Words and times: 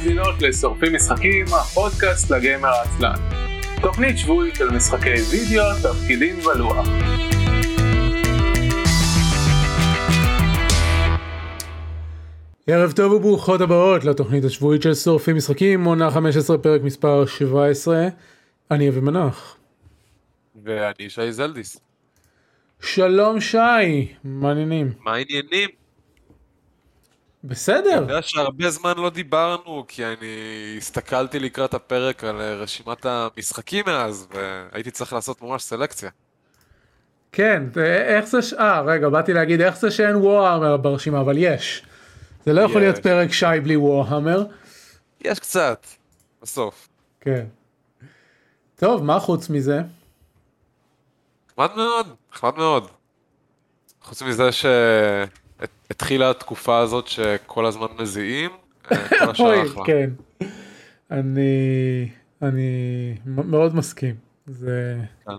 מאזינות 0.00 0.42
לשורפים 0.42 0.94
משחקים, 0.94 1.44
הפודקאסט 1.46 2.30
לגיימר 2.30 2.68
העצלן. 2.68 3.14
תוכנית 3.82 4.18
שבועית 4.18 4.54
של 4.54 4.70
משחקי 4.70 5.14
וידאו, 5.30 5.64
תפקידים 5.82 6.36
ולוח. 6.46 6.86
ערב 12.66 12.92
טוב 12.92 13.12
וברוכות 13.12 13.60
הבאות 13.60 14.04
לתוכנית 14.04 14.44
השבועית 14.44 14.82
של 14.82 14.94
שורפים 14.94 15.36
משחקים, 15.36 15.84
עונה 15.84 16.10
15 16.10 16.58
פרק 16.58 16.82
מספר 16.82 17.26
17. 17.26 18.08
אני 18.70 18.88
אבי 18.88 19.00
מנח. 19.00 19.56
ואני 20.64 21.08
שי 21.10 21.32
זלדיס. 21.32 21.80
שלום 22.80 23.40
שי, 23.40 23.58
מה 24.24 24.48
העניינים? 24.48 24.92
מה 25.04 25.14
העניינים? 25.14 25.79
בסדר. 27.44 27.98
אני 27.98 28.00
יודע 28.00 28.22
שהרבה 28.22 28.70
זמן 28.70 28.92
לא 28.96 29.10
דיברנו, 29.10 29.84
כי 29.88 30.04
אני 30.04 30.74
הסתכלתי 30.76 31.38
לקראת 31.38 31.74
הפרק 31.74 32.24
על 32.24 32.40
רשימת 32.40 33.06
המשחקים 33.06 33.84
מאז, 33.86 34.26
והייתי 34.30 34.90
צריך 34.90 35.12
לעשות 35.12 35.42
ממש 35.42 35.62
סלקציה. 35.62 36.10
כן, 37.32 37.62
איך 38.16 38.24
זה, 38.24 38.42
ש... 38.42 38.52
אה 38.52 38.80
רגע, 38.80 39.08
באתי 39.08 39.32
להגיד 39.32 39.60
איך 39.60 39.76
זה 39.76 39.90
שאין 39.90 40.16
וואהמר 40.16 40.76
ברשימה, 40.76 41.20
אבל 41.20 41.34
יש. 41.38 41.82
זה 42.46 42.52
לא 42.52 42.60
יכול 42.60 42.80
להיות 42.80 42.98
פרק 42.98 43.32
שי 43.32 43.60
בלי 43.62 43.76
וואהמר. 43.76 44.44
יש 45.20 45.38
קצת, 45.38 45.86
בסוף. 46.42 46.88
כן. 47.20 47.44
טוב, 48.76 49.04
מה 49.04 49.20
חוץ 49.20 49.50
מזה? 49.50 49.80
נחמד 51.48 51.76
מאוד, 51.76 52.14
נחמד 52.32 52.56
מאוד. 52.56 52.86
חוץ 54.02 54.22
מזה 54.22 54.52
ש... 54.52 54.66
התחילה 55.90 56.30
התקופה 56.30 56.78
הזאת 56.78 57.06
שכל 57.06 57.66
הזמן 57.66 57.86
מזיעים, 57.98 58.50
אה, 58.92 59.08
כל 59.18 59.30
השאר 59.30 59.66
אחלה. 59.66 59.84
כן. 59.84 60.10
אני, 61.10 62.08
אני 62.42 63.14
מאוד 63.26 63.76
מסכים. 63.76 64.14
זה... 64.46 64.96
כן. 65.26 65.32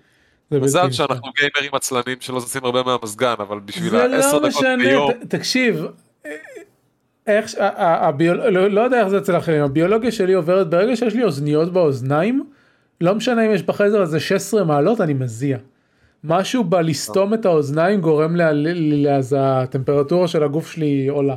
מזל 0.51 0.91
שאנחנו 0.91 1.31
גיימרים 1.37 1.71
עצלנים 1.73 2.17
שלא 2.19 2.39
זזים 2.39 2.65
הרבה 2.65 2.83
מהמזגן, 2.83 3.33
אבל 3.39 3.59
בשביל 3.59 3.95
העשר 3.95 4.39
לא 4.39 4.49
דקות 4.49 4.63
ביום... 4.77 5.11
תקשיב, 5.27 5.85
איך, 7.27 7.51
הביול... 7.77 8.47
לא, 8.49 8.67
לא 8.67 8.81
יודע 8.81 8.99
איך 8.99 9.07
זה 9.07 9.17
אצל 9.17 9.37
אחרים, 9.37 9.63
הביולוגיה 9.63 10.11
שלי 10.11 10.33
עוברת 10.33 10.69
ברגע 10.69 10.95
שיש 10.95 11.13
לי 11.13 11.23
אוזניות 11.23 11.73
באוזניים, 11.73 12.49
לא 13.01 13.15
משנה 13.15 13.45
אם 13.45 13.51
יש 13.51 13.63
בחדר 13.63 14.01
הזה 14.01 14.19
16 14.19 14.63
מעלות, 14.63 15.01
אני 15.01 15.13
מזיע. 15.13 15.57
משהו 16.23 16.63
בלסתום 16.63 17.33
את 17.33 17.45
האוזניים 17.45 18.01
גורם 18.01 18.35
לי, 18.35 19.11
אז 19.11 19.35
הטמפרטורה 19.39 20.27
של 20.27 20.43
הגוף 20.43 20.71
שלי 20.71 21.07
עולה. 21.07 21.35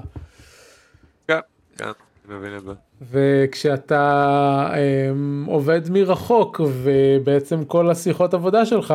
כן, 1.29 1.39
כן, 1.77 1.91
אני 2.29 2.39
מבין 2.39 2.57
את 2.57 2.63
זה. 2.65 2.73
וכשאתה 3.11 4.71
um, 4.73 5.51
עובד 5.51 5.81
מרחוק 5.91 6.61
ובעצם 6.83 7.65
כל 7.65 7.91
השיחות 7.91 8.35
עבודה 8.35 8.67
שלך 8.67 8.95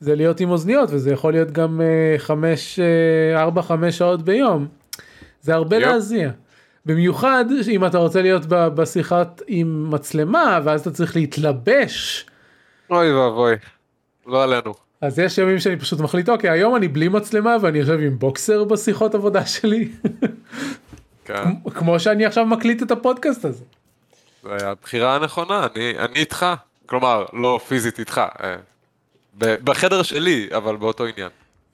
זה 0.00 0.14
להיות 0.14 0.40
עם 0.40 0.50
אוזניות 0.50 0.88
וזה 0.92 1.12
יכול 1.12 1.32
להיות 1.32 1.50
גם 1.50 1.80
5, 2.18 2.80
uh, 3.36 3.58
4-5 3.88 3.90
שעות 3.90 4.22
ביום. 4.22 4.66
זה 5.40 5.54
הרבה 5.54 5.76
yep. 5.76 5.80
להזיע. 5.80 6.30
במיוחד 6.86 7.44
אם 7.68 7.86
אתה 7.86 7.98
רוצה 7.98 8.22
להיות 8.22 8.42
בשיחת 8.48 9.42
עם 9.46 9.90
מצלמה 9.90 10.60
ואז 10.64 10.80
אתה 10.80 10.90
צריך 10.90 11.16
להתלבש. 11.16 12.26
אוי 12.90 13.12
ואבוי, 13.12 13.54
לא 14.26 14.42
עלינו. 14.42 14.89
אז 15.00 15.18
יש 15.18 15.38
ימים 15.38 15.58
שאני 15.58 15.76
פשוט 15.76 16.00
מחליט 16.00 16.28
אוקיי 16.28 16.50
היום 16.50 16.76
אני 16.76 16.88
בלי 16.88 17.08
מצלמה 17.08 17.56
ואני 17.60 17.78
יושב 17.78 17.98
עם 18.00 18.18
בוקסר 18.18 18.64
בשיחות 18.64 19.14
עבודה 19.14 19.46
שלי. 19.46 19.88
כן. 21.24 21.44
כמו 21.74 22.00
שאני 22.00 22.24
עכשיו 22.24 22.46
מקליט 22.46 22.82
את 22.82 22.90
הפודקאסט 22.90 23.44
הזה. 23.44 23.64
זה 24.42 24.68
הבחירה 24.68 25.16
הנכונה 25.16 25.66
אני, 25.74 25.98
אני 25.98 26.14
איתך 26.20 26.46
כלומר 26.86 27.24
לא 27.32 27.60
פיזית 27.68 27.98
איתך 27.98 28.20
אה, 28.42 28.56
בחדר 29.38 30.02
שלי 30.02 30.48
אבל 30.56 30.76
באותו 30.76 31.06
עניין. 31.06 31.28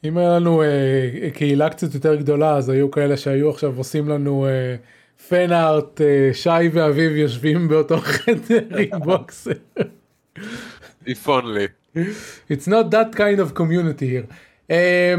אם 0.05 0.19
היה 0.19 0.31
לנו 0.31 0.63
אה, 0.63 1.31
קהילה 1.35 1.71
קצת 1.71 1.95
יותר 1.95 2.15
גדולה 2.15 2.57
אז 2.57 2.69
היו 2.69 2.91
כאלה 2.91 3.17
שהיו 3.17 3.51
עכשיו 3.51 3.73
עושים 3.77 4.09
לנו 4.09 4.47
אה, 4.47 4.77
פן 5.29 5.53
ארט 5.53 6.01
אה, 6.01 6.31
שי 6.33 6.69
ואביב 6.73 7.17
יושבים 7.17 7.69
באותו 7.69 7.99
חדר 8.13 8.79
עם 8.79 9.01
בוקסר. 9.05 9.51
If 11.07 11.27
only. 11.27 11.86
It's 12.51 12.67
not 12.69 12.91
that 12.91 13.17
kind 13.17 13.41
of 13.41 13.55
community 13.55 14.07
here. 14.07 14.27
Um, 14.69 14.73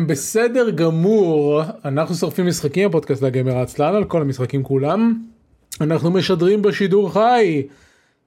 בסדר 0.07 0.69
גמור, 0.69 1.61
אנחנו 1.85 2.15
שורפים 2.15 2.47
משחקים, 2.47 2.89
הפודקאסט 2.89 3.21
לגמר 3.21 3.57
עצלן 3.57 3.95
על 3.95 4.03
כל 4.03 4.21
המשחקים 4.21 4.63
כולם. 4.63 5.21
אנחנו 5.81 6.11
משדרים 6.11 6.61
בשידור 6.61 7.13
חי 7.13 7.67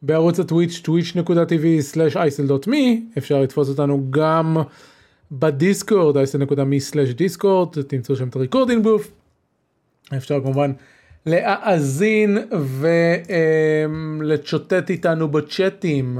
בערוץ 0.03 0.41
הטוויץ' 0.41 0.83
twitch.tv/isl.me 0.87 2.75
אפשר 3.19 3.41
לתפוס 3.41 3.69
אותנו 3.69 4.07
גם 4.11 4.57
בדיסקורד 5.33 6.17
isl.me/discord 6.17 7.83
תמצאו 7.89 8.17
שם 8.17 8.29
את 8.29 8.37
הריקורדינג 8.37 8.83
בוף. 8.83 9.11
אפשר 10.17 10.41
כמובן 10.43 10.73
להאזין 11.27 12.39
ולצ'וטט 14.21 14.91
איתנו 14.91 15.29
בצ'אטים. 15.29 16.19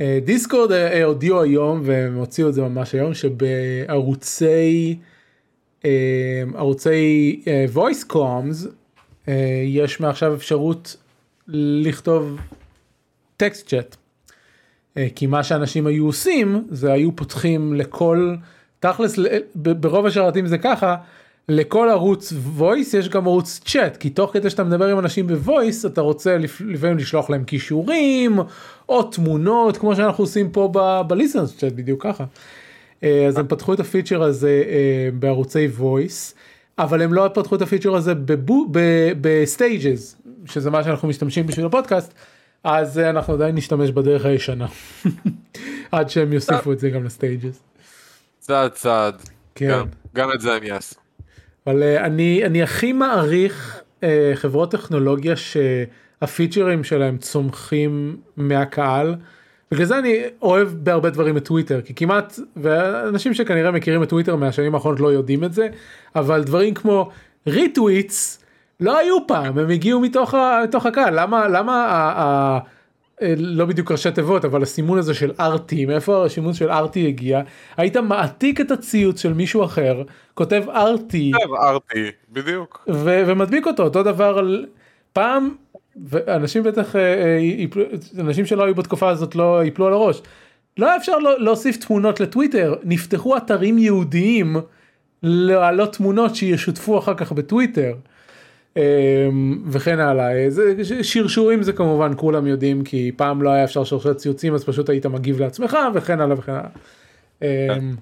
אה, 0.00 0.18
דיסקורד 0.24 0.72
אה, 0.72 0.92
אה, 0.92 1.04
הודיעו 1.04 1.42
היום 1.42 1.80
והם 1.84 2.14
הוציאו 2.14 2.48
את 2.48 2.54
זה 2.54 2.62
ממש 2.62 2.94
היום 2.94 3.14
שבערוצי 3.14 4.98
ערוצי 6.54 7.42
voice 7.74 8.12
comms 8.12 8.68
יש 9.66 10.00
מעכשיו 10.00 10.34
אפשרות 10.34 10.96
לכתוב 11.48 12.40
טקסט 13.36 13.68
צ'אט. 13.68 13.96
כי 15.14 15.26
מה 15.26 15.42
שאנשים 15.42 15.86
היו 15.86 16.06
עושים 16.06 16.66
זה 16.70 16.92
היו 16.92 17.16
פותחים 17.16 17.74
לכל 17.74 18.34
תכלס 18.80 19.18
ברוב 19.54 20.06
השרתים 20.06 20.46
זה 20.46 20.58
ככה 20.58 20.96
לכל 21.48 21.88
ערוץ 21.88 22.32
voice 22.58 22.96
יש 22.98 23.08
גם 23.08 23.26
ערוץ 23.26 23.60
chat 23.66 23.96
כי 24.00 24.10
תוך 24.10 24.32
כדי 24.32 24.50
שאתה 24.50 24.64
מדבר 24.64 24.88
עם 24.88 24.98
אנשים 24.98 25.26
ב 25.28 25.38
voice 25.38 25.86
אתה 25.86 26.00
רוצה 26.00 26.36
לפעמים 26.60 26.96
לשלוח 26.96 27.30
להם 27.30 27.44
קישורים 27.44 28.38
או 28.88 29.02
תמונות 29.02 29.76
כמו 29.76 29.96
שאנחנו 29.96 30.24
עושים 30.24 30.50
פה 30.50 30.72
ב 31.06 31.11
listeners 31.11 31.56
chat 31.56 31.74
בדיוק 31.74 32.02
ככה. 32.02 32.24
אה, 33.02 33.26
אז 33.26 33.38
הם 33.38 33.46
פתחו 33.48 33.74
את 33.74 33.80
הפיצ'ר 33.80 34.22
הזה 34.22 34.62
אה, 34.68 35.08
בערוצי 35.18 35.68
voice 35.78 36.34
אבל 36.78 37.02
הם 37.02 37.12
לא 37.12 37.30
פתחו 37.34 37.56
את 37.56 37.62
הפיצ'ר 37.62 37.94
הזה 37.94 38.12
ב 39.20 39.34
stages 39.34 40.16
שזה 40.46 40.70
מה 40.70 40.84
שאנחנו 40.84 41.08
משתמשים 41.08 41.46
בשביל 41.46 41.66
הפודקאסט 41.66 42.14
אז 42.64 42.98
אנחנו 42.98 43.34
עדיין 43.34 43.54
נשתמש 43.54 43.90
בדרך 43.90 44.24
הישנה 44.24 44.66
עד 45.92 46.10
שהם 46.10 46.32
יוסיפו 46.32 46.72
את 46.72 46.78
זה 46.78 46.90
גם 46.90 47.04
ל 47.04 47.11
stages. 47.11 47.60
צעד 48.38 48.70
צעד. 48.70 49.22
כן. 49.54 49.68
גם, 49.70 49.86
גם 50.14 50.32
את 50.34 50.40
זה 50.40 50.54
הם 50.54 50.62
יעשו. 50.62 51.05
אבל 51.66 51.82
אה, 51.82 52.00
אני 52.00 52.42
אני 52.46 52.62
הכי 52.62 52.92
מעריך 52.92 53.80
אה, 54.00 54.04
חברות 54.34 54.70
טכנולוגיה 54.70 55.34
שהפיצ'רים 55.36 56.84
שלהם 56.84 57.18
צומחים 57.18 58.16
מהקהל. 58.36 59.14
בגלל 59.70 59.86
זה 59.86 59.98
אני 59.98 60.16
אוהב 60.42 60.68
בהרבה 60.68 61.10
דברים 61.10 61.36
את 61.36 61.44
טוויטר 61.44 61.80
כי 61.80 61.94
כמעט 61.94 62.38
ואנשים 62.56 63.34
שכנראה 63.34 63.70
מכירים 63.70 64.02
את 64.02 64.08
טוויטר 64.08 64.36
מהשנים 64.36 64.74
האחרונות 64.74 65.00
לא 65.00 65.12
יודעים 65.12 65.44
את 65.44 65.52
זה 65.52 65.68
אבל 66.16 66.44
דברים 66.44 66.74
כמו 66.74 67.10
retweets 67.46 68.44
לא 68.80 68.98
היו 68.98 69.26
פעם 69.26 69.58
הם 69.58 69.70
הגיעו 69.70 70.00
מתוך, 70.00 70.34
מתוך 70.64 70.86
הקהל 70.86 71.20
למה 71.20 71.48
למה 71.48 71.86
אה, 72.16 72.58
לא 73.36 73.64
בדיוק 73.64 73.92
ראשי 73.92 74.10
תיבות 74.10 74.44
אבל 74.44 74.62
הסימון 74.62 74.98
הזה 74.98 75.14
של 75.14 75.32
RT 75.40 75.86
מאיפה 75.86 76.24
הסימון 76.24 76.54
של 76.54 76.70
RT 76.70 77.06
הגיע? 77.08 77.40
היית 77.76 77.96
מעתיק 77.96 78.60
את 78.60 78.70
הציוץ 78.70 79.20
של 79.20 79.32
מישהו 79.32 79.64
אחר 79.64 80.02
כותב 80.34 80.64
ארטי. 80.68 81.32
ארטי 81.62 82.10
בדיוק. 82.32 82.84
ו- 82.88 83.22
ומדביק 83.26 83.66
אותו 83.66 83.82
אותו 83.82 84.02
דבר 84.02 84.38
על 84.38 84.66
פעם 85.12 85.54
ואנשים 86.04 86.62
בטח 86.62 86.96
אה, 86.96 87.00
אה, 87.00 87.64
אנשים 88.18 88.46
שלא 88.46 88.64
היו 88.64 88.74
בתקופה 88.74 89.08
הזאת 89.08 89.34
לא 89.34 89.64
יפלו 89.64 89.86
על 89.86 89.92
הראש. 89.92 90.22
לא 90.78 90.86
היה 90.86 90.96
אפשר 90.96 91.18
לא, 91.18 91.40
להוסיף 91.40 91.76
תמונות 91.76 92.20
לטוויטר 92.20 92.74
נפתחו 92.84 93.36
אתרים 93.36 93.78
יהודיים 93.78 94.56
להעלות 95.22 95.96
תמונות 95.96 96.36
שישותפו 96.36 96.98
אחר 96.98 97.14
כך 97.14 97.32
בטוויטר. 97.32 97.94
אמ, 98.76 99.62
וכן 99.66 99.98
הלאה 99.98 100.32
זה 100.48 101.04
שרשורים 101.04 101.62
זה 101.62 101.72
כמובן 101.72 102.12
כולם 102.16 102.46
יודעים 102.46 102.84
כי 102.84 103.12
פעם 103.16 103.42
לא 103.42 103.50
היה 103.50 103.64
אפשר 103.64 103.84
שרשרת 103.84 104.16
ציוצים 104.16 104.54
אז 104.54 104.64
פשוט 104.64 104.88
היית 104.88 105.06
מגיב 105.06 105.40
לעצמך 105.40 105.76
וכן 105.94 106.20
הלאה 106.20 106.38
וכן 106.38 106.52
הלאה. 106.52 106.68
אמ, 107.42 107.94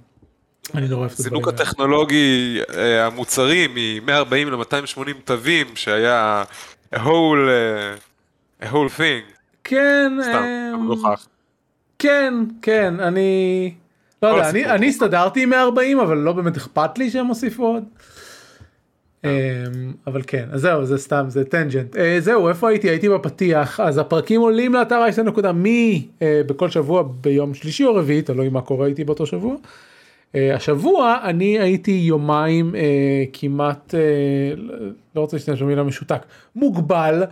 אני 0.74 0.88
נורא 0.88 1.00
אוהב 1.00 1.12
את 1.14 1.18
הזינוק 1.18 1.48
הטכנולוגי 1.48 2.58
אה, 2.74 3.06
המוצרים 3.06 3.74
מ-140 3.74 4.34
ל-280 4.34 5.12
תווים 5.24 5.66
שהיה 5.74 6.44
a 6.94 6.98
whole, 6.98 7.48
uh, 7.48 8.64
a 8.64 8.66
whole 8.66 8.98
thing. 8.98 9.34
כן. 9.64 10.12
סתם, 10.22 10.86
לא 10.88 10.96
כן, 11.98 12.34
כן, 12.62 13.00
אני... 13.00 13.72
לא 14.22 14.28
יודע, 14.28 14.74
אני 14.74 14.88
הסתדרתי 14.88 15.42
עם 15.42 15.50
140 15.50 16.00
אבל 16.00 16.16
לא 16.16 16.32
באמת 16.32 16.56
אכפת 16.56 16.98
לי 16.98 17.10
שהם 17.10 17.26
הוסיפו 17.26 17.66
עוד. 17.66 17.84
אבל 20.06 20.22
כן 20.26 20.44
אז 20.50 20.60
זהו 20.60 20.84
זה 20.84 20.98
סתם 20.98 21.24
זה 21.28 21.44
טנג'נט 21.44 21.96
זהו 22.18 22.48
איפה 22.48 22.68
הייתי 22.68 22.88
הייתי 22.88 23.08
בפתיח 23.08 23.80
אז 23.80 23.98
הפרקים 23.98 24.40
עולים 24.40 24.74
לאתר 24.74 25.02
מי 25.54 26.06
בכל 26.22 26.70
שבוע 26.70 27.04
ביום 27.20 27.54
שלישי 27.54 27.84
או 27.84 27.94
רביעי 27.94 28.22
תלוי 28.22 28.48
מה 28.48 28.60
קורה 28.60 28.86
איתי 28.86 29.04
באותו 29.04 29.26
שבוע. 29.26 29.54
השבוע 30.34 31.18
אני 31.22 31.58
הייתי 31.58 31.90
יומיים 31.90 32.74
כמעט 33.32 33.94
לא 35.16 35.20
רוצה 35.20 35.36
להשתמש 35.36 35.62
במילה 35.62 35.82
משותק 35.82 36.22
מוגבל 36.56 37.22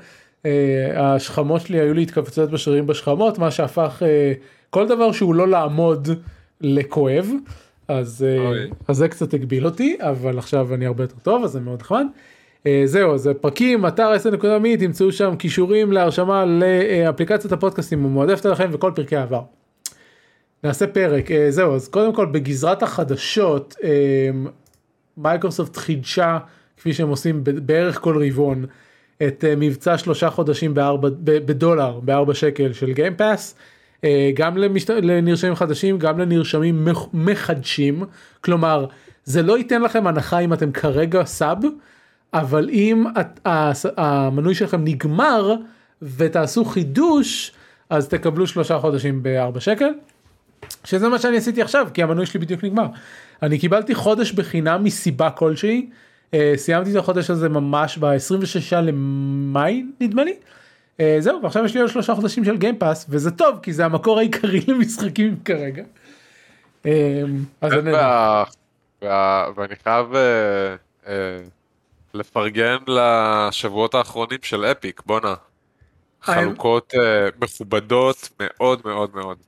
השכמות 0.96 1.60
שלי 1.60 1.80
היו 1.80 1.94
לי 1.94 2.02
התכווצויות 2.02 2.50
בשרירים 2.50 2.86
בשכמות 2.86 3.38
מה 3.38 3.50
שהפך 3.50 4.02
כל 4.70 4.88
דבר 4.88 5.12
שהוא 5.12 5.34
לא 5.34 5.48
לעמוד 5.48 6.08
לכואב. 6.60 7.30
אז, 7.98 8.26
אה, 8.28 8.64
אז 8.88 8.96
זה 8.96 9.08
קצת 9.08 9.34
הגביל 9.34 9.66
אותי 9.66 9.96
אבל 10.00 10.38
עכשיו 10.38 10.74
אני 10.74 10.86
הרבה 10.86 11.04
יותר 11.04 11.16
טוב 11.22 11.44
אז 11.44 11.50
זה 11.50 11.60
מאוד 11.60 11.80
נחמד. 11.80 12.06
אה, 12.66 12.82
זהו 12.84 13.18
זה 13.18 13.34
פרקים 13.34 13.86
אתר 13.86 14.12
10.מי 14.32 14.76
תמצאו 14.76 15.12
שם 15.12 15.36
כישורים 15.36 15.92
להרשמה 15.92 16.44
לאפליקציית 16.44 17.52
הפודקאסטים 17.52 18.04
המועדפת 18.04 18.46
עליכם 18.46 18.68
וכל 18.72 18.92
פרקי 18.94 19.16
העבר. 19.16 19.42
נעשה 20.64 20.86
פרק 20.86 21.30
אה, 21.30 21.50
זהו 21.50 21.74
אז 21.74 21.88
קודם 21.88 22.14
כל 22.14 22.26
בגזרת 22.26 22.82
החדשות 22.82 23.76
מייקרוסופט 25.16 25.76
חידשה 25.76 26.38
כפי 26.76 26.92
שהם 26.92 27.08
עושים 27.08 27.40
בערך 27.44 28.00
כל 28.00 28.26
רבעון 28.26 28.64
את 29.26 29.44
מבצע 29.56 29.98
שלושה 29.98 30.30
חודשים 30.30 30.74
בארבע, 30.74 31.08
בדולר 31.24 32.00
בארבע 32.00 32.34
שקל 32.34 32.72
של 32.72 32.92
Game 32.92 33.20
Pass. 33.20 33.54
אה, 33.54 33.71
גם 34.34 34.56
למשת... 34.56 34.90
לנרשמים 34.90 35.54
חדשים 35.54 35.98
גם 35.98 36.18
לנרשמים 36.18 36.88
מחדשים 37.12 38.04
כלומר 38.40 38.86
זה 39.24 39.42
לא 39.42 39.58
ייתן 39.58 39.82
לכם 39.82 40.06
הנחה 40.06 40.38
אם 40.38 40.52
אתם 40.52 40.72
כרגע 40.72 41.24
sub 41.24 41.58
אבל 42.34 42.68
אם 42.70 43.04
את, 43.20 43.40
המנוי 43.96 44.54
שלכם 44.54 44.84
נגמר 44.84 45.54
ותעשו 46.02 46.64
חידוש 46.64 47.52
אז 47.90 48.08
תקבלו 48.08 48.46
שלושה 48.46 48.78
חודשים 48.78 49.22
בארבע 49.22 49.60
שקל. 49.60 49.88
שזה 50.84 51.08
מה 51.08 51.18
שאני 51.18 51.36
עשיתי 51.36 51.62
עכשיו 51.62 51.88
כי 51.94 52.02
המנוי 52.02 52.26
שלי 52.26 52.40
בדיוק 52.40 52.64
נגמר. 52.64 52.86
אני 53.42 53.58
קיבלתי 53.58 53.94
חודש 53.94 54.32
בחינם 54.32 54.84
מסיבה 54.84 55.30
כלשהי 55.30 55.90
אה, 56.34 56.52
סיימתי 56.56 56.90
את 56.90 56.96
החודש 56.96 57.30
הזה 57.30 57.48
ממש 57.48 57.98
ב-26 57.98 58.76
למאי 58.76 59.84
נדמה 60.00 60.24
לי. 60.24 60.34
אה, 61.00 61.16
זהו 61.18 61.42
ועכשיו 61.42 61.64
יש 61.64 61.74
לי 61.74 61.80
עוד 61.80 61.90
שלושה 61.90 62.14
חודשים 62.14 62.44
של 62.44 62.56
גיימפאס 62.56 63.06
וזה 63.08 63.30
טוב 63.30 63.58
כי 63.62 63.72
זה 63.72 63.84
המקור 63.84 64.18
העיקרי 64.18 64.60
למשחקים 64.68 65.36
כרגע. 65.44 65.82
אה, 66.86 67.22
אז 67.60 67.72
אני... 67.72 67.92
ואני 69.56 69.74
חייב 69.84 70.06
אה, 71.06 71.38
לפרגן 72.14 72.76
לשבועות 72.86 73.94
האחרונים 73.94 74.38
של 74.42 74.64
אפיק 74.64 75.02
בואנה. 75.06 75.34
חלוקות 76.22 76.94
מכובדות 77.40 78.28
מאוד 78.40 78.80
מאוד 78.84 79.10
מאוד. 79.14 79.38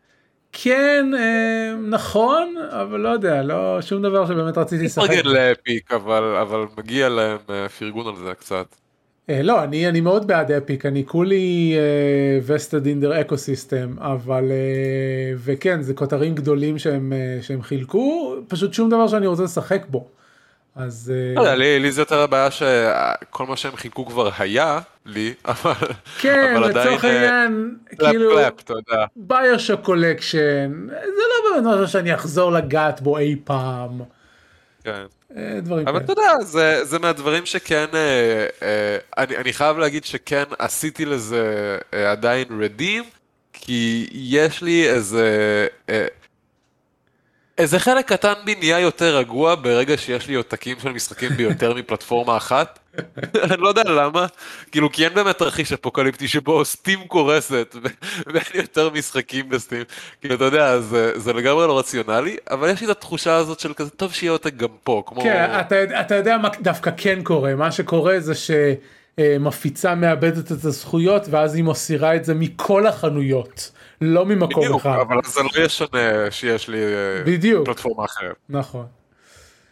כן 0.53 1.07
נכון 1.89 2.55
אבל 2.71 3.01
לא 3.01 3.09
יודע 3.09 3.43
לא 3.43 3.83
שום 3.83 4.03
דבר 4.03 4.27
שבאמת 4.27 4.59
רציתי 4.59 4.85
לשחק. 4.85 5.11
אני 5.11 5.21
מפרגן 5.21 5.31
לאפיק 5.31 5.93
אבל 5.93 6.37
אבל 6.37 6.67
מגיע 6.79 7.09
להם 7.09 7.39
פרגון 7.79 8.07
על 8.07 8.17
זה 8.17 8.35
קצת. 8.35 8.67
Uh, 9.31 9.33
לא 9.43 9.65
אני 9.65 9.89
אני 9.89 10.01
מאוד 10.01 10.27
בעד 10.27 10.53
אפיק 10.53 10.87
אני 10.87 11.05
כולי 11.07 11.77
וסטד 12.47 12.87
אינדר 12.87 13.21
אקו 13.21 13.39
סיסטם 13.39 13.97
אבל 13.99 14.45
uh, 14.45 15.39
וכן 15.45 15.83
זה 15.83 15.95
כותרים 15.95 16.35
גדולים 16.35 16.79
שהם 16.79 17.13
uh, 17.13 17.45
שהם 17.45 17.63
חילקו 17.63 18.37
פשוט 18.49 18.75
שום 18.75 18.91
דבר 18.91 19.09
שאני 19.09 19.27
רוצה 19.27 19.43
לשחק 19.43 19.87
בו. 19.89 20.07
אז 20.77 21.13
אה, 21.37 21.41
לא, 21.41 21.55
לי, 21.55 21.81
לי 21.81 21.93
זה 21.93 22.01
יותר 22.01 22.21
הבעיה 22.21 22.51
שכל 22.51 23.47
מה 23.47 23.57
שהם 23.57 23.77
חילקו 23.77 24.07
כבר 24.07 24.31
היה 24.39 24.81
לי 25.07 25.35
אבל 25.45 25.89
כן 26.19 26.61
לצורך 26.61 27.05
העניין 27.05 27.77
כאילו 27.99 28.39
BioShock 29.17 29.81
Collection 29.81 30.87
זה 30.89 31.23
לא 31.31 31.63
באמת 31.63 31.75
משהו 31.75 31.89
שאני 31.89 32.15
אחזור 32.15 32.53
לגעת 32.53 33.01
בו 33.01 33.19
אי 33.19 33.37
פעם. 33.45 34.01
כן. 34.85 35.05
אה, 35.37 35.61
דברים 35.61 35.85
כאלה. 35.85 35.97
אבל 35.97 36.05
אתה 36.05 36.13
יודע, 36.13 36.45
זה, 36.45 36.85
זה 36.85 36.99
מהדברים 36.99 37.47
שכן, 37.47 37.87
אה, 37.95 38.47
אה, 38.63 38.97
אני, 39.19 39.37
אני 39.37 39.53
חייב 39.53 39.79
להגיד 39.79 40.05
שכן 40.05 40.45
עשיתי 40.59 41.05
לזה 41.05 41.79
אה, 41.95 42.11
עדיין 42.11 42.47
redeem, 42.61 43.05
כי 43.53 44.09
יש 44.13 44.63
לי 44.63 44.89
איזה, 44.89 45.27
אה, 45.89 46.07
איזה 47.59 47.79
חלק 47.79 48.09
קטן 48.13 48.33
בי 48.45 48.55
נהיה 48.55 48.79
יותר 48.79 49.17
רגוע 49.17 49.55
ברגע 49.55 49.97
שיש 49.97 50.29
לי 50.29 50.35
עותקים 50.35 50.77
של 50.83 50.89
משחקים 50.93 51.31
ביותר 51.31 51.75
מפלטפורמה 51.79 52.37
אחת. 52.37 52.79
אני 53.45 53.57
לא 53.63 53.69
יודע 53.69 53.83
למה, 53.85 54.27
כאילו 54.73 54.93
כי 54.93 55.05
אין 55.05 55.15
באמת 55.15 55.39
תרחיש 55.39 55.73
אפוקליפטי 55.73 56.29
שבו 56.29 56.65
סטים 56.65 57.07
קורסת 57.07 57.77
ואין 58.33 58.45
יותר 58.55 58.91
משחקים 58.91 59.49
בסטים, 59.49 59.83
כאילו 60.21 60.35
אתה 60.35 60.45
יודע, 60.45 60.81
זה, 60.81 61.19
זה 61.19 61.33
לגמרי 61.33 61.67
לא 61.67 61.79
רציונלי, 61.79 62.37
אבל 62.51 62.71
יש 62.71 62.81
לי 62.81 62.87
את 62.87 62.91
התחושה 62.91 63.37
הזאת 63.37 63.61
של 63.61 63.75
כזה 63.75 63.91
טוב 63.91 64.13
שיהיה 64.13 64.33
עותק 64.33 64.55
גם 64.55 64.69
פה, 64.85 65.03
כמו... 65.07 65.21
כן, 65.23 65.51
אתה, 65.61 66.01
אתה 66.01 66.15
יודע 66.15 66.39
מה 66.39 66.49
דווקא 66.61 66.91
כן 66.97 67.23
קורה, 67.23 67.55
מה 67.55 67.73
שקורה 67.73 68.21
זה 68.21 68.33
שמפיצה 68.35 69.95
מאבדת 69.95 70.53
את 70.53 70.65
הזכויות 70.65 71.27
ואז 71.31 71.55
היא 71.55 71.65
מסירה 71.65 72.17
את 72.17 72.25
זה 72.25 72.35
מכל 72.35 72.87
החנויות. 72.87 73.71
לא 74.05 74.27
ממקום 74.27 74.65
בדיוק, 74.65 74.81
אחד. 74.81 74.99
אבל 75.01 75.17
זה 75.25 75.41
לא 75.43 75.65
ישנה 75.65 76.31
שיש 76.31 76.69
לי 76.69 76.79
אה, 76.79 77.25
בדיוק. 77.27 77.67
פלטפורמה 77.67 78.05
אחרת. 78.05 78.37
נכון. 78.49 78.87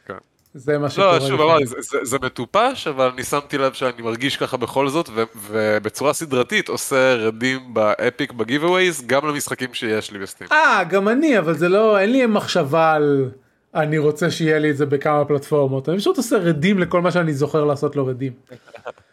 כן. 0.07 0.15
זה 0.55 0.79
מה 0.79 0.91
שקורה. 0.91 1.19
לא, 1.19 1.29
שוב, 1.29 1.41
אמרתי, 1.41 1.67
זה, 1.67 1.77
זה, 1.81 1.99
זה 2.03 2.19
מטופש, 2.23 2.87
אבל 2.87 3.11
אני 3.15 3.25
שמתי 3.25 3.59
לב 3.59 3.73
שאני 3.73 4.03
מרגיש 4.03 4.37
ככה 4.37 4.57
בכל 4.57 4.89
זאת, 4.89 5.09
ו, 5.15 5.23
ובצורה 5.51 6.13
סדרתית 6.13 6.69
עושה 6.69 7.15
רדים 7.15 7.75
באפיק 7.75 8.33
בגיבווייז, 8.33 9.07
גם 9.07 9.29
למשחקים 9.29 9.75
שיש 9.75 10.11
לי 10.11 10.19
בסטים. 10.19 10.47
אה, 10.53 10.85
גם 10.89 11.09
אני, 11.09 11.39
אבל 11.39 11.55
זה 11.55 11.69
לא, 11.69 11.99
אין 11.99 12.13
לי 12.13 12.27
מחשבה 12.27 12.93
על... 12.93 13.31
אני 13.75 13.99
רוצה 13.99 14.31
שיהיה 14.31 14.59
לי 14.59 14.71
את 14.71 14.77
זה 14.77 14.87
בכמה 14.87 15.25
פלטפורמות, 15.25 15.89
אני 15.89 15.99
פשוט 15.99 16.17
עושה 16.17 16.37
רדים 16.37 16.79
לכל 16.79 17.01
מה 17.01 17.11
שאני 17.11 17.33
זוכר 17.33 17.65
לעשות 17.65 17.97
לו 17.97 18.07
רדים. 18.07 18.33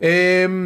Um, 0.00 0.04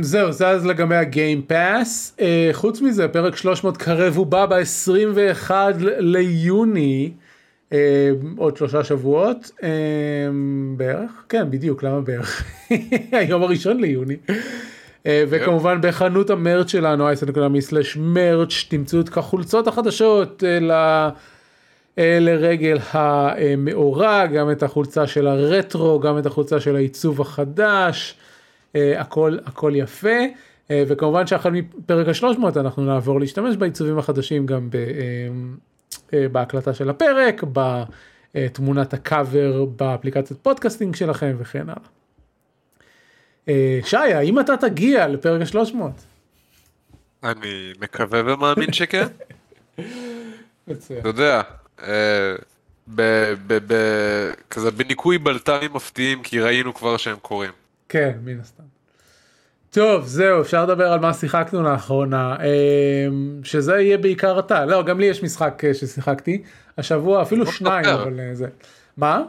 זהו 0.00 0.32
זה 0.32 0.48
אז 0.48 0.66
לגבי 0.66 0.96
הגיים 0.96 1.42
פאס 1.42 2.16
uh, 2.18 2.22
חוץ 2.52 2.80
מזה 2.80 3.08
פרק 3.08 3.36
300 3.36 3.76
קרב 3.76 4.16
הוא 4.16 4.26
בא 4.26 4.46
ב-21 4.46 5.50
ליוני 5.98 7.10
uh, 7.70 7.74
עוד 8.36 8.56
שלושה 8.56 8.84
שבועות. 8.84 9.50
um, 9.58 9.62
בערך? 10.76 11.10
כן 11.28 11.50
בדיוק 11.50 11.82
למה 11.82 12.00
בערך? 12.00 12.44
היום 13.12 13.42
הראשון 13.42 13.80
ליוני. 13.80 14.16
uh, 14.28 14.32
וכמובן 15.04 15.78
בחנות 15.82 16.30
המרץ' 16.30 16.70
שלנו 16.70 17.08
אייסן.מי/מרץ' 17.08 18.64
תמצאו 18.68 19.00
את 19.00 19.16
החולצות 19.16 19.66
החדשות 19.66 20.42
ל... 20.60 20.72
לרגל 21.96 22.78
המאורע 22.92 24.26
גם 24.26 24.50
את 24.50 24.62
החולצה 24.62 25.06
של 25.06 25.26
הרטרו 25.26 26.00
גם 26.00 26.18
את 26.18 26.26
החולצה 26.26 26.60
של 26.60 26.76
העיצוב 26.76 27.20
החדש. 27.20 28.16
אה, 28.76 29.00
הכל 29.00 29.36
הכל 29.46 29.72
יפה 29.74 30.18
אה, 30.70 30.84
וכמובן 30.88 31.26
שהחל 31.26 31.50
מפרק 31.50 32.08
ה-300 32.08 32.60
אנחנו 32.60 32.84
נעבור 32.84 33.20
להשתמש 33.20 33.56
בעיצובים 33.56 33.98
החדשים 33.98 34.46
גם 34.46 34.68
אה, 36.12 36.28
בהקלטה 36.28 36.74
של 36.74 36.90
הפרק 36.90 37.42
בתמונת 38.34 38.94
הקאבר 38.94 39.64
באפליקציית 39.64 40.40
podcasting 40.42 40.94
שלכם 40.94 41.36
וכן 41.38 41.66
הלאה. 41.68 41.88
שי 43.84 43.96
האם 43.96 44.40
אתה 44.40 44.56
תגיע 44.56 45.08
לפרק 45.08 45.42
ה-300? 45.42 45.76
אני 47.24 47.72
מקווה 47.80 48.22
ומאמין 48.24 48.72
שכן. 48.72 49.06
אתה 50.70 51.08
יודע. 51.08 51.42
כזה 54.50 54.70
בניקוי 54.70 55.18
בלת"מים 55.18 55.72
מפתיעים 55.74 56.22
כי 56.22 56.40
ראינו 56.40 56.74
כבר 56.74 56.96
שהם 56.96 57.16
קורים. 57.22 57.50
כן, 57.92 58.12
מן 58.24 58.40
הסתם. 58.40 58.62
טוב, 59.70 60.06
זהו, 60.06 60.40
אפשר 60.40 60.64
לדבר 60.64 60.92
על 60.92 61.00
מה 61.00 61.14
שיחקנו 61.14 61.62
לאחרונה, 61.62 62.36
אמ, 62.36 63.40
שזה 63.44 63.72
יהיה 63.72 63.98
בעיקר 63.98 64.38
אתה. 64.38 64.64
לא, 64.64 64.82
גם 64.82 65.00
לי 65.00 65.06
יש 65.06 65.22
משחק 65.22 65.62
אה, 65.64 65.74
ששיחקתי, 65.74 66.42
השבוע 66.78 67.22
אפילו 67.22 67.46
שניים, 67.46 67.86
אבל 67.86 68.20
אה, 68.20 68.34
זה. 68.34 68.46
מה? 68.96 69.22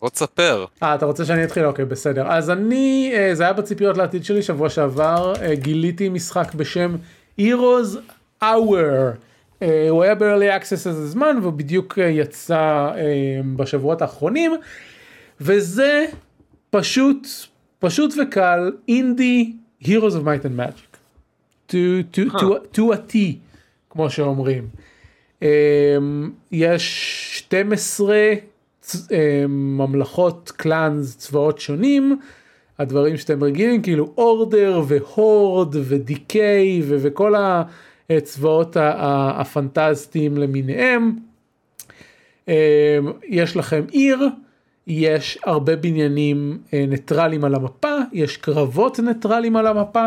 בוא 0.00 0.08
תספר. 0.08 0.64
אה, 0.82 0.94
אתה 0.94 1.06
רוצה 1.06 1.24
שאני 1.24 1.44
אתחיל? 1.44 1.64
אוקיי, 1.64 1.84
בסדר. 1.84 2.26
אז 2.28 2.50
אני, 2.50 3.12
אה, 3.14 3.34
זה 3.34 3.42
היה 3.42 3.52
בציפיות 3.52 3.96
לעתיד 3.96 4.24
שלי, 4.24 4.42
שבוע 4.42 4.70
שעבר 4.70 5.32
גיליתי 5.52 6.08
משחק 6.08 6.54
בשם 6.54 6.96
Heroes 7.40 7.96
Hour. 8.42 9.16
הוא 9.90 10.02
היה 10.02 10.14
ב-early 10.14 10.62
access 10.62 10.72
איזה 10.72 11.06
זמן, 11.06 11.38
והוא 11.42 11.52
בדיוק 11.52 11.98
יצא 11.98 12.90
בשבועות 13.56 14.02
האחרונים, 14.02 14.52
וזה 15.40 16.06
פשוט 16.70 17.26
פשוט 17.78 18.14
וקל 18.22 18.70
אינדי 18.88 19.52
Heroes 19.82 20.14
of 20.14 20.24
Might 20.24 20.44
and 20.44 20.56
Magic. 20.56 20.96
to, 21.68 22.02
to, 22.04 22.28
huh. 22.30 22.38
to, 22.38 22.76
to 22.76 22.92
a 22.92 23.12
T 23.12 23.16
כמו 23.90 24.10
שאומרים. 24.10 24.68
Um, 25.40 25.44
יש 26.52 27.44
12 27.48 28.16
ממלכות 29.48 30.52
קלאנס 30.56 31.16
צבאות 31.16 31.58
שונים 31.58 32.18
הדברים 32.78 33.16
שאתם 33.16 33.44
רגילים 33.44 33.82
כאילו 33.82 34.12
אורדר 34.18 34.82
והורד 34.88 35.76
ודיקיי 35.76 36.82
וכל 36.86 37.34
הצבאות 38.10 38.76
הפנטסטיים 38.80 40.38
למיניהם. 40.38 41.16
יש 43.28 43.56
לכם 43.56 43.84
עיר, 43.90 44.28
יש 44.86 45.38
הרבה 45.44 45.76
בניינים 45.76 46.58
ניטרלים 46.72 47.44
על 47.44 47.54
המפה, 47.54 47.94
יש 48.12 48.36
קרבות 48.36 49.00
ניטרלים 49.00 49.56
על 49.56 49.66
המפה. 49.66 50.06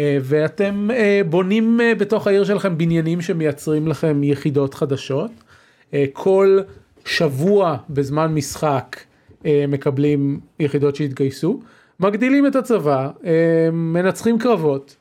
ואתם 0.00 0.88
בונים 1.28 1.80
בתוך 1.98 2.26
העיר 2.26 2.44
שלכם 2.44 2.78
בניינים 2.78 3.20
שמייצרים 3.20 3.88
לכם 3.88 4.22
יחידות 4.22 4.74
חדשות. 4.74 5.30
כל 6.12 6.58
שבוע 7.04 7.76
בזמן 7.90 8.34
משחק 8.34 8.96
מקבלים 9.44 10.40
יחידות 10.60 10.96
שהתגייסו. 10.96 11.60
מגדילים 12.00 12.46
את 12.46 12.56
הצבא, 12.56 13.10
מנצחים 13.72 14.38
קרבות, 14.38 14.96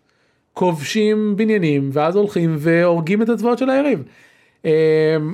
כובשים 0.54 1.34
בניינים 1.36 1.90
ואז 1.94 2.16
הולכים 2.16 2.56
והורגים 2.58 3.22
את 3.22 3.30
הצבאות 3.30 3.58
של 3.58 3.70
היריב. 3.70 4.04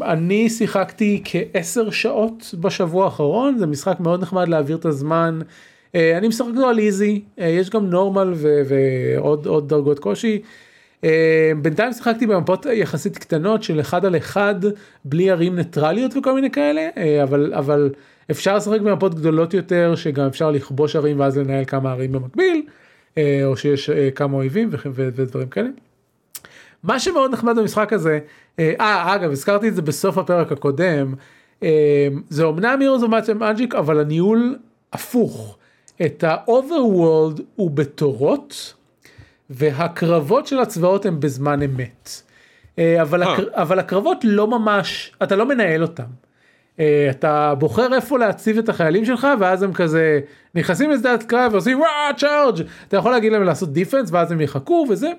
אני 0.01 0.49
שיחקתי 0.49 1.21
כעשר 1.25 1.89
שעות 1.89 2.55
בשבוע 2.59 3.05
האחרון, 3.05 3.57
זה 3.57 3.65
משחק 3.65 3.99
מאוד 3.99 4.21
נחמד 4.21 4.47
להעביר 4.47 4.77
את 4.77 4.85
הזמן. 4.85 5.39
אני 5.95 6.27
משחק 6.27 6.47
אותו 6.55 6.69
על 6.69 6.79
איזי, 6.79 7.21
יש 7.37 7.69
גם 7.69 7.85
נורמל 7.85 8.33
ועוד 8.67 9.69
דרגות 9.69 9.99
קושי. 9.99 10.41
בינתיים 11.61 11.93
שיחקתי 11.93 12.27
במפות 12.27 12.65
יחסית 12.65 13.17
קטנות 13.17 13.63
של 13.63 13.79
אחד 13.79 14.05
על 14.05 14.17
אחד 14.17 14.55
בלי 15.05 15.29
ערים 15.29 15.55
ניטרליות 15.55 16.17
וכל 16.17 16.33
מיני 16.33 16.51
כאלה, 16.51 16.89
אבל, 17.23 17.53
אבל 17.53 17.89
אפשר 18.31 18.55
לשחק 18.55 18.81
במפות 18.81 19.15
גדולות 19.15 19.53
יותר 19.53 19.95
שגם 19.95 20.25
אפשר 20.25 20.51
לכבוש 20.51 20.95
ערים 20.95 21.19
ואז 21.19 21.37
לנהל 21.37 21.65
כמה 21.65 21.91
ערים 21.91 22.11
במקביל, 22.11 22.61
או 23.19 23.57
שיש 23.57 23.89
כמה 24.15 24.37
אויבים 24.37 24.69
ודברים 24.93 25.47
כאלה. 25.47 25.69
מה 26.83 26.99
שמאוד 26.99 27.31
נחמד 27.31 27.59
במשחק 27.59 27.93
הזה, 27.93 28.19
אה 28.59 29.15
אגב 29.15 29.31
הזכרתי 29.31 29.67
את 29.67 29.75
זה 29.75 29.81
בסוף 29.81 30.17
הפרק 30.17 30.51
הקודם, 30.51 31.13
זה 32.29 32.43
אומנם 32.43 32.79
Heroes 32.81 33.03
of 33.03 33.07
Might 33.07 33.41
Magic 33.41 33.77
אבל 33.77 33.99
הניהול 33.99 34.57
הפוך, 34.93 35.57
את 36.05 36.23
ה-overworld 36.23 37.41
הוא 37.55 37.71
בתורות 37.71 38.73
והקרבות 39.49 40.47
של 40.47 40.59
הצבאות 40.59 41.05
הם 41.05 41.19
בזמן 41.19 41.61
אמת. 41.61 42.09
אבל, 43.01 43.23
הקר... 43.23 43.47
אבל 43.51 43.79
הקרבות 43.79 44.17
לא 44.23 44.47
ממש, 44.47 45.11
אתה 45.23 45.35
לא 45.35 45.45
מנהל 45.45 45.81
אותם. 45.81 46.03
אתה 47.09 47.53
בוחר 47.59 47.93
איפה 47.93 48.19
להציב 48.19 48.57
את 48.57 48.69
החיילים 48.69 49.05
שלך 49.05 49.27
ואז 49.39 49.63
הם 49.63 49.73
כזה 49.73 50.19
נכנסים 50.55 50.91
לשדת 50.91 51.23
קרב 51.23 51.51
ועושים 51.51 51.79
וואו 51.79 52.15
charge 52.17 52.61
אתה 52.87 52.97
יכול 52.97 53.11
להגיד 53.11 53.31
להם 53.31 53.43
לעשות 53.43 53.73
defense 53.73 54.09
ואז 54.11 54.31
הם 54.31 54.41
יחכו 54.41 54.85
וזה 54.89 55.11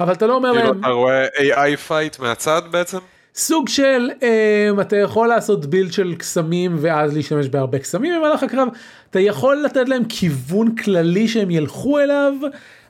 אבל 0.00 0.12
אתה 0.12 0.26
לא 0.26 0.34
אומר 0.34 0.52
כאילו 0.52 0.64
להם 0.64 0.80
אתה 0.80 0.88
רואה 0.88 1.26
AI 1.26 1.76
fight 1.76 2.18
מהצד 2.18 2.62
בעצם 2.70 2.98
סוג 3.34 3.68
של 3.68 4.10
אמ, 4.20 4.80
אתה 4.80 4.96
יכול 4.96 5.28
לעשות 5.28 5.66
build 5.66 5.92
של 5.92 6.14
קסמים 6.14 6.76
ואז 6.80 7.16
להשתמש 7.16 7.48
בהרבה 7.48 7.78
קסמים 7.78 8.14
במהלך 8.18 8.42
הקרב 8.42 8.68
אתה 9.10 9.20
יכול 9.20 9.62
לתת 9.64 9.88
להם 9.88 10.02
כיוון 10.08 10.76
כללי 10.76 11.28
שהם 11.28 11.50
ילכו 11.50 11.98
אליו 11.98 12.32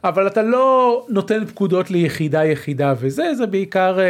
אבל 0.04 0.26
אתה 0.26 0.42
לא 0.42 1.06
נותן 1.08 1.46
פקודות 1.46 1.90
ליחידה 1.90 2.44
יחידה 2.44 2.94
וזה 2.98 3.34
זה 3.34 3.46
בעיקר. 3.46 3.98
אה, 3.98 4.02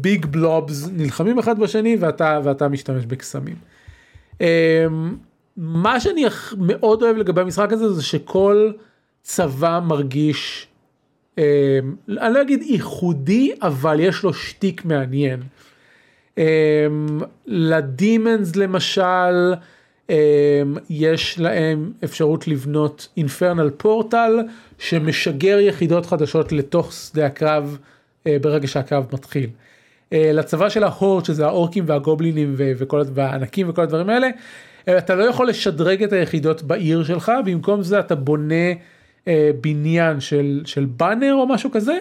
big 0.00 0.24
אה, 0.24 0.28
blobs 0.28 0.88
נלחמים 0.92 1.38
אחד 1.38 1.58
בשני 1.58 1.96
ואתה 2.00 2.40
ואתה 2.44 2.68
משתמש 2.68 3.06
בקסמים. 3.06 3.56
Uh, 4.38 4.42
מה 5.56 6.00
שאני 6.00 6.24
מאוד 6.58 7.02
אוהב 7.02 7.16
לגבי 7.16 7.40
המשחק 7.40 7.72
הזה 7.72 7.92
זה 7.92 8.02
שכל 8.02 8.70
צבא 9.22 9.80
מרגיש 9.84 10.66
uh, 10.66 10.69
אני 11.38 12.34
לא 12.34 12.42
אגיד 12.42 12.62
ייחודי 12.62 13.52
אבל 13.62 14.00
יש 14.00 14.22
לו 14.22 14.34
שטיק 14.34 14.84
מעניין. 14.84 15.40
Uh, 16.36 16.40
לדימנס 17.46 18.56
למשל 18.56 19.54
uh, 20.08 20.12
יש 20.90 21.38
להם 21.38 21.92
אפשרות 22.04 22.48
לבנות 22.48 23.08
אינפרנל 23.16 23.70
פורטל 23.70 24.40
שמשגר 24.78 25.58
יחידות 25.60 26.06
חדשות 26.06 26.52
לתוך 26.52 26.92
שדה 26.92 27.26
הקרב. 27.26 27.78
ברגע 28.40 28.66
שהקרב 28.66 29.06
מתחיל. 29.12 29.50
לצבא 30.12 30.68
של 30.68 30.84
ההורד 30.84 31.24
שזה 31.24 31.46
האורקים 31.46 31.84
והגובלינים 31.86 32.54
וכל 32.56 33.02
והענקים 33.14 33.68
וכל 33.68 33.82
הדברים 33.82 34.08
האלה 34.08 34.28
אתה 34.88 35.14
לא 35.14 35.24
יכול 35.24 35.48
לשדרג 35.48 36.02
את 36.02 36.12
היחידות 36.12 36.62
בעיר 36.62 37.04
שלך 37.04 37.32
במקום 37.44 37.82
זה 37.82 38.00
אתה 38.00 38.14
בונה 38.14 38.72
בניין 39.60 40.20
של 40.20 40.62
של 40.64 40.84
באנר 40.84 41.34
או 41.34 41.46
משהו 41.46 41.70
כזה 41.70 41.98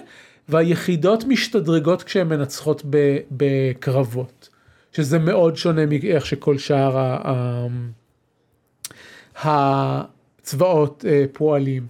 והיחידות 0.49 1.23
משתדרגות 1.23 2.03
כשהן 2.03 2.27
מנצחות 2.27 2.83
בקרבות 3.31 4.49
שזה 4.91 5.19
מאוד 5.19 5.55
שונה 5.55 5.85
מאיך 5.85 6.25
שכל 6.25 6.57
שאר 6.57 7.15
הצבאות 9.35 11.05
פועלים. 11.33 11.87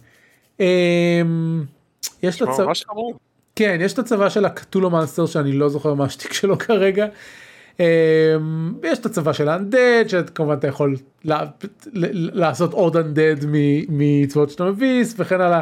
יש 2.24 2.42
לצבא. 2.42 2.66
ממש 2.66 2.84
חמור. 2.88 3.20
כן, 3.56 3.78
יש 3.82 3.94
את 3.94 4.00
הצבא 4.00 4.30
של 4.30 4.46
הקטולו 4.46 4.90
מאנסטר 4.90 5.26
שאני 5.26 5.52
לא 5.52 5.70
זוכר 5.70 5.94
מה 5.94 6.06
השטיק 6.06 6.34
שלו 6.34 6.58
כרגע. 6.58 7.08
יש 8.84 9.00
את 9.00 9.06
הצבא 9.06 9.34
של 9.34 9.50
האנדד 9.50 10.04
שכמובן 10.08 10.54
אתה 10.54 10.68
יכול 10.68 10.96
לעשות 12.34 12.74
עוד 12.74 12.98
אנדד 12.98 13.36
מצבאות 13.90 14.50
שאתה 14.50 14.66
מביס 14.66 15.16
וכן 15.18 15.42
הלאה. 15.42 15.62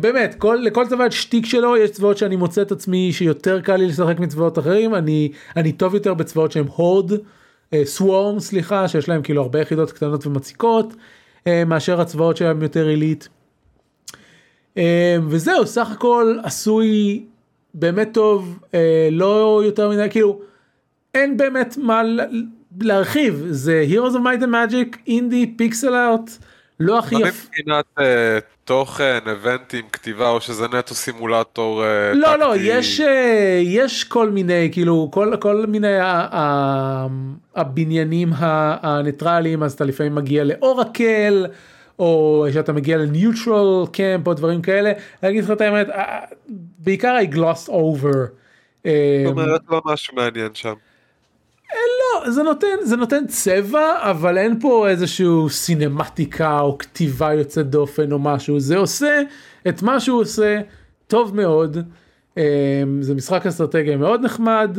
באמת 0.00 0.34
כל 0.38 0.58
לכל 0.62 0.86
צבא 0.86 1.10
שטיק 1.10 1.46
שלו 1.46 1.76
יש 1.76 1.90
צבאות 1.90 2.18
שאני 2.18 2.36
מוצא 2.36 2.62
את 2.62 2.72
עצמי 2.72 3.12
שיותר 3.12 3.60
קל 3.60 3.76
לי 3.76 3.86
לשחק 3.86 4.20
מצבאות 4.20 4.58
אחרים 4.58 4.94
אני 4.94 5.32
אני 5.56 5.72
טוב 5.72 5.94
יותר 5.94 6.14
בצבאות 6.14 6.52
שהם 6.52 6.66
הורד 6.76 7.12
סוורם 7.84 8.40
סליחה 8.40 8.88
שיש 8.88 9.08
להם 9.08 9.22
כאילו 9.22 9.42
הרבה 9.42 9.60
יחידות 9.60 9.92
קטנות 9.92 10.26
ומציקות 10.26 10.94
מאשר 11.66 12.00
הצבאות 12.00 12.36
שהם 12.36 12.62
יותר 12.62 12.86
עילית. 12.86 13.28
וזהו 15.28 15.66
סך 15.66 15.90
הכל 15.90 16.36
עשוי 16.42 17.24
באמת 17.74 18.08
טוב 18.12 18.58
לא 19.10 19.62
יותר 19.64 19.90
מדי 19.90 20.06
כאילו 20.10 20.40
אין 21.14 21.36
באמת 21.36 21.76
מה 21.76 22.02
להרחיב 22.80 23.46
זה 23.50 23.84
Heroes 23.90 24.14
of 24.14 24.18
Might 24.18 24.42
and 24.42 24.72
Magic 24.72 24.98
אינדי 25.06 25.54
פיקסל 25.56 25.94
ארט 25.94 26.30
לא 26.80 26.98
הכי 26.98 27.14
יפה. 27.14 27.48
מבחינת 27.48 27.84
תוכן 28.64 29.18
איבנטים 29.26 29.84
כתיבה 29.92 30.28
או 30.28 30.40
שזה 30.40 30.64
נטו 30.68 30.94
סימולטור 30.94 31.82
לא 32.14 32.38
לא 32.38 32.54
יש 32.56 33.00
יש 33.62 34.04
כל 34.04 34.30
מיני 34.30 34.68
כאילו 34.72 35.08
כל 35.12 35.32
כל 35.40 35.66
מיני 35.68 35.96
הבניינים 37.54 38.28
הניטרליים 38.36 39.62
אז 39.62 39.72
אתה 39.72 39.84
לפעמים 39.84 40.14
מגיע 40.14 40.44
לאורקל. 40.44 41.46
או 41.98 42.46
שאתה 42.52 42.72
מגיע 42.72 42.96
לניוטרל 42.96 43.86
קמפ 43.92 44.26
או 44.26 44.34
דברים 44.34 44.62
כאלה, 44.62 44.92
אני 45.22 45.30
אגיד 45.30 45.44
לך 45.44 45.50
את 45.50 45.60
האמת, 45.60 45.86
בעיקר 46.78 47.16
I 47.30 47.34
glossed 47.34 47.68
over. 47.68 48.16
זאת 48.84 49.26
אומרת 49.26 49.60
לא 49.70 49.82
משהו 49.84 50.16
מעניין 50.16 50.50
שם. 50.54 50.74
לא, 51.72 52.30
זה 52.30 52.42
נותן, 52.42 52.76
זה 52.82 52.96
נותן 52.96 53.26
צבע, 53.26 54.10
אבל 54.10 54.38
אין 54.38 54.60
פה 54.60 54.88
איזשהו 54.88 55.50
סינמטיקה 55.50 56.60
או 56.60 56.78
כתיבה 56.78 57.34
יוצאת 57.34 57.70
דופן 57.70 58.12
או 58.12 58.18
משהו, 58.18 58.60
זה 58.60 58.76
עושה 58.76 59.20
את 59.68 59.82
מה 59.82 60.00
שהוא 60.00 60.20
עושה 60.20 60.60
טוב 61.06 61.36
מאוד, 61.36 61.76
זה 63.00 63.14
משחק 63.14 63.46
אסטרטגיה 63.46 63.96
מאוד 63.96 64.20
נחמד. 64.24 64.78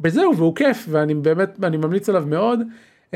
וזהו, 0.00 0.36
והוא 0.36 0.56
כיף, 0.56 0.86
ואני 0.90 1.14
באמת, 1.14 1.58
אני 1.62 1.76
ממליץ 1.76 2.08
עליו 2.08 2.24
מאוד. 2.26 2.60
Um, 3.10 3.14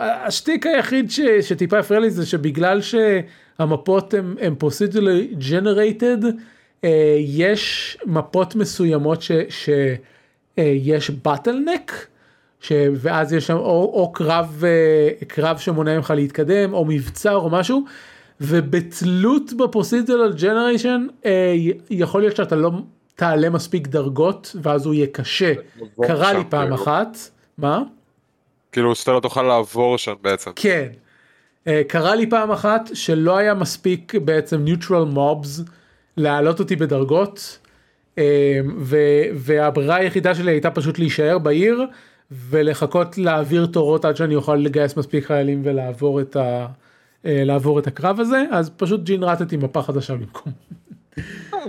השטיק 0.00 0.66
היחיד 0.66 1.10
ש, 1.10 1.20
שטיפה 1.20 1.78
הפריע 1.78 2.00
לי 2.00 2.10
זה 2.10 2.26
שבגלל 2.26 2.80
שהמפות 2.80 4.14
procedurally 4.60 5.36
generated 5.50 6.24
uh, 6.24 6.86
יש 7.18 7.98
מפות 8.06 8.54
מסוימות 8.54 9.22
שיש 10.60 11.10
באטלנק 11.10 12.06
ואז 12.70 13.32
יש 13.32 13.46
שם 13.46 13.56
או, 13.56 13.92
או 13.94 14.12
קרב 14.12 14.62
uh, 15.20 15.24
קרב 15.24 15.58
שמונע 15.58 15.96
ממך 15.96 16.12
להתקדם 16.16 16.74
או 16.74 16.84
מבצר 16.84 17.36
או 17.36 17.50
משהו 17.50 17.84
ובתלות 18.40 19.52
בפרוסידרל 19.52 20.32
ג'נריישן 20.32 21.06
uh, 21.22 21.26
יכול 21.90 22.20
להיות 22.20 22.36
שאתה 22.36 22.56
לא 22.56 22.70
תעלה 23.14 23.50
מספיק 23.50 23.86
דרגות 23.86 24.56
ואז 24.62 24.86
הוא 24.86 24.94
יהיה 24.94 25.06
קשה 25.06 25.52
קרה 26.02 26.32
לי 26.32 26.44
פעם 26.48 26.62
כאילו. 26.62 26.74
אחת 26.74 27.18
מה. 27.58 27.82
כאילו 28.72 28.94
שאתה 28.94 29.12
לא 29.12 29.20
תוכל 29.20 29.42
לעבור 29.42 29.98
שם 29.98 30.14
בעצם. 30.22 30.50
כן. 30.56 30.88
קרה 31.88 32.14
לי 32.14 32.30
פעם 32.30 32.50
אחת 32.50 32.90
שלא 32.94 33.36
היה 33.36 33.54
מספיק 33.54 34.14
בעצם 34.14 34.64
neutral 34.66 35.16
mobs 35.16 35.70
להעלות 36.16 36.60
אותי 36.60 36.76
בדרגות. 36.76 37.58
והברירה 39.34 39.96
היחידה 39.96 40.34
שלי 40.34 40.50
הייתה 40.50 40.70
פשוט 40.70 40.98
להישאר 40.98 41.38
בעיר 41.38 41.84
ולחכות 42.30 43.18
להעביר 43.18 43.66
תורות 43.66 44.04
עד 44.04 44.16
שאני 44.16 44.34
אוכל 44.34 44.56
לגייס 44.56 44.96
מספיק 44.96 45.26
חיילים 45.26 45.62
ולעבור 45.64 46.20
את, 46.20 46.36
ה, 46.36 46.66
לעבור 47.24 47.78
את 47.78 47.86
הקרב 47.86 48.20
הזה 48.20 48.44
אז 48.52 48.70
פשוט 48.76 49.02
ג'ינרטתי 49.02 49.56
מפה 49.56 49.82
חדשה 49.82 50.14
במקום. 50.14 50.52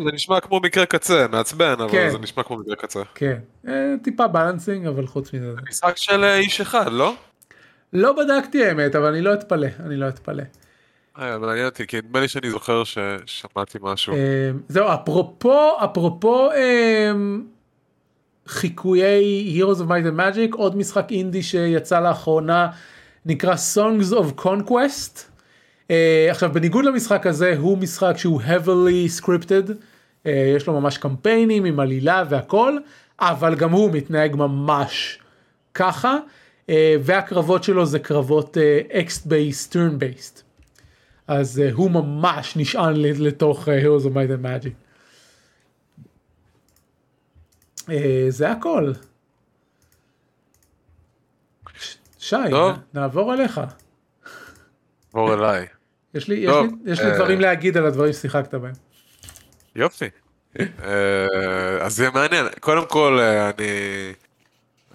זה 0.03 0.12
נשמע 0.13 0.39
כמו 0.39 0.59
מקרה 0.59 0.85
קצה, 0.85 1.25
מעצבן, 1.31 1.75
אבל 1.79 1.91
כן. 1.91 2.09
זה 2.12 2.19
נשמע 2.19 2.43
כמו 2.43 2.57
מקרה 2.57 2.75
קצה. 2.75 3.01
כן, 3.15 3.38
אה, 3.67 3.93
טיפה 4.03 4.27
בלנסינג, 4.27 4.88
אבל 4.88 5.07
חוץ 5.07 5.33
מזה. 5.33 5.53
משחק 5.69 5.97
של 5.97 6.23
אה, 6.23 6.38
איש 6.38 6.62
אחד, 6.62 6.91
לא? 6.91 7.13
לא 7.93 8.13
בדקתי 8.13 8.65
האמת, 8.65 8.95
אבל 8.95 9.05
אני 9.05 9.21
לא 9.21 9.33
אתפלא, 9.33 9.67
אני 9.85 9.95
לא 9.95 10.07
אתפלא. 10.07 10.43
אה, 11.20 11.38
מעניין 11.38 11.65
אותי, 11.65 11.88
כי 11.88 11.98
נדמה 11.98 12.20
לי 12.20 12.27
שאני 12.27 12.50
זוכר 12.50 12.84
ששמעתי 12.84 13.77
משהו. 13.82 14.15
זהו, 14.67 14.88
אפרופו, 14.93 15.72
אפרופו 15.84 16.50
חיקויי 18.48 19.62
Heroes 19.62 19.79
of 19.79 19.88
Might 19.88 20.05
and 20.05 20.20
Magic, 20.20 20.55
עוד 20.55 20.77
משחק 20.77 21.08
אינדי 21.12 21.43
שיצא 21.43 22.00
לאחרונה, 22.00 22.70
נקרא 23.25 23.55
Songs 23.75 24.13
of 24.13 24.41
Conquest. 24.41 25.34
Uh, 25.88 25.91
עכשיו 26.32 26.53
בניגוד 26.53 26.86
למשחק 26.86 27.27
הזה 27.27 27.55
הוא 27.58 27.77
משחק 27.77 28.17
שהוא 28.17 28.41
heavily 28.41 29.22
scripted 29.22 29.70
uh, 29.70 30.29
יש 30.55 30.67
לו 30.67 30.82
ממש 30.82 30.98
קמפיינים 30.98 31.65
עם 31.65 31.79
עלילה 31.79 32.24
והכל 32.29 32.77
אבל 33.20 33.55
גם 33.55 33.72
הוא 33.72 33.91
מתנהג 33.91 34.36
ממש 34.36 35.20
ככה 35.74 36.17
והקרבות 37.03 37.63
שלו 37.63 37.86
זה 37.86 38.00
קרבות 38.00 38.58
אקסט 38.91 39.25
בייסט 39.25 39.74
טרן 39.74 40.00
בייסט 40.00 40.43
אז 41.27 41.62
uh, 41.65 41.74
הוא 41.74 41.92
ממש 41.92 42.58
נשען 42.58 42.96
לתוך 42.96 43.68
uh, 43.68 43.72
Heroes 43.72 44.06
of 44.06 44.10
Might 44.10 44.30
and 44.30 44.46
Magic. 44.46 44.74
Uh, 47.82 47.92
זה 48.30 48.51
הכל. 48.51 48.92
שי, 52.20 52.36
נעבור 52.94 53.34
אליך. 53.34 53.62
עבור 55.13 55.34
אליי. 55.34 55.65
יש 56.13 56.27
לי, 56.27 56.46
טוב, 56.46 56.65
יש 56.65 56.72
לי, 56.86 56.92
יש 56.92 57.00
לי 57.00 57.12
אה... 57.12 57.15
דברים 57.15 57.42
להגיד 57.42 57.77
על 57.77 57.86
הדברים 57.86 58.13
ששיחקת 58.13 58.53
בהם. 58.53 58.74
יופי. 59.75 60.10
אה, 60.60 61.77
אז 61.82 61.96
זה 61.96 62.10
מעניין. 62.10 62.46
קודם 62.60 62.88
כל, 62.88 63.20
אה, 63.20 63.50
אני 63.50 64.13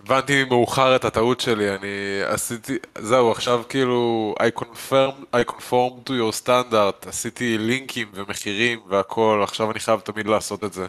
הבנתי 0.05 0.45
מאוחר 0.45 0.97
את 0.97 1.05
הטעות 1.05 1.41
שלי, 1.41 1.71
אני 1.71 2.21
עשיתי, 2.25 2.77
זהו, 2.99 3.31
עכשיו 3.33 3.63
כאילו, 3.69 4.35
I 4.41 4.61
confirm, 4.61 5.35
I 5.35 5.53
conform 5.53 6.09
to 6.09 6.11
your 6.11 6.45
standard, 6.45 7.09
עשיתי 7.09 7.59
לינקים 7.59 8.09
ומחירים 8.15 8.79
והכל, 8.89 9.41
עכשיו 9.43 9.71
אני 9.71 9.81
חייב 9.81 10.01
תמיד 10.01 10.27
לעשות 10.27 10.65
את 10.65 10.73
זה. 10.73 10.87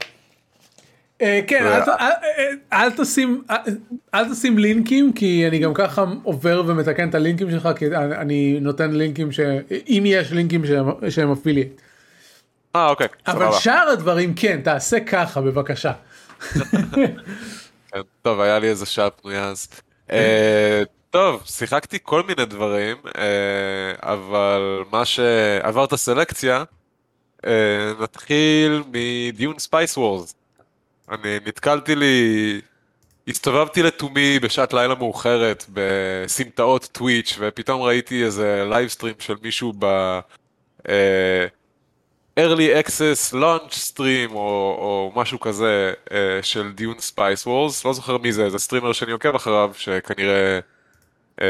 כן, 1.20 1.82
אל 2.74 2.90
תשים, 4.32 4.58
לינקים 4.58 5.14
כי 5.14 5.48
אני 5.48 5.60
גם 5.60 5.74
ככה 5.74 6.06
עובר 6.24 6.64
ומתקן 6.68 7.10
את 7.10 7.16
הלינקים 7.16 7.52
שלך 7.52 7.70
כי 7.78 7.86
אני 7.96 8.58
נותן 8.62 8.92
לינקים 8.92 9.32
שאם 9.32 10.04
יש 10.06 10.32
לינקים 10.32 10.64
שהם 11.10 11.32
אפילייט. 11.32 11.82
אה 12.76 12.90
אוקיי. 12.90 13.08
אבל 13.28 13.52
שאר 13.52 13.90
הדברים 13.94 14.34
כן 14.36 14.62
תעשה 14.64 15.00
ככה 15.00 15.42
בבקשה. 15.42 15.92
כן, 17.92 18.02
טוב 18.22 18.40
היה 18.40 18.60
לי 18.60 18.68
איזה 18.68 18.86
שעה 18.86 19.10
פנויה 19.10 19.46
אז. 19.48 19.68
אה, 20.12 20.84
טוב 21.10 21.44
שיחקתי 21.46 21.98
כל 22.04 22.24
מיני 22.24 22.46
דברים 22.46 22.98
אה, 23.18 24.12
אבל 24.14 24.84
מה 24.92 25.06
שעברת 25.06 25.96
סלקציה 25.96 26.64
נתחיל 28.00 28.84
מ 28.92 29.05
Dune 29.05 29.60
Spice 29.60 29.98
Wars. 29.98 30.36
אני 31.12 31.40
נתקלתי 31.46 31.96
לי, 31.96 32.62
הסתובבתי 33.28 33.84
לתומי 33.84 34.40
בשעת 34.40 34.74
לילה 34.74 34.96
מאוחרת 34.96 35.66
בסמטאות 35.74 36.90
טוויץ' 36.92 37.36
ופתאום 37.40 37.82
ראיתי 37.82 38.24
איזה 38.24 38.66
livestream 38.70 39.16
של 39.20 39.36
מישהו 39.42 39.74
ב... 39.80 40.20
early 42.40 42.86
access 42.86 43.34
launch 43.34 43.74
stream 43.94 44.32
או, 44.32 44.38
או 44.80 45.12
משהו 45.16 45.40
כזה 45.40 45.94
אה, 46.06 46.12
של 46.42 46.72
Dune 46.76 47.00
Spice 47.00 47.48
Wars, 47.48 47.86
לא 47.86 47.94
זוכר 47.94 48.18
מי 48.18 48.32
זה, 48.32 48.46
איזה 48.46 48.60
סטרימר 48.60 48.94
שאני 48.94 49.12
עוקב 49.12 49.36
אחריו 49.36 49.72
שכנראה 49.74 50.60
אה, 51.40 51.42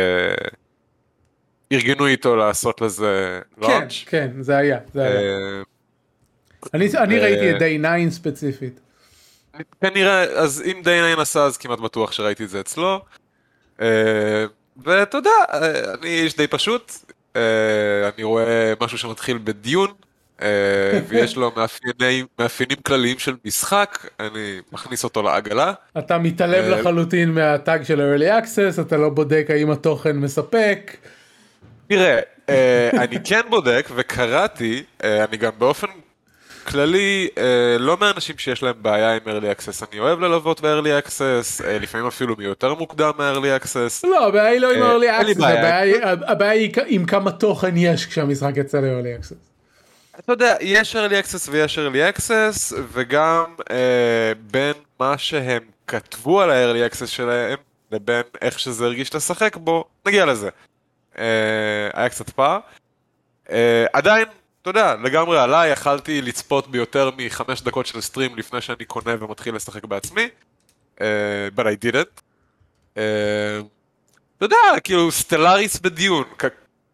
ארגנו 1.72 2.08
איתו 2.08 2.36
לעשות 2.36 2.82
לזה 2.82 3.40
לאunch. 3.62 3.68
כן, 3.68 3.88
כן, 4.06 4.32
זה 4.42 4.58
היה, 4.58 4.80
זה 4.94 5.04
היה. 5.04 5.20
Uh, 5.62 6.70
אני, 6.74 6.88
אני 6.98 7.20
ראיתי 7.20 7.52
את 7.52 7.56
Day 7.56 8.08
9 8.08 8.12
ספציפית. 8.16 8.80
כנראה, 9.82 10.24
אז 10.24 10.64
אם 10.66 10.82
דיין 10.84 11.20
עשה 11.20 11.44
אז 11.44 11.58
כמעט 11.58 11.80
בטוח 11.80 12.12
שראיתי 12.12 12.44
את 12.44 12.50
זה 12.50 12.60
אצלו. 12.60 13.02
ואתה 14.84 15.18
יודע, 15.18 15.30
אני 16.00 16.10
איש 16.10 16.36
די 16.36 16.48
פשוט, 16.48 16.92
אני 18.16 18.24
רואה 18.24 18.74
משהו 18.82 18.98
שמתחיל 18.98 19.40
בדיון, 19.44 19.94
ויש 21.08 21.36
לו 21.36 21.52
מאפיינים, 21.56 22.26
מאפיינים 22.40 22.78
כלליים 22.86 23.20
של 23.20 23.36
משחק, 23.46 24.08
אני 24.20 24.60
מכניס 24.72 25.04
אותו 25.04 25.22
לעגלה. 25.22 25.74
אתה 25.98 26.18
מתעלם 26.18 26.72
לחלוטין 26.72 27.32
מהטאג 27.32 27.84
של 27.84 28.16
early 28.16 28.44
access, 28.44 28.82
אתה 28.82 28.98
לא 28.98 29.10
בודק 29.10 29.48
האם 29.50 29.72
התוכן 29.72 30.16
מספק. 30.16 30.98
תראה, 31.88 32.20
אני 32.94 33.18
כן 33.24 33.42
בודק 33.50 33.90
וקראתי, 33.96 34.84
אני 35.04 35.38
גם 35.38 35.52
באופן 35.58 35.88
כללי, 36.70 37.28
אה, 37.38 37.78
לא 37.80 37.98
מהאנשים 38.00 38.38
שיש 38.38 38.64
להם 38.64 38.76
בעיה 38.82 39.14
עם 39.14 39.22
early 39.26 39.58
access, 39.58 39.86
אני 39.92 40.00
אוהב 40.00 40.20
ללוות 40.20 40.62
ב-early 40.62 41.08
access, 41.08 41.66
אה, 41.66 41.80
לפעמים 41.80 42.08
אפילו 42.08 42.36
מיותר 42.38 42.74
מוקדם 42.74 43.12
מ-early 43.18 43.64
access. 43.64 44.08
לא, 44.08 44.28
הבעיה 44.28 44.46
היא 44.46 44.60
לא 44.60 44.74
עם 44.74 44.84
אה, 44.84 45.20
early 45.20 45.24
access, 45.24 45.44
הבעיה 46.28 46.52
היא 46.52 46.72
עם 46.88 47.06
כמה 47.06 47.32
תוכן 47.32 47.78
יש 47.78 48.06
כשהמשחק 48.06 48.52
יצא 48.56 48.80
ל-early 48.80 49.24
access. 49.24 49.49
אתה 50.20 50.34
יודע, 50.34 50.56
יש 50.62 50.96
early 50.96 51.26
access 51.26 51.50
ויש 51.52 51.80
early 51.80 52.18
access, 52.18 52.76
וגם 52.92 53.56
אה, 53.72 54.32
בין 54.52 54.74
מה 55.00 55.18
שהם 55.18 55.64
כתבו 55.88 56.42
על 56.42 56.50
ה-early 56.52 56.94
access 56.94 57.08
שלהם, 57.08 57.58
לבין 57.92 58.24
איך 58.42 58.60
שזה 58.60 58.86
הרגיש 58.86 59.16
לשחק 59.16 59.58
בו, 59.58 59.86
נגיע 60.06 60.26
לזה. 60.26 60.50
אה, 61.18 61.90
היה 61.94 62.10
קצת 62.10 62.30
פער. 62.30 62.60
אה, 63.52 63.86
עדיין 63.94 64.26
אתה 64.62 64.70
יודע, 64.70 64.96
לגמרי 65.04 65.40
עליי, 65.40 65.72
יכלתי 65.72 66.22
לצפות 66.22 66.68
ביותר 66.68 67.10
מחמש 67.18 67.62
דקות 67.62 67.86
של 67.86 68.02
סטרים 68.02 68.38
לפני 68.38 68.62
שאני 68.62 68.86
קונה 68.86 69.16
ומתחיל 69.20 69.56
לשחק 69.56 69.86
בעצמי, 69.86 70.28
uh, 70.98 71.02
but 71.56 71.62
I 71.62 71.86
didn't. 71.86 72.22
Uh, 72.96 73.00
אתה 74.38 74.46
יודע, 74.46 74.58
כאילו, 74.84 75.12
סטלאריס 75.12 75.80
בדיון, 75.80 76.24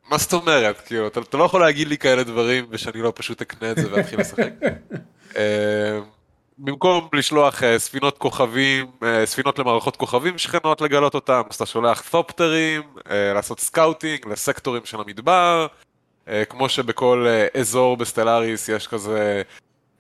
מה 0.10 0.18
זאת 0.18 0.34
אומרת? 0.34 0.82
כאילו, 0.86 1.08
אתה, 1.08 1.20
אתה 1.20 1.38
לא 1.38 1.44
יכול 1.44 1.62
להגיד 1.62 1.88
לי 1.88 1.98
כאלה 1.98 2.24
דברים 2.24 2.65
ושאני 2.70 3.02
לא 3.02 3.13
פשוט 3.15 3.41
אקנה 3.41 3.72
את 3.72 3.78
זה 3.78 3.94
ואתחיל 3.94 4.20
לשחק. 4.20 4.52
uh, 5.32 5.36
במקום 6.58 7.10
לשלוח 7.13 7.62
אה, 7.62 7.65
ספינות 7.78 8.18
כוכבים, 8.18 8.86
אה, 9.02 9.06
ספינות 9.26 9.60
למערכות 9.60 9.96
כוכבים 9.96 10.38
שכנות 10.38 10.82
לגלות 10.82 11.15
אותם, 11.15 11.41
אז 11.50 11.56
אתה 11.56 11.65
שולח 11.65 12.02
ת'ופטרים, 12.10 12.82
לעשות 13.36 13.60
scouting 13.60 14.28
לסקטורים 14.28 14.86
של 14.86 14.98
המדבר, 15.02 15.68
אה, 16.28 16.46
כמו 16.46 16.70
שבכל 16.70 17.26
אה, 17.28 17.62
אזור 17.62 17.98
ב 17.98 18.05
Stellaris 18.05 18.69
יש 18.70 18.88
כזה 18.88 19.41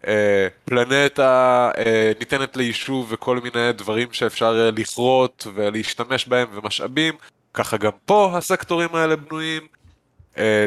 אה, 0.07 0.47
פלנטה 0.65 1.71
ניתנת 2.19 2.57
ליישוב 2.57 3.07
וכל 3.09 3.39
מיני 3.39 3.73
דברים 3.73 4.07
שאפשר 4.11 4.71
לכרות 4.77 5.47
ולהשתמש 5.53 6.27
בהם 6.27 6.47
ומשאבים, 6.53 7.13
ככה 7.53 7.77
גם 7.77 7.91
פה 8.05 8.31
הסקטורים 8.37 8.95
האלה 8.95 9.15
בנויים. 9.15 9.61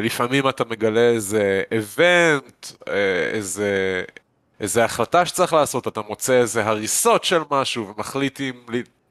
לפעמים 0.01 0.49
אתה 0.49 0.63
מגלה 0.69 1.09
איזה 1.09 1.63
event, 1.71 2.67
איזה, 3.33 4.03
איזה 4.59 4.85
החלטה 4.85 5.25
שצריך 5.25 5.53
לעשות, 5.53 5.87
אתה 5.87 6.01
מוצא 6.01 6.33
איזה 6.33 6.65
הריסות 6.65 7.23
של 7.23 7.41
משהו 7.51 7.93
ומחליט 7.95 8.41
אם 8.41 8.53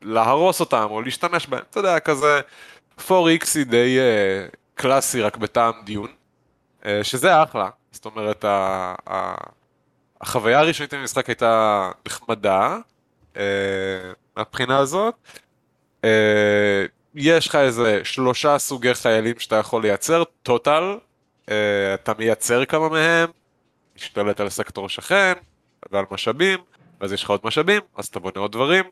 להרוס 0.03 0.61
אותם 0.61 0.87
או 0.91 1.03
להשתמש 1.03 1.47
בהם, 1.47 1.63
אתה 1.71 1.81
יודע, 1.81 2.01
כזה 2.01 2.41
4X 2.99 3.65
די 3.67 3.99
קלאסי 4.75 5.23
רק 5.23 5.37
בטעם 5.37 5.75
דיון. 5.85 6.09
אה, 6.87 7.05
שזה 7.05 7.43
אחלה, 7.43 7.69
זאת 7.93 8.05
אומרת, 8.05 8.45
החוויה 10.21 10.59
הראשונית 10.59 10.95
במשחק 10.95 11.29
הייתה 11.29 11.91
נחמדה, 12.07 12.79
אה, 13.37 13.43
מהבחינה 14.37 14.79
הזאת. 14.79 15.15
אה, 17.17 17.21
יש 17.21 17.49
לך 17.49 17.55
איזה 17.55 18.01
שלושה 18.05 18.59
סוגי 18.59 18.95
חיילים 18.95 19.39
שאתה 19.39 19.57
יכול 19.57 19.83
לייצר, 19.83 20.23
טוטל, 20.43 20.97
אתה 21.95 22.13
מייצר 22.19 22.65
כמה 22.65 22.89
מהם, 22.89 23.31
משתלט 23.97 24.41
על 24.41 24.49
סקטור 24.49 24.89
שכן, 24.89 25.33
ועל 25.93 26.05
משאבים, 26.11 26.59
ואז 27.01 27.13
יש 27.13 27.25
לך 27.25 27.31
עוד 27.31 27.41
משאבים, 27.45 27.83
אז 27.97 28.07
אתה 28.07 28.21
בונה 28.21 28.41
עוד 28.41 28.53
דברים, 28.53 28.85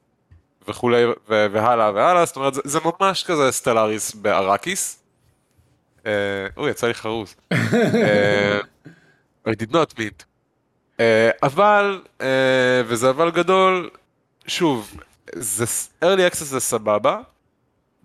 וכולי, 0.68 1.02
והלאה 1.28 1.92
והלאה, 1.92 2.24
זאת 2.24 2.36
אומרת, 2.36 2.54
זה, 2.54 2.60
זה 2.64 2.78
ממש 2.84 3.24
כזה 3.24 3.52
סטלאריס 3.52 4.14
באראקיס. 4.14 5.02
אוי, 6.56 6.70
יצא 6.70 6.86
לי 6.86 6.94
חרוז. 6.94 7.34
I 9.48 9.50
did 9.50 9.72
not 9.72 9.98
mean. 9.98 10.24
אבל, 11.42 12.02
וזה 12.86 13.10
אבל 13.10 13.30
גדול, 13.30 13.90
שוב, 14.46 14.96
זה, 15.34 15.64
early 16.04 16.32
access 16.32 16.44
זה 16.44 16.60
סבבה. 16.60 17.20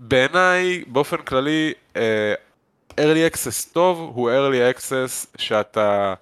בעיניי, 0.03 0.83
באופן 0.87 1.17
כללי, 1.17 1.73
early 2.91 3.33
access 3.33 3.73
טוב 3.73 4.11
הוא 4.15 4.31
early 4.31 4.77
access 4.77 5.27
שאתה, 5.37 6.13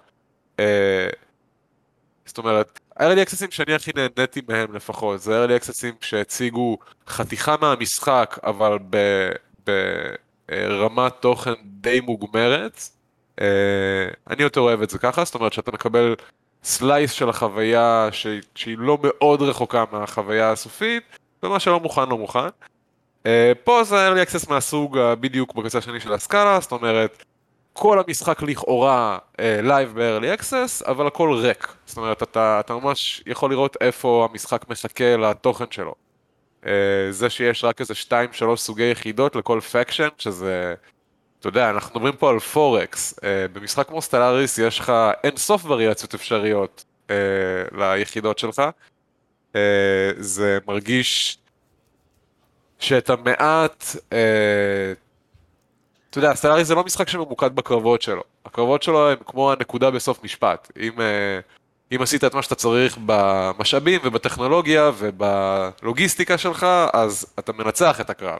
זאת 2.26 2.38
אומרת, 2.38 2.80
ה-early 2.96 3.26
accessים 3.26 3.50
שאני 3.50 3.74
הכי 3.74 3.90
נהניתי 3.94 4.40
מהם 4.48 4.74
לפחות, 4.74 5.20
זה 5.20 5.46
early 5.46 5.62
accessים 5.62 5.94
שהציגו 6.00 6.78
חתיכה 7.08 7.56
מהמשחק, 7.60 8.38
אבל 8.42 8.78
ברמת 9.66 11.12
תוכן 11.20 11.54
די 11.64 12.00
מוגמרת. 12.00 12.82
אה, 13.40 13.46
אני 14.30 14.42
יותר 14.42 14.60
אוהב 14.60 14.82
את 14.82 14.90
זה 14.90 14.98
ככה, 14.98 15.24
זאת 15.24 15.34
אומרת 15.34 15.52
שאתה 15.52 15.72
מקבל 15.72 16.14
סלייס 16.64 17.12
של 17.12 17.28
החוויה 17.28 18.08
שהיא 18.54 18.78
לא 18.78 18.98
מאוד 19.02 19.42
רחוקה 19.42 19.84
מהחוויה 19.92 20.52
הסופית, 20.52 21.02
ומה 21.42 21.60
שלא 21.60 21.80
מוכן 21.80 22.08
לא 22.08 22.18
מוכן. 22.18 22.48
אה, 23.26 23.52
פה 23.64 23.84
זה 23.84 24.08
early 24.08 24.28
access 24.28 24.50
מהסוג 24.50 24.98
בדיוק 25.20 25.54
בקצה 25.54 25.78
השני 25.78 26.00
של 26.00 26.12
הסקאלה, 26.12 26.60
זאת 26.60 26.72
אומרת, 26.72 27.24
כל 27.72 27.98
המשחק 27.98 28.42
לכאורה 28.42 29.18
live 29.38 29.92
ב- 29.94 30.07
early 30.07 30.40
access, 30.40 30.86
אבל 30.88 31.06
הכל 31.06 31.34
ריק. 31.42 31.74
זאת 31.86 31.96
אומרת, 31.96 32.22
אתה, 32.22 32.60
אתה 32.60 32.74
ממש 32.74 33.22
יכול 33.26 33.50
לראות 33.50 33.76
איפה 33.80 34.28
המשחק 34.30 34.68
מחכה 34.68 35.16
לתוכן 35.16 35.64
שלו. 35.70 35.94
אה, 36.62 36.66
זה 37.10 37.30
שיש 37.30 37.64
רק 37.64 37.80
איזה 37.80 37.94
2-3 38.08 38.56
סוגי 38.56 38.90
יחידות 38.90 39.36
לכל 39.36 39.60
faction, 39.60 40.08
שזה, 40.18 40.74
אתה 41.40 41.48
יודע, 41.48 41.70
אנחנו 41.70 42.00
מדברים 42.00 42.16
פה 42.16 42.30
על 42.30 42.38
פורקס. 42.38 43.14
Uh, 43.18 43.22
במשחק 43.52 43.88
כמו 43.88 44.02
Stellaris 44.02 44.58
יש 44.58 44.78
לך 44.78 44.92
אין 45.24 45.36
סוף 45.36 45.64
וריאציות 45.64 46.14
אפשריות 46.14 46.84
אה, 47.06 47.10
ליחידות 47.72 48.38
שלך. 48.38 48.62
אה, 49.52 49.56
זה 50.18 50.58
מרגיש 50.66 51.38
שאתה 52.80 53.14
מעט... 53.16 53.84
אה, 53.84 54.14
אתה 56.10 56.18
יודע, 56.18 56.34
Stellaris 56.34 56.68
זה 56.68 56.74
לא 56.74 56.84
משחק 56.84 57.08
שממוקד 57.08 57.56
בקרבות 57.56 58.02
שלו. 58.02 58.22
הקרבות 58.46 58.82
שלו 58.82 59.10
הם 59.10 59.16
כמו 59.26 59.52
הנקודה 59.52 59.90
בסוף 59.90 60.24
משפט. 60.24 60.72
אם, 60.80 61.00
אה, 61.00 61.40
אם 61.92 62.02
עשית 62.02 62.24
את 62.24 62.34
מה 62.34 62.42
שאתה 62.42 62.54
צריך 62.54 62.98
במשאבים 63.06 64.00
ובטכנולוגיה 64.04 64.90
ובלוגיסטיקה 64.98 66.38
שלך, 66.38 66.66
אז 66.92 67.26
אתה 67.38 67.52
מנצח 67.52 68.00
את 68.00 68.10
הקרב, 68.10 68.38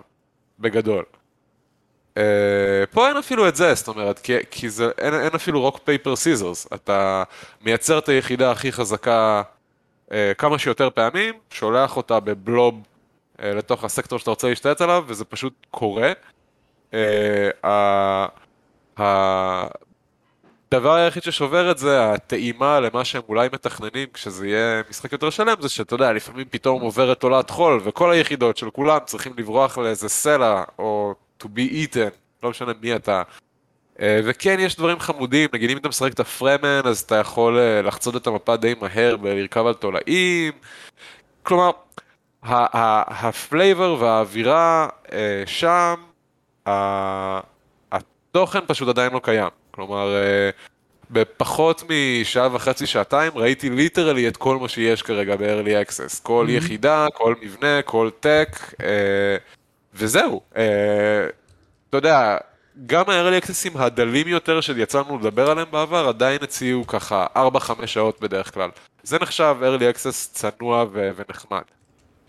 בגדול. 0.59 1.05
אה, 2.15 2.21
פה 2.91 3.09
אין 3.09 3.17
אפילו 3.17 3.49
את 3.49 3.57
זה, 3.57 3.75
זאת 3.75 3.89
אומרת, 3.89 4.19
כי, 4.19 4.37
כי 4.51 4.71
זה, 4.71 4.91
אין, 4.99 5.15
אין 5.15 5.35
אפילו 5.35 5.61
rock 5.61 5.79
paper 5.85 6.17
scissors. 6.17 6.67
אתה 6.75 7.23
מייצר 7.63 7.99
את 7.99 8.09
היחידה 8.09 8.51
הכי 8.51 8.73
חזקה 8.73 9.43
uh, 10.09 10.13
כמה 10.39 10.59
שיותר 10.59 10.91
פעמים, 10.91 11.35
שולח 11.51 11.97
אותה 11.97 12.21
בבלוב 12.21 12.75
לתוך 13.43 13.85
הסקטור 13.85 14.19
שאתה 14.19 14.31
רוצה 14.31 14.49
להשתלט 14.49 14.81
עליו, 14.81 15.05
וזה 15.07 15.25
פשוט 15.25 15.53
קורה. 15.71 16.13
הדבר 18.97 20.93
היחיד 20.95 21.23
ששובר 21.23 21.71
את 21.71 21.79
זה, 21.79 22.13
הטעימה 22.13 22.81
למה 22.81 23.05
שהם 23.05 23.23
אולי 23.29 23.49
מתכננים 23.53 24.09
כשזה 24.15 24.49
יהיה 24.49 24.83
משחק 24.91 25.13
יותר 25.13 25.31
שלם, 25.31 25.55
זה 25.61 25.69
שאתה 25.69 25.95
יודע, 25.95 26.13
לפעמים 26.13 26.47
פתאום 26.51 26.83
עוברת 26.83 27.23
עולת 27.23 27.51
חול, 27.51 27.81
וכל 27.85 28.13
היחידות 28.13 28.57
של 28.57 28.71
כולם 28.71 28.99
צריכים 29.05 29.33
לברוח 29.39 29.79
לאיזה 29.79 30.09
סלע, 30.09 30.63
או 30.79 31.15
to 31.43 31.47
be 31.47 31.73
eaten, 31.73 32.11
לא 32.43 32.51
משנה 32.51 32.73
מי 32.83 32.97
אתה. 32.97 33.23
וכן, 34.03 34.57
יש 34.61 34.77
דברים 34.77 34.99
חמודים, 34.99 35.49
נגיד 35.55 35.71
אם 35.71 35.77
אתה 35.77 35.89
משחק 35.89 36.13
את 36.13 36.21
ה 36.21 36.28
Fremen, 36.28 36.81
אז 36.85 37.01
אתה 37.01 37.15
יכול 37.15 37.59
לחצות 37.85 38.17
את 38.17 38.27
המפה 38.27 38.57
די 38.57 38.75
מהר 38.81 39.17
ולרכב 39.23 39.67
על 39.67 39.75
תולעים. 39.75 40.53
כלומר, 41.43 41.71
ה 42.43 42.65
flavor 42.65 43.97
והאווירה 44.01 44.89
שם 45.47 45.95
התוכן 48.31 48.61
פשוט 48.67 48.89
עדיין 48.89 49.13
לא 49.13 49.21
קיים. 49.23 49.49
כלומר, 49.71 50.15
אה, 50.17 50.51
בפחות 51.11 51.85
משעה 51.89 52.49
וחצי, 52.53 52.87
שעתיים, 52.87 53.33
ראיתי 53.35 53.71
literally 53.71 54.29
את 54.29 54.37
כל 54.37 54.59
מה 54.59 54.69
שיש 54.69 55.03
כרגע 55.03 55.37
ב-early 55.37 55.89
access. 55.89 56.23
כל 56.23 56.47
mm-hmm. 56.49 56.53
יחידה, 56.53 57.07
כל 57.15 57.35
מבנה, 57.43 57.83
כל 57.83 58.11
tech, 58.21 58.57
אה, 58.83 59.37
וזהו. 59.95 60.41
אה, 60.57 61.27
אתה 61.89 61.97
יודע, 61.97 62.37
גם 62.87 63.05
ה-early 63.09 63.45
accessים 63.45 63.79
הדלים 63.79 64.29
יותר 64.29 64.61
שיצאנו 64.61 65.19
לדבר 65.19 65.51
עליהם 65.51 65.69
בעבר, 65.71 66.09
עדיין 66.09 66.39
הציעו 66.43 66.87
ככה 66.87 67.27
4-5 67.37 67.87
שעות 67.87 68.21
בדרך 68.21 68.55
כלל. 68.55 68.71
זה 69.03 69.19
נחשב 69.19 69.57
early 69.61 69.97
access 69.97 70.33
צנוע 70.33 70.85
ונחמד. 70.93 71.63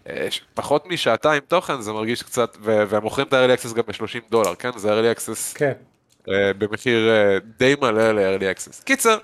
אה, 0.10 0.28
פחות 0.54 0.88
משעתיים 0.88 1.42
תוכן 1.48 1.82
זה 1.82 1.94
מרגיש 1.94 2.24
קצת, 2.24 2.58
והם 2.62 3.04
מוכרים 3.04 3.28
את 3.28 3.34
ה-early 3.34 3.60
access 3.60 3.74
גם 3.74 3.84
ב-30 3.88 4.30
דולר, 4.30 4.56
כן? 4.56 4.70
זה 4.78 4.90
early 5.00 5.18
access 5.18 5.58
כן. 5.58 5.72
uh, 6.20 6.30
במחיר 6.58 7.10
uh, 7.10 7.44
די 7.60 7.76
מלא 7.82 8.12
ל-early 8.12 8.58
access. 8.58 8.84
קיצר, 8.84 9.18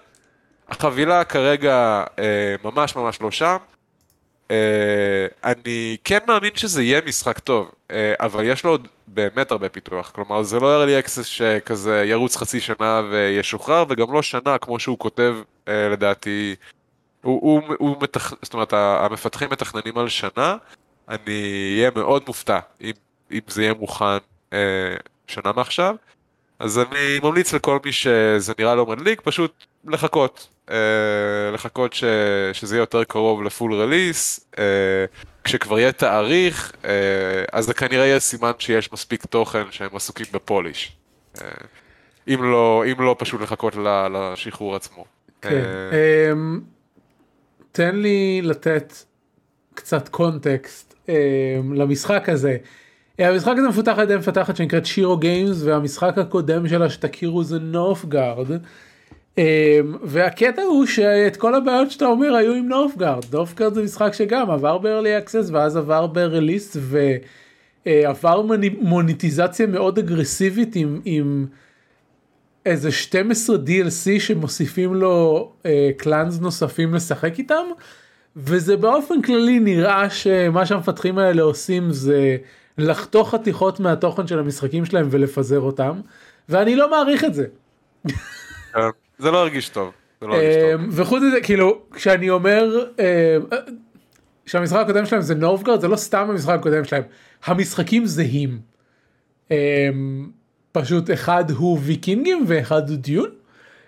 החבילה 0.69 1.23
כרגע 1.23 2.03
uh, 2.15 2.19
ממש 2.63 2.95
ממש 2.95 3.21
לא 3.21 3.31
שם. 3.31 3.57
Uh, 4.47 4.49
אני 5.43 5.97
כן 6.03 6.19
מאמין 6.27 6.51
שזה 6.55 6.83
יהיה 6.83 7.01
משחק 7.05 7.39
טוב, 7.39 7.71
uh, 7.87 7.91
אבל 8.19 8.43
יש 8.45 8.63
לו 8.63 8.71
עוד 8.71 8.87
באמת 9.07 9.51
הרבה 9.51 9.69
פיתוח, 9.69 10.11
כלומר 10.15 10.43
זה 10.43 10.59
לא 10.59 10.85
early 10.85 11.05
access 11.05 11.23
שכזה 11.23 12.03
ירוץ 12.05 12.35
חצי 12.35 12.59
שנה 12.59 13.01
וישוחרר, 13.11 13.85
וגם 13.89 14.13
לא 14.13 14.21
שנה 14.21 14.57
כמו 14.57 14.79
שהוא 14.79 14.99
כותב 14.99 15.35
uh, 15.65 15.69
לדעתי 15.91 16.55
הוא, 17.21 17.41
הוא, 17.41 17.75
הוא 17.80 17.97
מתכ... 18.01 18.34
זאת 18.41 18.53
אומרת, 18.53 18.73
המפתחים 18.73 19.49
מתכננים 19.51 19.97
על 19.97 20.10
שנה, 20.10 20.56
אני 21.10 21.73
אהיה 21.77 21.91
מאוד 21.95 22.23
מופתע 22.27 22.60
אם, 22.82 22.91
אם 23.32 23.39
זה 23.47 23.62
יהיה 23.62 23.73
מוכן 23.73 24.17
אה, 24.53 24.95
שנה 25.27 25.51
מעכשיו. 25.56 25.95
אז 26.60 26.80
אני 26.80 27.19
ממליץ 27.23 27.53
לכל 27.53 27.80
מי 27.86 27.91
שזה 27.91 28.53
נראה 28.60 28.75
לו 28.75 28.86
מדליק, 28.86 29.21
פשוט 29.21 29.65
לחכות. 29.86 30.47
אה, 30.71 31.51
לחכות 31.53 31.93
ש, 31.93 32.03
שזה 32.53 32.75
יהיה 32.75 32.82
יותר 32.82 33.03
קרוב 33.03 33.43
ל 33.43 33.49
full 33.49 33.73
release, 33.73 34.47
אה, 34.60 35.06
כשכבר 35.43 35.80
יהיה 35.80 35.91
תאריך, 35.91 36.73
אה, 36.86 36.89
אז 37.51 37.65
זה 37.65 37.73
כנראה 37.73 38.06
יהיה 38.06 38.19
סימן 38.19 38.51
שיש 38.60 38.93
מספיק 38.93 39.25
תוכן 39.25 39.63
שהם 39.71 39.95
עסוקים 39.95 40.25
ב 40.31 40.39
polish. 40.39 40.91
אה, 41.41 41.47
אם 42.27 42.43
לא, 42.43 42.84
אם 42.91 43.01
לא 43.01 43.15
פשוט 43.19 43.41
לחכות 43.41 43.75
לשחרור 44.13 44.75
עצמו. 44.75 45.06
כן. 45.41 45.49
אה, 45.49 46.32
אמ, 46.32 46.62
תן 47.77 47.95
לי 47.95 48.41
לתת 48.43 48.93
קצת 49.73 50.09
context 50.10 50.93
אה, 51.09 51.59
למשחק 51.73 52.29
הזה. 52.29 52.57
אה, 53.19 53.29
המשחק 53.29 53.53
הזה 53.57 53.67
מפותח 53.67 53.93
על 53.97 54.03
ידי 54.03 54.15
מפתחת 54.15 54.55
שנקראת 54.55 54.85
Shiro 54.86 55.17
Games 55.17 55.63
והמשחק 55.63 56.17
הקודם 56.17 56.67
שלה 56.67 56.89
שתכירו 56.89 57.43
זה 57.43 57.59
Northgard. 57.60 58.47
אה, 59.37 59.79
והקטע 60.03 60.61
הוא 60.61 60.85
שאת 60.85 61.37
כל 61.37 61.55
הבעיות 61.55 61.91
שאתה 61.91 62.05
אומר 62.05 62.35
היו 62.35 62.53
עם 62.53 62.67
Northgard. 62.69 63.23
Northgard 63.33 63.73
זה 63.73 63.83
משחק 63.83 64.13
שגם 64.13 64.51
עבר 64.51 64.77
ב-early 64.77 65.25
access 65.25 65.51
ואז 65.51 65.77
עבר 65.77 66.07
ב-release 66.07 66.77
ועבר 67.85 68.41
מוניטיזציה 68.79 69.67
מאוד 69.67 69.97
אגרסיבית 69.97 70.75
עם, 70.75 71.01
עם 71.05 71.45
איזה 72.67 72.91
12 72.91 73.56
DLC 73.56 74.19
שמוסיפים 74.19 74.93
לו 74.93 75.51
אה, 75.65 75.89
clans 75.97 76.39
נוספים 76.39 76.93
לשחק 76.93 77.39
איתם 77.39 77.65
וזה 78.36 78.77
באופן 78.77 79.21
כללי 79.21 79.60
נראה 79.60 80.10
שמה 80.10 80.65
שהמפתחים 80.65 81.17
האלה 81.17 81.41
עושים 81.41 81.91
זה 81.91 82.38
לחתוך 82.77 83.32
חתיכות 83.32 83.80
מהתוכן 83.80 84.27
של 84.27 84.39
המשחקים 84.39 84.86
שלהם 84.86 85.08
ולפזר 85.12 85.60
אותם 85.60 86.01
ואני 86.49 86.75
לא 86.75 86.91
מעריך 86.91 87.23
את 87.23 87.34
זה. 87.34 87.45
אה, 88.75 88.89
זה 89.17 89.32
לא 89.32 89.38
הרגיש 89.38 89.69
טוב. 89.69 89.91
לא 90.21 90.34
אה, 90.34 90.73
וחוץ 90.91 91.23
מזה 91.23 91.41
כאילו 91.41 91.82
כשאני 91.93 92.30
אומר 92.30 92.86
אה, 92.99 93.38
שהמשחק 94.45 94.80
הקודם 94.80 95.06
שלהם 95.06 95.21
זה 95.21 95.36
Northgard 95.36 95.81
זה 95.82 95.88
לא 95.88 95.95
סתם 95.95 96.30
המשחק 96.30 96.53
הקודם 96.60 96.86
שלהם 96.86 97.03
המשחקים 97.45 98.06
זהים. 98.06 98.60
פשוט 100.81 101.11
אחד 101.11 101.51
הוא 101.51 101.79
ויקינגים 101.81 102.43
ואחד 102.47 102.89
הוא 102.89 102.97
Dune. 102.97 103.29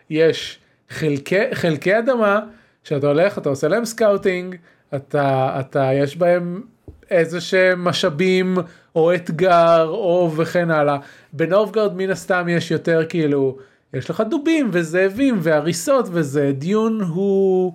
יש 0.10 0.60
חלקי, 0.90 1.56
חלקי 1.56 2.00
אדמה 2.00 2.40
שאתה 2.84 3.08
הולך 3.08 3.38
אתה 3.38 3.50
עושה 3.50 3.68
להם 3.68 3.86
scouting 3.86 4.56
אתה 4.96 5.58
אתה 5.60 5.90
יש 5.94 6.18
בהם 6.18 6.62
איזה 7.10 7.42
שהם 7.42 7.84
משאבים 7.84 8.58
או 8.96 9.16
אתגר 9.16 9.88
או 9.88 10.32
וכן 10.38 10.72
הלאה. 10.72 10.98
בנובגרד 11.34 11.96
מן 11.96 12.10
הסתם 12.10 12.48
יש 12.50 12.72
יותר 12.72 13.06
כאילו 13.10 13.58
יש 13.94 14.10
לך 14.10 14.24
דובים 14.30 14.70
וזאבים 14.74 15.40
והריסות 15.42 16.06
וזה 16.12 16.52
דיון 16.56 17.02
הוא. 17.02 17.74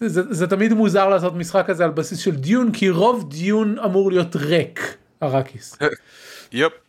זה, 0.00 0.34
זה 0.34 0.46
תמיד 0.46 0.72
מוזר 0.72 1.08
לעשות 1.08 1.34
משחק 1.34 1.64
כזה 1.66 1.84
על 1.84 1.90
בסיס 1.90 2.18
של 2.18 2.36
דיון 2.36 2.72
כי 2.72 2.90
רוב 2.90 3.30
דיון 3.30 3.78
אמור 3.78 4.12
להיות 4.12 4.36
ריק 4.36 4.96
אראקיס. 5.22 5.78
יופ. 6.52 6.85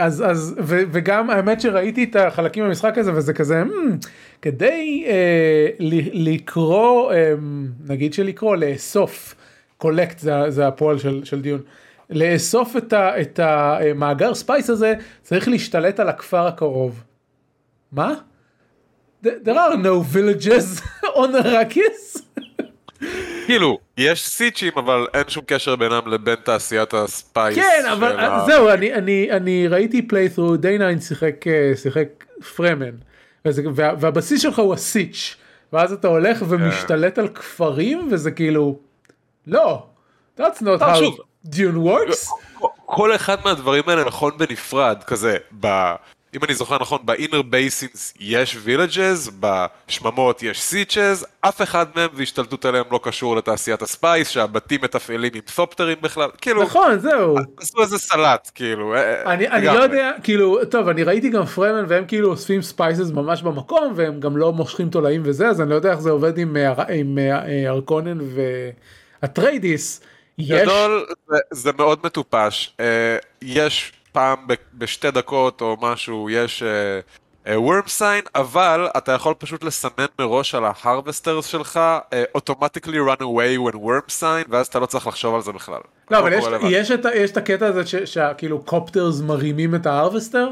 אז 0.00 0.24
אז 0.26 0.54
ו, 0.58 0.82
וגם 0.92 1.30
האמת 1.30 1.60
שראיתי 1.60 2.04
את 2.04 2.16
החלקים 2.16 2.64
במשחק 2.64 2.98
הזה 2.98 3.12
וזה 3.14 3.32
כזה 3.32 3.62
hmm, 3.62 4.06
כדי 4.42 5.04
אה, 5.06 5.68
לקרוא 6.12 7.12
אה, 7.12 7.34
נגיד 7.86 8.14
שלקרוא 8.14 8.56
לאסוף 8.56 9.34
collect 9.78 10.18
זה, 10.18 10.32
זה 10.48 10.66
הפועל 10.66 10.98
של, 10.98 11.24
של 11.24 11.40
Dune 11.40 11.60
לאסוף 12.10 12.76
את, 12.76 12.92
ה, 12.92 13.20
את 13.20 13.40
המאגר 13.42 14.34
spice 14.34 14.70
הזה 14.70 14.94
צריך 15.22 15.48
להשתלט 15.48 16.00
על 16.00 16.08
הכפר 16.08 16.46
הקרוב. 16.46 17.04
מה? 17.92 18.14
There 19.24 19.56
are 19.56 19.76
no 19.76 20.02
villages 20.14 20.82
on 21.22 21.34
Arrakis. 21.44 22.22
כאילו, 23.46 23.78
יש 23.96 24.28
סיצ'ים 24.28 24.72
אבל 24.76 25.06
אין 25.14 25.28
שום 25.28 25.44
קשר 25.46 25.76
בינם 25.76 26.00
לבין 26.06 26.34
תעשיית 26.34 26.94
ה 26.94 27.03
spice. 27.03 27.56
כן, 27.56 27.84
אבל 27.92 28.20
ה... 28.20 28.44
זהו, 28.46 28.68
אני, 28.68 28.94
אני, 28.94 29.30
אני 29.30 29.68
ראיתי 29.68 30.02
playthrough, 30.02 30.56
דיי 30.56 30.78
שיחק, 31.00 31.46
אה, 31.46 31.72
שיחק 31.76 32.08
Fremen, 32.56 32.90
וזה, 33.44 33.62
וה, 33.74 33.92
והבסיס 34.00 34.42
שלך 34.42 34.58
הוא 34.58 34.74
הסיץ', 34.74 35.36
ואז 35.72 35.92
אתה 35.92 36.08
הולך 36.08 36.42
ומשתלט 36.48 37.18
על 37.18 37.28
כפרים, 37.28 38.08
וזה 38.10 38.30
כאילו, 38.30 38.78
לא, 39.46 39.86
that's 40.38 40.60
not 40.60 40.80
how 40.80 41.02
Dune 41.46 41.76
works. 41.76 42.28
כל 42.86 43.14
אחד 43.14 43.36
מהדברים 43.44 43.82
האלה 43.86 44.04
נכון 44.04 44.32
בנפרד, 44.38 45.02
כזה, 45.06 45.36
ב... 45.60 45.94
אם 46.36 46.44
אני 46.44 46.54
זוכר 46.54 46.78
נכון, 46.80 46.98
ב 47.04 47.10
inner 47.10 47.42
basins 47.42 48.14
יש 48.20 48.56
villages, 48.62 49.30
בשממות 49.40 50.42
יש 50.42 50.62
sietches, 50.62 51.26
אף 51.40 51.62
אחד 51.62 51.86
מהם 51.96 52.08
והשתלטות 52.14 52.64
עליהם 52.64 52.84
לא 52.90 53.00
קשור 53.02 53.36
לתעשיית 53.36 53.82
ה 53.82 53.89
spice, 53.89 54.28
שהבתים 54.28 54.80
מתפעלים 54.82 55.30
עם 55.34 55.40
תופטרים 55.40 55.96
בכלל, 56.00 56.28
כאילו... 56.40 56.62
נכון, 56.62 56.98
זהו. 56.98 57.36
עשו 57.60 57.82
איזה 57.82 57.98
סלט, 57.98 58.50
כאילו. 58.54 58.94
אה, 58.94 59.32
אני, 59.32 59.48
אני 59.48 59.66
לא 59.66 59.82
יודע, 59.82 60.10
כאילו, 60.22 60.64
טוב, 60.64 60.88
אני 60.88 61.02
ראיתי 61.02 61.28
גם 61.28 61.46
Fremen 61.46 61.84
והם 61.88 62.04
כאילו 62.06 62.30
אוספים 62.30 62.62
spice 62.62 63.10
ממש 63.10 63.42
במקום, 63.42 63.92
והם 63.96 64.20
גם 64.20 64.36
לא 64.36 64.52
מושכים 64.52 64.90
תולעים 64.90 65.22
וזה, 65.24 65.48
אז 65.48 65.60
אני 65.60 65.70
לא 65.70 65.74
יודע 65.74 65.90
איך 65.90 66.00
זה 66.00 66.10
עובד 66.10 66.38
עם, 66.38 66.56
אה, 66.56 66.84
עם 66.94 67.18
אה, 67.18 67.70
Harkonnen 67.70 68.18
ו 69.22 69.30
Atreides. 69.30 70.00
גדול, 70.40 71.06
זה, 71.28 71.36
זה 71.50 71.70
מאוד 71.78 71.98
מטופש. 72.04 72.76
יש... 73.42 73.92
פעם 74.12 74.46
בשתי 74.74 75.10
דקות 75.10 75.60
או 75.60 75.76
משהו 75.80 76.30
יש 76.30 76.62
worm 77.46 77.82
uh, 77.86 77.88
sign, 77.88 78.24
אבל 78.34 78.88
אתה 78.96 79.12
יכול 79.12 79.34
פשוט 79.38 79.64
לסמן 79.64 80.06
מראש 80.18 80.54
על 80.54 80.64
ה 80.64 80.71
harvesters 80.71 81.46
שלך 81.46 81.80
automatically 82.34 82.98
uh, 82.98 83.02
run 83.02 83.20
away 83.20 83.70
when 83.70 83.76
worm 83.76 84.20
sign, 84.20 84.46
ואז 84.48 84.66
אתה 84.66 84.78
לא 84.78 84.86
צריך 84.86 85.06
לחשוב 85.06 85.34
על 85.34 85.42
זה 85.42 85.52
בכלל. 85.52 85.80
לא, 86.10 86.18
אבל 86.18 86.32
יש, 86.32 86.44
יש, 86.70 86.90
את, 86.90 87.06
יש 87.14 87.30
את 87.30 87.36
הקטע 87.36 87.66
הזה 87.66 88.06
שכאילו 88.06 88.62
קופטרס 88.62 89.20
מרימים 89.20 89.74
את 89.74 89.86
ההרווסטר? 89.86 90.48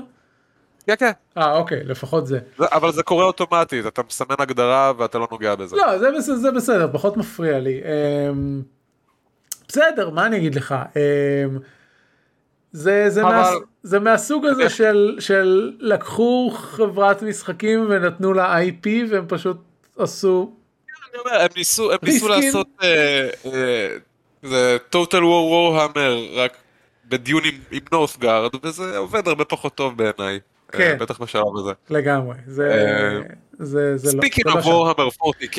כן, 0.87 0.94
כן. 0.99 1.11
אה, 1.38 1.57
אוקיי, 1.57 1.85
לפחות 1.85 2.27
זה. 2.27 2.38
זה. 2.59 2.66
אבל 2.73 2.92
זה 2.92 3.03
קורה 3.03 3.25
אוטומטית, 3.25 3.87
אתה 3.87 4.03
מסמן 4.09 4.37
הגדרה 4.38 4.92
ואתה 4.99 5.18
לא 5.18 5.29
נוגע 5.31 5.55
בזה. 5.55 5.77
לא, 5.77 5.99
זה, 5.99 6.11
בסדר, 6.18 6.37
זה 6.37 6.51
בסדר, 6.51 6.88
פחות 6.92 7.16
מפריע 7.16 7.59
לי. 7.59 7.81
אמ, 8.31 8.62
בסדר, 9.68 10.11
מה 10.11 10.27
אני 10.27 10.37
אגיד 10.37 10.55
לך? 10.55 10.75
אמ, 10.96 11.59
זה, 12.72 13.04
זה, 13.09 13.22
אבל... 13.22 13.30
מה, 13.30 13.50
זה 13.83 13.98
מהסוג 13.98 14.46
הזה 14.46 14.70
של, 14.70 15.16
של 15.20 15.72
לקחו 15.80 16.50
חברת 16.54 17.22
משחקים 17.22 17.87
ונתנו 17.90 18.33
לה 18.33 18.62
IP 18.62 18.88
והם 19.11 19.24
פשוט 19.28 19.56
עשו. 19.98 20.52
אני 21.11 21.18
אומר, 21.18 21.40
הם 21.40 21.48
ניסו, 21.56 21.92
הם 21.92 21.98
ניסו 22.02 22.28
לעשות 22.28 22.66
אה, 22.83 23.28
אה, 23.46 23.96
זה 24.42 24.76
Total 24.92 25.20
War 25.20 25.50
Warhammer 25.50 26.37
רק 26.37 26.56
ב 27.09 27.15
Dune 27.15 27.42
עם, 27.44 27.54
עם 27.70 27.83
Northgard 27.92 28.50
וזה 28.64 28.98
עובד 28.98 29.28
הרבה 29.28 29.44
פחות 29.44 29.74
טוב 29.74 29.96
בעיניי. 29.96 30.40
אה, 30.74 30.78
כן. 30.78 30.96
בטח 31.00 31.20
בשלב 31.22 31.56
הזה. 31.56 31.72
לגמרי. 31.90 32.37
זה... 32.46 33.22
אה, 33.61 33.64
זה, 33.66 33.96
זה 33.96 34.16
לא, 34.16 34.20
speaking 34.20 34.57
of 34.57 34.66
Warhammer 34.66 35.09
40K, 35.09 35.59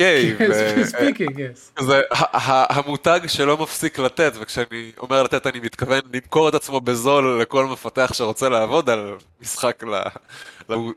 speaking, 0.84 1.38
yes. 1.38 1.72
זה 1.80 2.00
המותג 2.42 3.20
שלא 3.26 3.58
מפסיק 3.58 3.98
לתת, 3.98 4.32
וכשאני 4.40 4.92
אומר 4.98 5.22
לתת 5.22 5.46
אני 5.46 5.60
מתכוון 5.60 6.00
למכור 6.14 6.48
את 6.48 6.54
עצמו 6.54 6.80
בזול 6.80 7.40
לכל 7.42 7.66
מפתח 7.66 8.10
שרוצה 8.14 8.48
לעבוד 8.48 8.90
על 8.90 9.12
משחק 9.42 9.84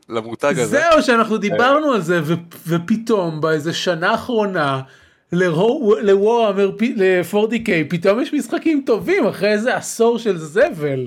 למותג 0.08 0.54
הזה. 0.58 0.66
זהו, 0.66 1.02
שאנחנו 1.02 1.38
דיברנו 1.38 1.92
על 1.92 2.00
זה, 2.00 2.20
ופתאום 2.66 3.40
באיזה 3.40 3.72
שנה 3.72 4.10
האחרונה, 4.10 4.80
לוורהמר, 5.32 6.70
ל-40K, 6.96 7.68
פתאום 7.88 8.20
יש 8.20 8.34
משחקים 8.34 8.82
טובים 8.86 9.26
אחרי 9.26 9.52
איזה 9.52 9.76
עשור 9.76 10.18
של 10.18 10.38
זבל. 10.38 11.06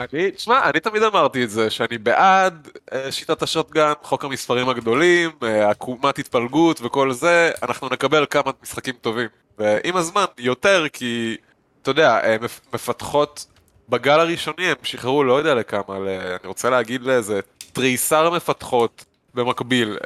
אני, 0.00 0.30
תשמע, 0.30 0.70
אני 0.70 0.80
תמיד 0.80 1.02
אמרתי 1.02 1.44
את 1.44 1.50
זה, 1.50 1.70
שאני 1.70 1.98
בעד 1.98 2.68
אה, 2.92 3.12
שיטת 3.12 3.42
השוטגן, 3.42 3.92
חוק 4.02 4.24
המספרים 4.24 4.68
הגדולים, 4.68 5.30
אה, 5.42 5.70
עקומת 5.70 6.18
התפלגות 6.18 6.80
וכל 6.80 7.12
זה, 7.12 7.50
אנחנו 7.62 7.88
נקבל 7.88 8.26
כמה 8.30 8.50
משחקים 8.62 8.94
טובים. 9.00 9.28
ועם 9.58 9.96
הזמן, 9.96 10.24
יותר, 10.38 10.86
כי, 10.92 11.36
אתה 11.82 11.90
יודע, 11.90 12.20
אה, 12.24 12.36
מפתחות, 12.72 13.46
בגל 13.88 14.20
הראשוני 14.20 14.66
הם 14.66 14.76
שחררו 14.82 15.24
לא 15.24 15.32
יודע 15.32 15.54
לכמה, 15.54 15.98
ל... 15.98 16.08
אני 16.08 16.48
רוצה 16.48 16.70
להגיד 16.70 17.02
לאיזה 17.02 17.40
תריסר 17.72 18.30
מפתחות 18.30 19.04
במקביל 19.34 19.98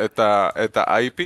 את 0.64 0.76
ה-IP. 0.76 1.22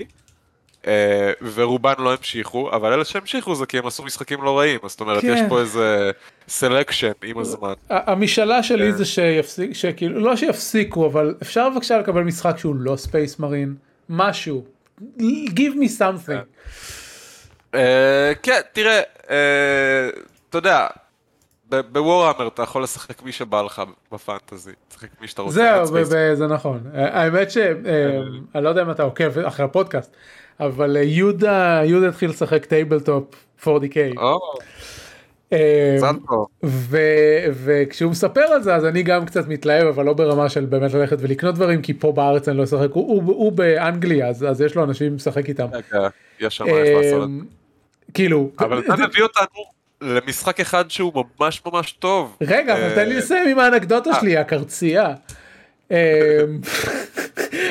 אה, 0.86 1.32
ורובן 1.54 1.94
לא 1.98 2.12
המשיכו, 2.12 2.70
אבל 2.72 2.92
אלה 2.92 3.04
שהמשיכו 3.04 3.54
זה 3.54 3.66
כי 3.66 3.78
הם 3.78 3.86
עשו 3.86 4.02
משחקים 4.02 4.42
לא 4.42 4.58
רעים, 4.58 4.80
זאת 4.86 5.00
אומרת 5.00 5.22
כן. 5.22 5.34
יש 5.34 5.40
פה 5.48 5.60
איזה 5.60 6.10
selection 6.48 7.12
עם 7.24 7.38
הזמן. 7.38 7.72
המשאלה 7.90 8.62
שלי 8.62 8.90
כן. 8.90 8.96
זה 8.96 9.04
שיפסיק, 9.04 9.72
שכאילו, 9.72 10.20
לא 10.20 10.36
שיפסיקו, 10.36 11.06
אבל 11.06 11.34
אפשר 11.42 11.68
בבקשה 11.68 11.98
לקבל 11.98 12.22
משחק 12.22 12.58
שהוא 12.58 12.74
לא 12.76 12.96
space 12.96 13.38
marine, 13.38 13.74
משהו, 14.08 14.64
give 15.18 15.74
me 15.74 16.00
something. 16.00 16.64
אה, 17.74 18.32
כן, 18.42 18.60
תראה, 18.72 19.00
אה, 19.30 20.08
אתה 20.50 20.58
יודע, 20.58 20.86
ב 21.68 21.76
Warhammer 21.76 22.48
אתה 22.48 22.62
יכול 22.62 22.82
לשחק 22.82 23.22
מי 23.22 23.32
שבא 23.32 23.62
לך 23.62 23.82
ב 24.12 24.19
fantasy, 24.19 24.72
תשחק 24.88 25.08
מי 25.20 25.28
שאתה 25.28 25.42
רוצה. 25.42 25.84
זהו, 25.84 26.04
זה 26.34 26.46
נכון. 26.46 26.80
האמת 26.94 27.50
שאני 27.50 28.64
לא 28.64 28.68
יודע 28.68 28.82
אם 28.82 28.90
אתה 28.90 29.02
עוקב 29.02 29.38
אחרי 29.38 29.64
הפודקאסט. 29.64 30.16
אבל 30.60 30.96
אה, 30.96 31.02
יהודה 31.02 31.80
יהודה 31.84 32.08
התחיל 32.08 32.30
לשחק 32.30 32.64
tabletop 32.64 33.24
40K. 33.64 34.18
אמ, 35.52 35.58
וכשהוא 37.64 38.10
מספר 38.10 38.40
על 38.40 38.62
זה 38.62 38.74
אז 38.74 38.84
אני 38.84 39.02
גם 39.02 39.26
קצת 39.26 39.48
מתלהב 39.48 39.86
אבל 39.86 40.04
לא 40.04 40.12
ברמה 40.12 40.48
של 40.48 40.64
באמת 40.64 40.94
ללכת 40.94 41.16
ולקנות 41.20 41.54
דברים 41.54 41.82
כי 41.82 41.94
פה 41.94 42.12
בארץ 42.12 42.48
אני 42.48 42.58
לא 42.58 42.64
אשחק 42.64 42.90
הוא 42.92 43.52
באנגליה 43.52 44.28
אז 44.28 44.60
יש 44.60 44.74
לו 44.74 44.84
אנשים 44.84 45.14
לשחק 45.14 45.48
איתם. 45.48 45.66
יש 46.40 46.56
שם 46.56 46.66
איך 46.66 46.98
לעשות. 46.98 47.22
אמ, 47.28 47.44
כאילו. 48.14 48.50
אבל 48.58 48.78
אתה 48.78 48.96
מביא 48.96 49.22
אותנו 49.22 49.64
למשחק 50.00 50.60
אחד 50.60 50.90
שהוא 50.90 51.24
ממש 51.40 51.62
ממש 51.66 51.92
טוב. 51.92 52.36
רגע 52.40 52.74
אבל 52.74 52.94
תן 52.94 53.08
לי 53.08 53.14
אה, 53.14 53.18
לסיים 53.18 53.48
עם 53.48 53.58
האנקדוטה 53.58 54.10
אה. 54.10 54.20
שלי 54.20 54.36
הקרצייה. 54.36 55.14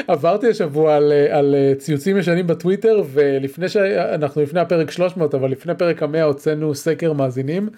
עברתי 0.08 0.48
השבוע 0.48 0.96
על, 0.96 1.12
על 1.30 1.56
ציוצים 1.78 2.18
ישנים 2.18 2.48
בטוויטר 2.48 3.04
ולפני 3.14 3.70
שאנחנו 3.70 4.42
לפני 4.42 4.60
הפרק 4.60 4.92
300 4.92 5.36
אבל 5.36 5.52
לפני 5.52 5.76
פרק 5.76 6.04
המאה 6.04 6.24
הוצאנו 6.24 6.76
סקר 6.76 7.14
מאזינים. 7.14 7.70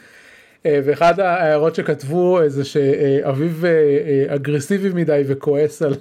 אה, 0.65 0.79
ואחד 0.85 1.19
ההערות 1.19 1.75
שכתבו 1.75 2.39
זה 2.47 2.65
שאביב 2.65 3.65
אה, 3.65 4.35
אגרסיבי 4.35 4.89
מדי 4.89 5.21
וכועס 5.27 5.81
על, 5.81 5.95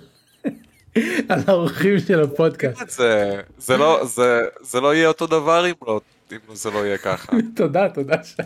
על 1.28 1.40
האורחים 1.46 1.98
של 1.98 2.22
הפודקאסט. 2.22 2.90
זה, 2.90 3.40
זה, 3.58 3.76
לא, 3.76 4.04
זה, 4.04 4.42
זה 4.60 4.80
לא 4.80 4.94
יהיה 4.94 5.08
אותו 5.08 5.26
דבר 5.26 5.66
אם, 5.66 5.74
לא, 5.86 6.00
אם 6.32 6.54
זה 6.54 6.70
לא 6.70 6.86
יהיה 6.86 6.98
ככה. 6.98 7.32
תודה, 7.56 7.88
תודה 7.88 8.24
שי. 8.24 8.42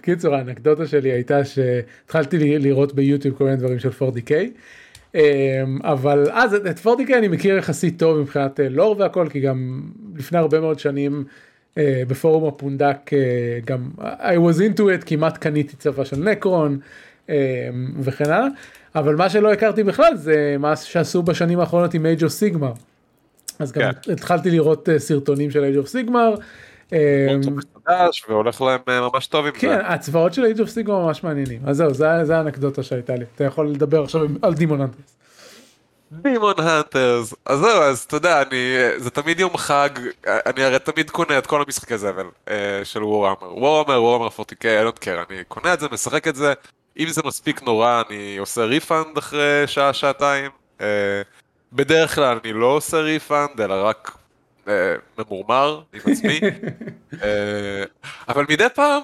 קיצור 0.00 0.34
האנקדוטה 0.34 0.86
שלי 0.86 1.12
הייתה 1.12 1.44
שהתחלתי 1.44 2.58
לראות 2.58 2.94
ביוטיוב 2.94 3.38
כל 3.38 3.44
מיני 3.44 3.56
דברים 3.56 3.78
של 3.78 3.88
4DK. 3.88 4.32
אמ, 5.16 5.78
אבל 5.82 6.30
אז 6.32 6.54
את 6.54 6.78
פורטיקה 6.78 7.18
אני 7.18 7.28
מכיר 7.28 7.56
יחסית 7.56 7.98
טוב 7.98 8.18
מבחינת 8.18 8.60
אה, 8.60 8.68
לור 8.68 8.96
והכל 8.98 9.28
כי 9.30 9.40
גם 9.40 9.82
לפני 10.16 10.38
הרבה 10.38 10.60
מאוד 10.60 10.78
שנים 10.78 11.24
אה, 11.78 12.02
בפורום 12.08 12.48
הפונדק 12.48 13.12
אה, 13.12 13.18
גם 13.64 13.90
I 13.98 14.36
was 14.36 14.58
into 14.58 14.80
it 14.80 15.06
כמעט 15.06 15.38
קניתי 15.38 15.76
צבא 15.76 16.04
של 16.04 16.16
נקרון 16.16 16.78
אמ, 17.28 17.34
וכן 18.00 18.24
הלאה 18.24 18.46
אבל 18.94 19.16
מה 19.16 19.30
שלא 19.30 19.52
הכרתי 19.52 19.82
בכלל 19.82 20.16
זה 20.16 20.56
מה 20.58 20.76
שעשו 20.76 21.22
בשנים 21.22 21.60
האחרונות 21.60 21.94
עם 21.94 22.06
Age 22.06 22.24
of 22.24 22.32
Sigmar. 22.32 22.72
אז 23.58 23.72
גם 23.72 23.92
כן. 24.02 24.12
התחלתי 24.12 24.50
לראות 24.50 24.88
סרטונים 24.98 25.50
של 25.50 25.64
Age 25.64 25.76
of 25.76 25.88
Sigmar. 25.88 26.34
והולך 28.28 28.60
להם 28.60 28.80
ממש 28.86 29.26
טוב 29.26 29.46
עם 29.46 29.52
כן, 29.52 29.68
זה. 29.68 29.76
כן, 29.76 29.84
הצבאות 29.84 30.34
של 30.34 30.44
Age 30.44 30.60
of 30.60 30.68
Sigmar 30.68 31.06
ממש 31.06 31.24
מעניינים. 31.24 31.60
אז 31.66 31.76
זהו, 31.76 31.94
זה 31.94 32.36
האנקדוטה 32.36 32.82
שהייתה 32.82 33.14
לי. 33.14 33.24
אתה 33.34 33.44
יכול 33.44 33.68
לדבר 33.68 34.02
עכשיו 34.02 34.20
על 34.42 34.54
Daemonhunters. 34.54 35.16
Daemonhunters, 36.12 37.34
אז 37.44 37.58
זהו, 37.58 37.82
אז 37.82 37.98
אתה 37.98 38.16
יודע, 38.16 38.42
אני, 38.42 38.76
זה 38.96 39.10
תמיד 39.10 39.40
יום 39.40 39.56
חג, 39.56 39.88
אני 40.26 40.64
הרי 40.64 40.78
תמיד 40.78 41.10
קונה 41.10 41.38
את 41.38 41.46
כל 41.46 41.62
המשחקי 41.62 41.98
זבל 41.98 42.26
אה, 42.48 42.80
של 42.84 43.04
Warhammer, 43.04 43.58
Warhammer, 43.58 44.02
Warhammer 44.02 44.28
40K, 44.28 44.62
I 44.62 44.94
don't 44.94 45.04
care, 45.04 45.30
אני 45.30 45.44
קונה 45.48 45.74
את 45.74 45.80
זה, 45.80 45.86
משחק 45.92 46.28
את 46.28 46.36
זה, 46.36 46.52
אם 46.98 47.08
זה 47.08 47.22
מספיק 47.24 47.62
נורא 47.62 48.02
אני 48.08 48.36
עושה 48.36 48.64
refund 48.64 49.18
אחרי 49.18 49.66
שעה 49.66 49.92
שעתיים. 49.92 50.50
בדרך 51.72 52.14
כלל 52.14 52.38
אני 52.44 52.52
לא 52.52 52.66
עושה 52.66 52.96
refund 52.96 53.60
אלא 53.60 53.74
רק 53.74 54.16
ממורמר 55.18 55.80
עם 55.92 56.00
עצמי. 56.12 56.40
אבל 58.28 58.44
מדי 58.48 58.66
פעם, 58.74 59.02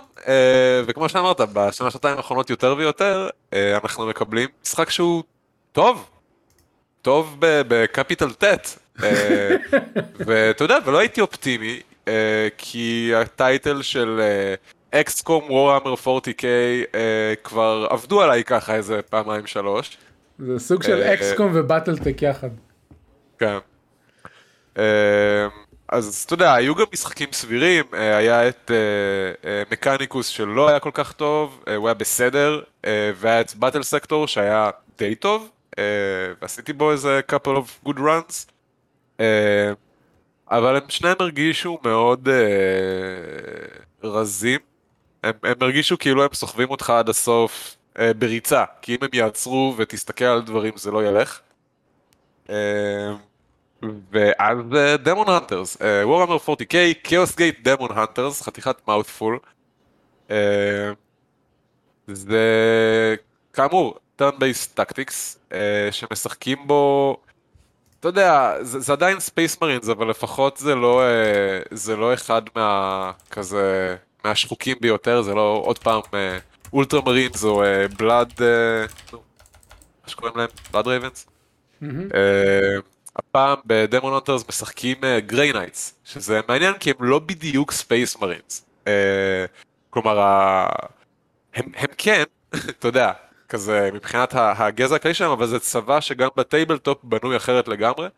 וכמו 0.87 1.09
שאמרת, 1.09 1.41
בשנה 1.41 1.91
שנתיים 1.91 2.17
האחרונות 2.17 2.51
יותר 2.51 2.75
ויותר, 2.79 3.29
אנחנו 3.53 4.07
מקבלים 4.07 4.49
משחק 4.65 4.91
שהוא 4.91 5.23
טוב. 5.73 6.11
טוב 7.03 7.37
ב 7.41 7.52
capital 7.52 8.33
טט. 8.33 8.69
ואתה 10.27 10.65
יודע, 10.65 10.79
ולא 10.85 10.99
הייתי 10.99 11.21
אופטימי, 11.21 11.81
כי 12.59 13.13
ה 13.17 13.28
title 13.28 13.83
של 13.83 14.21
אקסקום 14.91 15.45
וורהמר 15.51 15.95
40K 15.95 16.45
כבר 17.45 17.87
עבדו 17.91 18.23
עליי 18.23 18.45
ככה 18.45 18.75
איזה 18.75 19.03
פעמיים 19.03 19.47
שלוש. 19.47 19.99
זה 20.39 20.59
סוג 20.59 20.83
של 20.83 21.03
אקסקום 21.03 21.51
ובטלטק 21.55 22.23
יחד. 22.23 22.49
כן. 23.39 23.59
אז 25.89 26.23
אתה 26.27 26.35
יודע, 26.35 26.55
היו 26.55 26.75
גם 26.75 26.85
משחקים 26.93 27.29
סבירים, 27.33 27.85
היה 27.93 28.49
את 28.49 28.71
מקניקוס 29.71 30.27
שלא 30.27 30.69
היה 30.69 30.81
כל 30.81 30.91
כך 30.95 31.13
טוב, 31.13 31.65
הוא 31.77 31.89
היה 31.89 31.95
בסדר, 31.95 32.63
והיה 33.15 33.41
את 33.41 33.55
באטל 33.55 33.83
סקטור 33.83 34.27
שהיה 34.27 34.71
די 34.99 35.15
טוב, 35.15 35.51
ועשיתי 36.43 36.73
בו 36.73 36.93
איזה 36.93 37.21
couple 37.33 37.57
of 37.57 37.89
good 37.89 37.99
runs, 37.99 38.51
אבל 40.51 40.77
הם 40.77 40.83
שניהם 40.89 41.17
הרגישו 41.21 41.79
מאוד 41.85 42.29
רזים, 44.05 44.61
הם, 45.23 45.33
הם 45.43 45.55
הרגישו 45.61 45.99
כאילו 45.99 46.23
הם 46.25 46.29
סוחבים 46.33 46.71
אותך 46.71 46.91
עד 46.91 47.09
הסוף 47.09 47.77
בריצה, 48.19 48.65
כי 48.83 48.95
אם 48.95 48.99
הם 49.03 49.11
יעצרו 49.13 49.75
ותסתכל 49.77 50.25
על 50.25 50.43
דברים 50.43 50.73
זה 50.77 50.91
לא 50.91 51.05
ילך. 51.07 51.41
ואז 54.13 54.59
דמון 55.03 55.29
הנטרס, 55.29 55.77
וורהמר 56.05 56.37
40K, 56.37 56.75
כאוס 57.05 57.37
גייט 57.37 57.69
דמון 57.69 57.91
הנטרס, 57.93 58.43
חתיכת 58.43 58.77
מאות'פול. 58.89 59.39
זה 62.09 63.17
כאמור, 63.53 63.95
turn 64.23 64.35
based 64.35 64.81
tactics, 64.81 65.37
uh, 65.51 65.55
שמשחקים 65.91 66.67
בו, 66.67 67.17
אתה 68.01 68.09
יודע, 68.09 68.55
זה, 68.61 68.81
זה 68.81 68.93
עדיין 68.93 69.21
Space 69.21 69.61
Marines, 69.61 69.89
אבל 69.89 70.11
לפחות 70.11 70.57
זה 70.57 70.75
לא, 70.75 71.03
uh, 71.03 71.69
זה 71.71 71.97
לא 71.97 72.15
אחד 72.15 72.43
מה... 72.57 73.13
כזה, 73.31 73.97
מהשחוקים 74.25 74.77
ביותר, 74.81 75.23
זה 75.23 75.35
לא 75.35 75.63
עוד 75.65 75.79
פעם 75.79 76.01
Ultra 76.73 77.01
uh, 77.01 77.05
Marines 77.05 77.45
או 77.45 77.63
Blood, 77.99 78.31
uh, 78.31 79.13
uh, 79.13 79.17
מה 80.03 80.09
שקוראים 80.09 80.37
להם? 80.37 80.49
Blood 80.73 80.87
Ravens? 80.87 81.27
Uh, 83.13 83.19
הפעם 83.19 83.59
ב 83.67 84.13
Daemonhunters 84.13 84.49
משחקים 84.49 84.97
Grey 85.27 85.51
uh, 85.51 85.55
Knights, 85.55 85.95
שזה 86.05 86.41
מעניין 86.49 86.75
כי 86.79 86.91
הם 86.91 86.97
לא 87.01 87.19
בדיוק 87.19 87.73
Space 87.73 88.19
Marines. 88.19 88.67
Uh, 88.85 88.89
כלומר. 89.91 90.19
הם, 91.55 91.65
הם 91.77 91.89
כן, 91.99 92.23
אתה 92.79 92.89
יודע, 92.89 93.13
כזה 93.49 93.91
מבחינת 93.95 94.35
הגזע 94.35 94.97
הכללי 94.97 95.15
שלהם, 95.15 95.31
אבל 95.31 95.47
זה 95.47 95.61
צבא 95.61 96.01
שגם 96.01 96.29
ב 96.37 96.44
tabletop 96.44 96.99
בנוי 97.03 97.37
אחרת 97.37 97.69
לגמרי. 97.69 98.09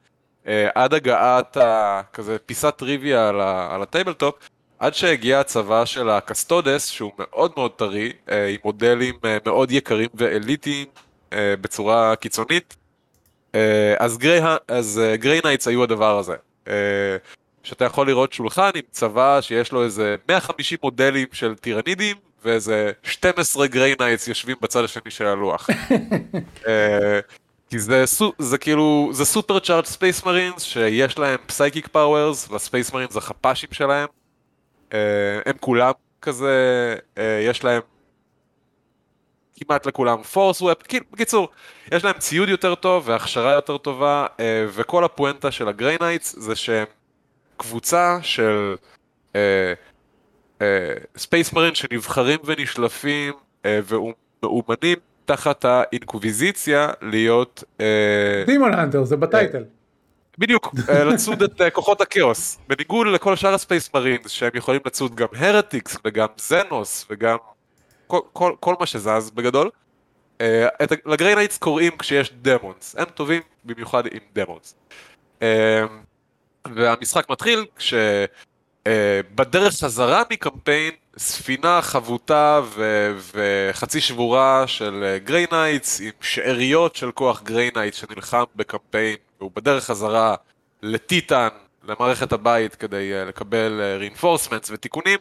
Uh, 0.45 0.49
עד 0.75 0.95
הגעת 0.95 1.57
ה... 1.57 2.01
כזה 2.13 2.39
פיסת 2.39 2.75
טריוויה 2.77 3.29
על, 3.29 3.41
ה... 3.41 3.75
על 3.75 3.83
ה 3.83 3.88
tabletop, 3.88 4.35
עד 4.79 4.95
שהגיע 4.95 5.41
הצבא 5.41 5.85
של 5.85 6.11
ה 6.11 6.18
Custodes, 6.18 6.87
שהוא 6.87 7.13
מאוד 7.19 7.53
מאוד 7.57 7.71
טרי, 7.73 8.13
uh, 8.27 8.33
עם 8.33 8.57
מודלים 8.65 9.15
uh, 9.15 9.27
מאוד 9.47 9.71
יקרים 9.71 10.09
ואליטיים 10.15 10.87
uh, 11.31 11.35
בצורה 11.61 12.17
קיצונית. 12.17 12.84
אה, 13.55 13.95
אז 13.99 14.19
Grey, 14.19 14.41
אז 14.69 15.01
Grey 15.15 15.41
Knights 15.45 15.69
היו 15.69 15.83
הדבר 15.83 16.19
הזה. 16.19 16.35
אה, 16.69 17.17
שאתה 17.63 17.85
יכול 17.85 18.07
לראות 18.07 18.33
שולחן 18.33 18.71
עם 18.75 18.83
צבא 18.91 19.41
שיש 19.41 19.73
לו 19.73 19.85
איזה 19.85 20.17
150 20.29 20.79
מודלים 20.83 21.27
של 21.33 21.55
טירנידים 21.55 22.17
ואיזה 22.45 22.93
12 23.03 23.67
Grey 23.67 23.95
Knights 24.01 24.29
יושבים 24.29 24.57
בצד 24.61 24.85
השני 24.85 25.11
של 25.11 25.27
הלוח. 25.27 25.71
אה, 26.69 27.21
כי 27.71 27.79
זה, 27.79 28.05
זה 28.39 28.59
כאילו, 28.59 29.11
זה 29.13 29.25
supercharged 29.25 29.87
Space 29.87 30.25
Marines 30.25 30.63
שיש 30.63 31.19
להם 31.19 31.39
psychic 31.47 31.89
powers 31.89 32.49
וה 32.51 32.63
Space 32.63 32.93
Marines 32.93 33.13
זה 33.13 33.21
חפ"שים 33.21 33.69
שלהם. 33.73 34.09
הם 35.47 35.57
כולם 35.61 35.93
כזה, 36.23 36.95
יש 37.43 37.65
להם 37.65 37.81
כמעט 39.57 39.87
לכולם 39.87 40.23
force 40.23 40.63
weapon, 40.63 40.83
כאילו, 40.83 41.05
בקיצור, 41.13 41.49
יש 41.93 42.05
להם 42.05 42.19
ציוד 42.19 42.49
יותר 42.49 42.75
טוב 42.75 43.09
והכשרה 43.09 43.53
יותר 43.53 43.79
טובה, 43.79 44.27
אה, 44.41 44.67
וכל 44.69 45.05
הפואנטה 45.05 45.51
של 45.51 45.69
ה 45.69 45.74
Grey 45.74 45.97
Knights 46.01 46.37
זה 46.39 46.57
שהם 46.57 46.87
קבוצה 47.57 48.19
של 48.23 48.75
Space 51.17 51.51
uh, 51.51 51.55
Marine 51.55 51.73
uh, 51.73 51.77
שנבחרים 51.77 52.39
ונשלפים 52.45 53.33
uh, 53.33 53.67
ומאומנים 53.85 54.97
תחת 55.25 55.65
האינקוויזיציה 55.65 56.91
להיות... 57.03 57.65
Daemon 58.47 58.75
hunter, 58.75 59.05
זה 59.05 59.17
ב 59.17 59.24
title. 59.24 59.65
בדיוק, 60.39 60.75
לצוד 61.13 61.43
את 61.43 61.61
כוחות 61.73 62.01
הכאוס. 62.01 62.59
בניגוד 62.69 63.07
לכל 63.07 63.37
שאר 63.37 63.55
ה 63.55 63.62
Space 63.62 63.95
Marines 63.95 64.31
שהם 64.31 64.51
יכולים 64.55 64.81
לצוד 64.87 65.15
גם 65.15 65.27
heretics 65.37 65.97
וגם 66.05 66.27
xenos 66.37 67.07
וגם 67.11 67.37
כל, 68.07 68.21
כל, 68.33 68.55
כל 68.61 68.75
מה 68.81 68.87
שזז 68.87 69.31
בגדול. 69.35 69.71
Uh, 70.39 70.43
את, 70.83 70.93
ל 71.07 71.12
Grey 71.12 71.35
Knights 71.35 71.59
קוראים 71.59 71.93
כשיש 71.99 72.33
daemons, 72.43 72.95
הם 72.99 73.05
טובים 73.05 73.43
במיוחד 73.65 74.07
עם 74.07 74.21
daemons. 74.35 74.75
Uh, 75.41 75.45
והמשחק 76.75 77.31
מתחיל 77.31 77.67
כשבדרך 77.77 79.73
uh, 79.73 79.81
חזרה 79.81 80.23
מקמפיין 80.31 80.93
ספינה 81.19 81.83
חבוטה 81.83 82.61
ו- 82.65 83.13
וחצי 83.33 84.01
שבורה 84.01 84.67
של 84.67 85.17
Grey 85.25 85.47
Knights 85.53 86.01
עם 86.01 86.11
שאריות 86.21 86.97
של 86.97 87.13
כוח 87.13 87.43
Grey 87.43 87.71
Knights 87.77 87.97
שנלחם 87.97 88.45
בקמפיין 88.57 89.17
והוא 89.41 89.51
בדרך 89.55 89.85
חזרה 89.85 90.35
ל 90.83 90.92
Titan, 90.92 91.49
למערכת 91.89 92.33
הבית 92.33 92.75
כדי 92.75 93.13
לקבל 93.27 93.81
reinforcements 94.01 94.69
ותיקונים 94.71 95.19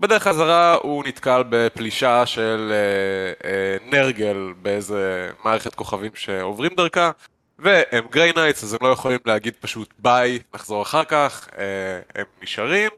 בדרך 0.00 0.22
חזרה 0.22 0.74
הוא 0.74 1.04
נתקל 1.04 1.42
בפלישה 1.48 2.26
של 2.26 2.72
אה, 2.72 3.50
אה, 3.50 3.76
Nurgle 3.90 4.52
באיזה 4.62 5.30
מערכת 5.44 5.74
כוכבים 5.74 6.10
שעוברים 6.14 6.70
דרכה 6.76 7.10
והם 7.58 8.04
Grey 8.10 8.32
Knights 8.36 8.64
אז 8.64 8.74
הם 8.74 8.78
לא 8.82 8.88
יכולים 8.88 9.18
להגיד 9.26 9.54
פשוט 9.60 9.94
ביי, 9.98 10.38
נחזור 10.54 10.82
אחר 10.82 11.04
כך, 11.04 11.48
אה, 11.58 11.64
הם 12.14 12.24
נשארים 12.42 12.90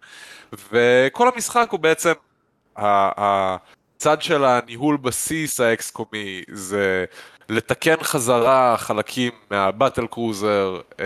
וכל 0.72 1.28
המשחק 1.34 1.68
הוא 1.70 1.80
בעצם 1.80 2.12
הצד 2.76 4.22
של 4.22 4.44
הניהול 4.44 4.96
בסיס 4.96 5.60
ה 5.60 5.74
XCOM 5.74 6.28
י 6.28 6.42
זה 6.52 7.04
לתקן 7.48 7.96
חזרה 8.02 8.76
חלקים 8.78 9.32
מה 9.50 9.64
battle 9.64 10.06
cruiser 10.06 10.80
אה, 11.00 11.04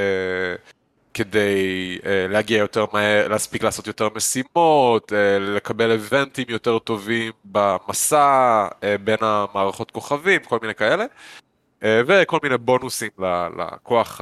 כדי 1.19 1.99
uh, 2.01 2.07
להגיע 2.29 2.59
יותר 2.59 2.85
מהר, 2.93 3.29
להספיק 3.29 3.63
לעשות 3.63 3.87
יותר 3.87 4.09
משימות, 4.15 5.13
uh, 5.13 5.15
לקבל 5.41 5.93
איבנטים 5.93 6.45
יותר 6.49 6.79
טובים 6.79 7.33
במסע 7.45 8.69
uh, 8.71 8.85
בין 9.05 9.19
המערכות 9.21 9.91
כוכבים, 9.91 10.41
כל 10.41 10.59
מיני 10.63 10.75
כאלה, 10.75 11.05
uh, 11.05 11.85
וכל 12.07 12.39
מיני 12.43 12.59
בונוסים 12.59 13.11
לכוח 13.59 14.21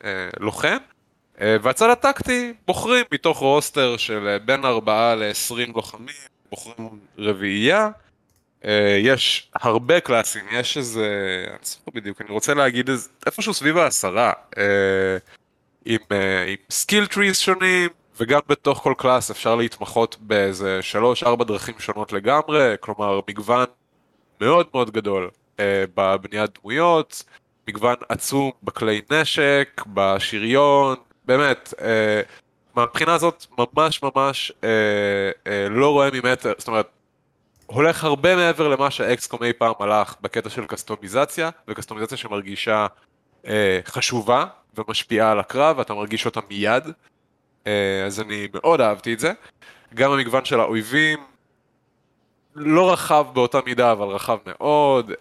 הלוחם. 0.00 0.76
Uh, 1.36 1.40
והצד 1.62 1.90
הטקטי 1.90 2.52
בוחרים 2.66 3.04
מתוך 3.12 3.38
roster 3.38 3.96
של 3.96 4.36
בין 4.44 4.64
4 4.64 5.14
ל-20 5.14 5.72
לוחמים, 5.74 6.14
בוחרים 6.50 6.98
רביעייה. 7.18 7.88
יש 8.98 9.50
הרבה 9.54 10.00
קלאסים, 10.00 10.44
יש 10.52 10.76
איזה, 10.76 11.06
אני 11.48 11.56
אספר 11.62 11.90
בדיוק, 11.94 12.20
אני 12.20 12.30
רוצה 12.30 12.54
להגיד 12.54 12.88
איזה, 12.88 13.08
איפשהו 13.26 13.54
סביב 13.54 13.78
העשרה. 13.78 14.32
עם, 15.84 15.98
uh, 16.08 16.14
עם 16.48 16.56
skill 16.70 17.06
trees 17.06 17.38
שונים, 17.38 17.90
וגם 18.20 18.40
בתוך 18.48 18.78
כל 18.78 18.94
class 18.98 19.30
אפשר 19.30 19.54
להתמחות 19.54 20.16
באיזה 20.20 20.80
3-4 21.24 21.44
דרכים 21.44 21.74
שונות 21.78 22.12
לגמרי, 22.12 22.74
כלומר 22.80 23.20
מגוון 23.28 23.66
מאוד 24.40 24.66
מאוד 24.74 24.90
גדול 24.90 25.30
uh, 25.56 25.60
בבניית 25.94 26.58
דמויות, 26.60 27.24
מגוון 27.68 27.96
עצום 28.08 28.50
בכלי 28.62 29.00
נשק, 29.12 29.82
בשריון, 29.92 30.96
באמת, 31.24 31.74
uh, 31.76 31.82
מהבחינה 32.76 33.14
הזאת 33.14 33.46
ממש 33.58 34.02
ממש 34.02 34.52
uh, 34.52 34.64
uh, 35.44 35.48
לא 35.70 35.90
רואה 35.90 36.08
ממטר, 36.12 36.52
זאת 36.58 36.68
אומרת, 36.68 36.88
הולך 37.66 38.04
הרבה 38.04 38.36
מעבר 38.36 38.68
למה 38.68 38.90
שהאקסקום 38.90 39.42
אי 39.42 39.52
פעם 39.52 39.74
הלך 39.80 40.14
בקטע 40.20 40.50
של 40.50 40.66
קסטומיזציה, 40.66 41.50
וקסטומיזציה 41.68 42.16
שמרגישה 42.16 42.86
uh, 43.44 43.48
חשובה 43.86 44.44
ומשפיעה 44.78 45.32
על 45.32 45.40
הקרב, 45.40 45.78
ואתה 45.78 45.94
מרגיש 45.94 46.26
אותה 46.26 46.40
מיד. 46.50 46.84
אה, 47.66 48.04
אז 48.06 48.20
אני 48.20 48.48
מאוד 48.54 48.80
אהבתי 48.80 49.14
את 49.14 49.20
זה. 49.20 49.32
גם 49.94 50.12
המגוון 50.12 50.44
של 50.44 50.60
האויבים, 50.60 51.18
לא 52.54 52.92
רחב 52.92 53.26
באותה 53.32 53.58
מידה, 53.66 53.92
אבל 53.92 54.06
רחב 54.06 54.38
מאוד. 54.46 55.12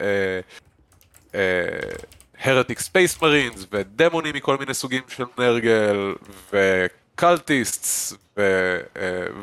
heretic 2.39 2.79
Space 2.79 3.21
Marines, 3.21 3.65
ודמונים 3.71 4.35
מכל 4.35 4.57
מיני 4.57 4.73
סוגים 4.73 5.01
של 5.07 5.23
Nurgle, 5.37 6.15
ו 6.53 6.69
cultists, 6.69 8.13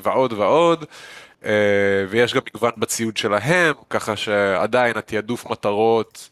ועוד 0.02 0.32
ועוד. 0.32 0.84
ויש 2.08 2.34
גם 2.34 2.40
מגוון 2.48 2.70
בציוד 2.76 3.16
שלהם, 3.16 3.74
ככה 3.90 4.16
שעדיין 4.16 4.96
התעדוף 4.96 5.46
מטרות 5.46 6.30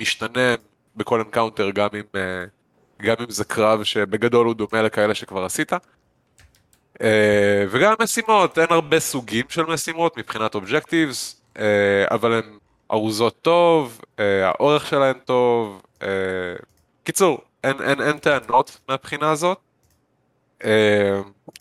משתנה 0.00 0.54
בכל 0.96 1.20
encounter, 1.20 1.70
גם 1.70 1.88
אם, 1.94 2.20
גם 3.02 3.14
אם 3.20 3.30
זה 3.30 3.44
קרב 3.44 3.84
שבגדול 3.84 4.46
הוא 4.46 4.54
דומה 4.54 4.82
לכאלה 4.82 5.14
שכבר 5.14 5.44
עשית. 5.44 5.72
וגם 7.70 7.94
משימות, 8.02 8.58
אין 8.58 8.66
הרבה 8.70 9.00
סוגים 9.00 9.44
של 9.48 9.62
משימות 9.62 10.18
מבחינת 10.18 10.54
אובג'קטיבס, 10.54 11.40
אבל 12.10 12.32
הן 12.32 12.58
ארוזות 12.92 13.36
טוב, 13.42 14.00
האורך 14.18 14.86
שלהן 14.86 15.18
טוב, 15.24 15.82
קיצור, 17.04 17.38
אין, 17.64 17.82
אין, 17.82 18.02
אין 18.02 18.18
טענות 18.18 18.80
מהבחינה 18.88 19.30
הזאת. 19.30 19.58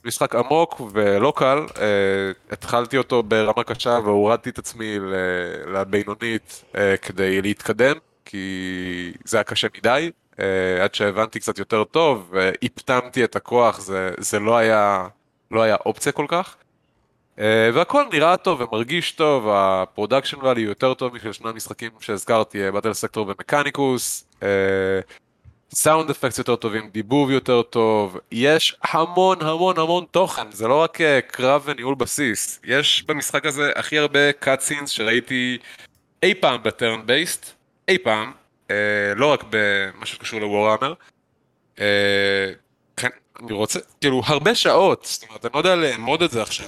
משחק 0.05 0.35
עמוק 0.35 0.81
ולא 0.93 1.33
קל, 1.35 1.59
התחלתי 2.51 2.97
אותו 2.97 3.23
ברמה 3.23 3.63
קשה 3.63 3.99
והורדתי 4.03 4.49
את 4.49 4.59
עצמי 4.59 4.97
לבינונית 5.73 6.63
כדי 7.01 7.41
להתקדם, 7.41 7.95
כי 8.25 9.13
זה 9.25 9.37
היה 9.37 9.43
קשה 9.43 9.67
מדי, 9.77 10.11
עד 10.83 10.95
שהבנתי 10.95 11.39
קצת 11.39 11.59
יותר 11.59 11.83
טוב 11.83 12.29
והפתמתי 12.31 13.23
את 13.23 13.35
הכוח, 13.35 13.79
זה, 13.79 14.11
זה 14.17 14.39
לא 14.39 14.57
היה, 14.57 15.07
לא 15.51 15.61
היה 15.61 15.75
אופציה 15.85 16.11
כל 16.11 16.25
כך. 16.27 16.55
והכל 17.73 18.03
נראה 18.13 18.37
טוב 18.37 18.61
ומרגיש 18.61 19.11
טוב, 19.11 19.47
ה 19.49 19.57
production 19.57 20.37
value 20.41 20.61
יותר 20.61 20.93
טוב 20.93 21.15
משל 21.15 21.31
שני 21.31 21.49
המשחקים 21.49 21.91
שהזכרתי, 21.99 22.71
Battle 22.71 22.93
Sector 22.93 23.27
ו 23.27 23.36
Mechanicus, 23.36 24.27
sound 25.73 26.09
effect 26.09 26.37
יותר 26.37 26.55
טובים, 26.55 26.89
דיבוב 26.89 27.31
יותר 27.31 27.61
טוב, 27.61 28.17
יש 28.31 28.77
המון 28.83 29.41
המון 29.41 29.79
המון 29.79 30.05
תוכן, 30.11 30.51
זה 30.51 30.67
לא 30.67 30.81
רק 30.81 30.97
קרב 31.27 31.61
וניהול 31.65 31.95
בסיס, 31.95 32.61
יש 32.63 33.03
במשחק 33.07 33.45
הזה 33.45 33.71
הכי 33.75 33.97
הרבה 33.99 34.31
cutscenes 34.31 34.89
שראיתי 34.89 35.57
אי 36.23 36.33
פעם 36.33 36.63
ב 36.63 36.72
turn 36.72 37.05
based, 37.05 37.53
אי 37.87 37.97
פעם, 37.97 38.31
לא 39.15 39.33
רק 39.33 39.43
במה 39.49 40.05
שקשור 40.05 40.39
ל 40.39 40.44
Warhammer. 40.44 40.93
כן, 42.97 43.09
אני 43.39 43.53
רוצה, 43.53 43.79
כאילו, 44.01 44.21
הרבה 44.25 44.55
שעות, 44.55 45.05
זאת 45.05 45.23
אומרת, 45.23 45.45
אני 45.45 45.53
לא 45.53 45.59
יודע 45.59 45.75
לאמוד 45.75 46.21
את 46.21 46.31
זה 46.31 46.41
עכשיו, 46.41 46.67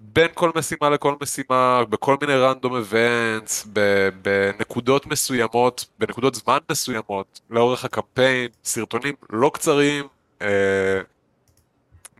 בין 0.00 0.28
כל 0.34 0.50
משימה 0.54 0.90
לכל 0.90 1.14
משימה, 1.22 1.84
בכל 1.88 2.16
מיני 2.20 2.34
רנדום 2.34 2.74
אבנטס, 2.74 3.66
בנקודות 4.22 5.06
מסוימות, 5.06 5.86
בנקודות 5.98 6.34
זמן 6.34 6.58
מסוימות, 6.70 7.40
לאורך 7.50 7.84
הקמפיין, 7.84 8.48
סרטונים 8.64 9.14
לא 9.30 9.50
קצרים. 9.54 10.08
אה, 10.42 11.00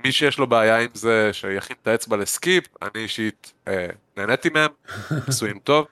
מי 0.04 0.12
שיש 0.12 0.38
לו 0.38 0.46
בעיה 0.46 0.78
עם 0.78 0.90
זה, 0.94 1.30
שיכין 1.32 1.76
את 1.82 1.86
האצבע 1.86 2.16
לסקיפ, 2.16 2.64
אני 2.82 3.02
אישית 3.02 3.52
אה, 3.68 3.86
נהניתי 4.16 4.48
מהם, 4.48 4.70
עשויים 5.28 5.58
טוב. 5.58 5.86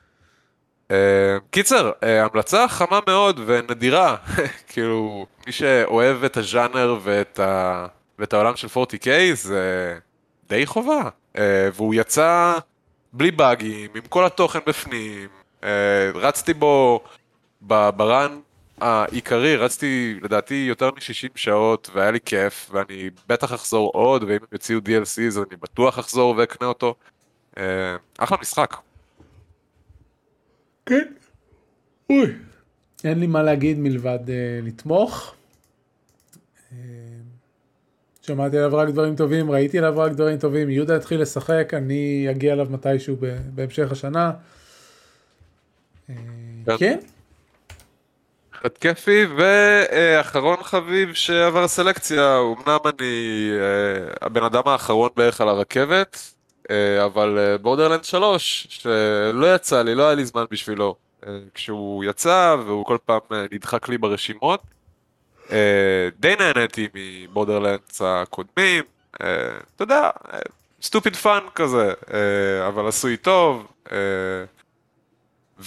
אה, 0.91 1.37
קיצר, 1.51 1.91
אה, 2.03 2.25
המלצה 2.25 2.69
חמה 2.69 3.01
מאוד 3.07 3.41
ונדירה, 3.47 4.17
כאילו, 4.69 5.27
מי 5.47 5.53
שאוהב 5.53 6.25
את 6.25 6.37
הז'אנר 6.37 6.99
ואת, 7.03 7.39
ה... 7.41 7.87
ואת 8.19 8.33
העולם 8.33 8.57
של 8.57 8.69
40K 8.69 9.09
זה 9.35 9.99
די 10.49 10.67
חובה. 10.67 11.01
Uh, 11.35 11.39
והוא 11.75 11.95
יצא 11.95 12.59
בלי 13.13 13.31
באגים, 13.31 13.91
עם 13.95 14.03
כל 14.09 14.27
התוכן 14.27 14.59
בפנים, 14.67 15.29
רצתי 16.15 16.55
בו 16.55 17.01
ברן 17.61 18.41
העיקרי, 18.81 19.57
רצתי 19.57 20.19
לדעתי 20.23 20.65
יותר 20.69 20.91
מ-60 20.91 21.29
שעות 21.35 21.91
והיה 21.95 22.11
לי 22.11 22.19
כיף 22.25 22.71
ואני 22.73 23.11
בטח 23.29 23.55
אחזור 23.55 23.91
עוד 23.95 24.23
ואם 24.23 24.33
הם 24.33 24.47
יוציאו 24.53 24.79
DLC 24.79 25.23
אז 25.27 25.39
אני 25.39 25.57
בטוח 25.63 25.99
אחזור 25.99 26.35
ואקנה 26.37 26.69
אותו. 26.69 26.95
אחלה 28.19 28.39
משחק. 28.41 28.77
כן. 30.87 31.05
אוי. 32.11 32.33
אין 33.05 33.19
לי 33.21 33.27
מה 33.27 33.43
להגיד 33.43 33.79
מלבד 33.79 34.19
uh, 34.27 34.67
לתמוך. 34.67 35.35
Uh, 36.71 36.75
שמעתי 38.23 38.59
עליו 38.59 38.79
רק 38.79 38.89
דברים 38.89 39.17
טובים, 39.17 39.51
ראיתי 39.51 39.79
עליו 39.79 39.95
רק 39.97 40.13
דברים 40.13 40.39
טובים, 40.39 40.71
יהודה 40.71 40.97
התחיל 40.97 41.21
לשחק, 41.21 41.73
אני 41.77 42.27
אגיע 42.31 42.53
אליו 42.53 42.67
מתישהו 42.71 43.17
בהמשך 43.55 43.93
השנה. 43.93 44.33
כן. 46.07 46.15
כן. 46.79 46.99
התקפי, 48.65 49.27
ואחרון 49.37 50.63
חביב 50.63 51.15
שעבר 51.15 51.69
סלקציה, 51.69 52.39
אמנם 52.39 52.79
אני 52.85 53.51
אה, 53.61 54.15
הבן 54.23 54.45
אדם 54.45 54.63
האחרון 54.67 55.11
בערך 55.17 55.41
על 55.41 55.49
הרכבת, 55.49 56.17
אה, 56.17 56.44
אבל 57.05 57.57
Borderlands 57.63 58.05
3, 58.05 58.67
שלא 58.71 59.55
יצא 59.55 59.83
לי, 59.83 59.95
לא 59.95 60.03
היה 60.03 60.15
לי 60.15 60.25
זמן 60.25 60.45
בשבילו. 60.51 60.97
אה, 61.27 61.39
כשהוא 61.55 62.05
יצא 62.05 62.57
והוא 62.67 62.85
כל 62.85 62.99
פעם 63.07 63.21
נדחק 63.53 63.89
לי 63.89 63.99
ברשימות, 63.99 64.61
אה, 65.53 66.09
די 66.19 66.35
נהניתי 66.39 66.89
מ 66.95 67.04
Borderlands 67.04 68.03
הקודמים, 68.05 68.85
אה, 69.23 69.29
אתה 69.77 69.83
יודע, 69.83 70.11
stupid 70.83 71.17
fun 71.17 71.41
כזה, 71.55 71.93
אה, 72.15 72.69
אבל 72.69 72.89
עשוי 72.89 73.17
טוב, 73.17 73.67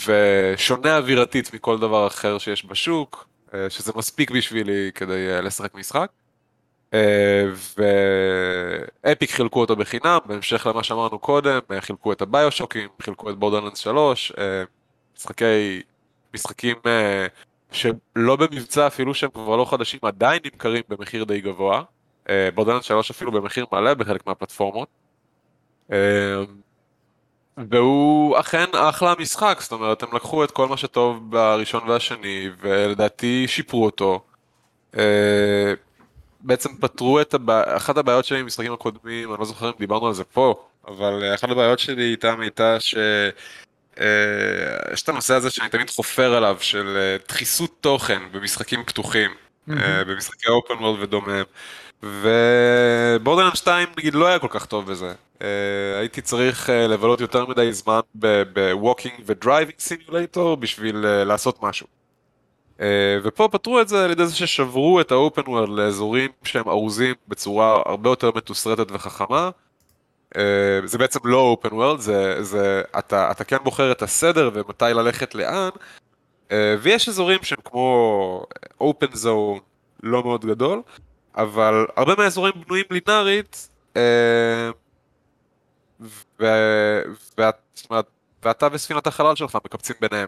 ושונה 0.06 0.98
אווירתית 0.98 1.54
מכל 1.54 1.80
דבר 1.80 2.08
אחר 2.08 2.38
שיש 2.38 2.66
בשוק, 2.66 3.28
שזה 3.70 3.92
מספיק 3.96 4.32
בשבילי 4.32 4.92
כדי 4.96 5.42
לשחק 5.42 5.76
משחק. 5.76 6.10
ואפיק 9.04 9.32
חילקו 9.32 9.60
אותו 9.60 9.76
בחינם, 9.76 10.18
בהמשך 10.26 10.68
למה 10.68 10.84
שאמרנו 10.84 11.20
קודם, 11.20 11.60
חילקו 11.80 12.12
את 12.12 12.22
הביושוקים, 12.22 12.90
חילקו 13.02 13.30
את 13.30 13.38
בורדרלנדס 13.38 13.78
3, 13.78 14.32
משחקי, 15.18 15.82
משחקים 16.34 16.76
שלא 17.72 18.36
במבצע 18.36 18.88
אפילו 18.88 19.14
שהם 19.14 19.30
כבר 19.30 19.56
לא 19.56 19.66
חדשים 19.66 20.00
עדיין 20.04 20.40
נמכרים 20.46 20.84
במחיר 20.90 21.24
די 21.24 21.42
גבוה. 21.42 21.84
בורדרלנד 22.56 22.84
3 22.84 23.12
אפילו 23.12 23.32
במחיר 23.32 23.66
מלא 23.72 23.94
בחלק 23.94 24.28
מהפלטפורמות. 24.28 24.88
אה, 25.92 25.98
והוא 27.72 28.40
אכן 28.40 28.66
אחלה 28.74 29.14
משחק, 29.20 29.58
זאת 29.62 29.72
אומרת 29.72 30.04
הם 30.04 30.10
לקחו 30.16 30.44
את 30.44 30.52
כל 30.52 30.68
מה 30.68 30.78
שטוב 30.78 31.32
בראשון 31.32 31.90
והשני 31.90 32.50
ולדעתי 32.60 33.48
שיפרו 33.48 33.86
אותו. 33.86 34.24
אה, 36.38 36.48
בעצם 36.48 36.70
פתרו 36.80 37.22
את 37.22 37.34
הבע... 37.34 37.78
אחת 37.78 37.98
הבעיות 37.98 38.26
שלי 38.26 38.40
עם 38.40 38.46
משחקים 38.46 38.74
הקודמים, 38.74 39.32
אני 39.32 39.40
לא 39.40 39.46
זוכר 39.46 39.68
אם 39.68 39.74
דיברנו 39.80 40.08
על 40.08 40.14
זה 40.14 40.24
פה, 40.24 40.64
אבל 40.88 41.34
אחת 41.36 41.50
הבעיות 41.50 41.80
שלי 41.80 42.12
איתם 42.12 42.40
הייתה 42.42 42.80
ש... 42.80 42.96
אה, 44.00 44.94
יש 44.94 45.02
את 45.02 45.10
הנושא 45.10 45.34
הזה 45.34 45.50
שאני 45.50 45.70
תמיד 45.70 45.90
חופר 45.90 46.34
עליו, 46.34 46.58
של 46.60 46.98
אה, 46.98 47.18
דחיסות 47.28 47.78
תוכן 47.82 48.22
במשחקים 48.32 48.84
פתוחים, 48.84 49.32
אה, 49.70 50.04
במשחקי 50.04 50.48
open 50.50 50.74
world 50.74 51.00
ודומיהם. 51.02 51.46
ו 52.04 52.17
Borderlands 52.17 53.56
2 53.56 53.88
נגיד 53.98 54.14
לא 54.14 54.28
היה 54.28 54.40
כל 54.40 54.48
כך 54.50 54.66
טוב 54.66 54.92
בזה. 54.92 55.14
הייתי 56.00 56.22
צריך 56.22 56.70
לבלות 56.70 57.22
יותר 57.22 57.46
מדי 57.46 57.74
זמן 57.74 58.00
ב 58.54 58.61
walking 58.61 59.14
ו 59.26 59.33
driving 59.33 59.80
simulator 59.80 60.58
בשביל 60.58 60.96
לעשות 61.24 61.64
משהו. 61.64 61.97
ופה 63.24 63.50
פתרו 63.52 63.82
את 63.82 63.88
זה 63.88 64.06
על 64.06 64.12
ידי 64.12 64.26
זה 64.26 64.36
ששברו 64.36 65.02
את 65.02 65.12
האופן 65.12 65.42
וורד 65.48 65.70
לאזורים 65.70 66.32
שהם 66.44 66.70
ארוזים 66.70 67.16
בצורה 67.28 67.82
הרבה 67.86 68.10
יותר 68.10 68.32
מתוסרטת 68.36 68.92
וחכמה. 68.92 69.50
אה, 70.38 70.80
זה 70.86 70.98
בעצם 70.98 71.20
לא 71.24 71.40
אופן 71.40 71.74
וורלד, 71.74 72.00
זה, 72.00 72.44
זה, 72.44 72.82
אתה, 73.00 73.32
אתה 73.32 73.44
כן 73.44 73.58
בוחר 73.64 73.92
את 73.92 74.02
הסדר 74.02 74.50
ומתי 74.54 74.86
ללכת 74.86 75.36
לאן, 75.36 75.70
אה, 76.52 76.76
ויש 76.82 77.10
אזורים 77.10 77.40
שהם 77.44 77.60
כמו 77.64 78.44
אופן 78.82 79.08
זון 79.14 79.60
לא 80.04 80.24
מאוד 80.24 80.46
גדול, 80.46 80.82
אבל 81.36 81.86
הרבה 81.96 82.16
מהאזורים 82.18 82.54
בנויים 82.66 82.86
לינארית, 82.92 83.70
אה, 83.98 84.70
ואתה 88.44 88.68
וספינת 88.72 89.08
החלל 89.08 89.36
שלך 89.36 89.58
מקפצים 89.66 89.96
ביניהם. 90.02 90.28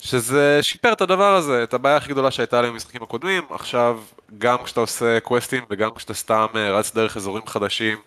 שזה 0.00 0.58
שיפר 0.62 0.92
את 0.92 1.00
הדבר 1.00 1.34
הזה, 1.34 1.62
את 1.62 1.74
הבעיה 1.74 1.96
הכי 1.96 2.08
גדולה 2.08 2.30
שהייתה 2.30 2.62
לי 2.62 2.70
במשחקים 2.70 3.02
הקודמים, 3.02 3.42
עכשיו 3.50 4.00
גם 4.38 4.58
כשאתה 4.64 4.80
עושה 4.80 5.20
קווסטים 5.20 5.64
וגם 5.70 5.90
כשאתה 5.94 6.14
סתם 6.14 6.46
רץ 6.54 6.94
דרך 6.94 7.16
אזורים 7.16 7.46
חדשים, 7.46 7.98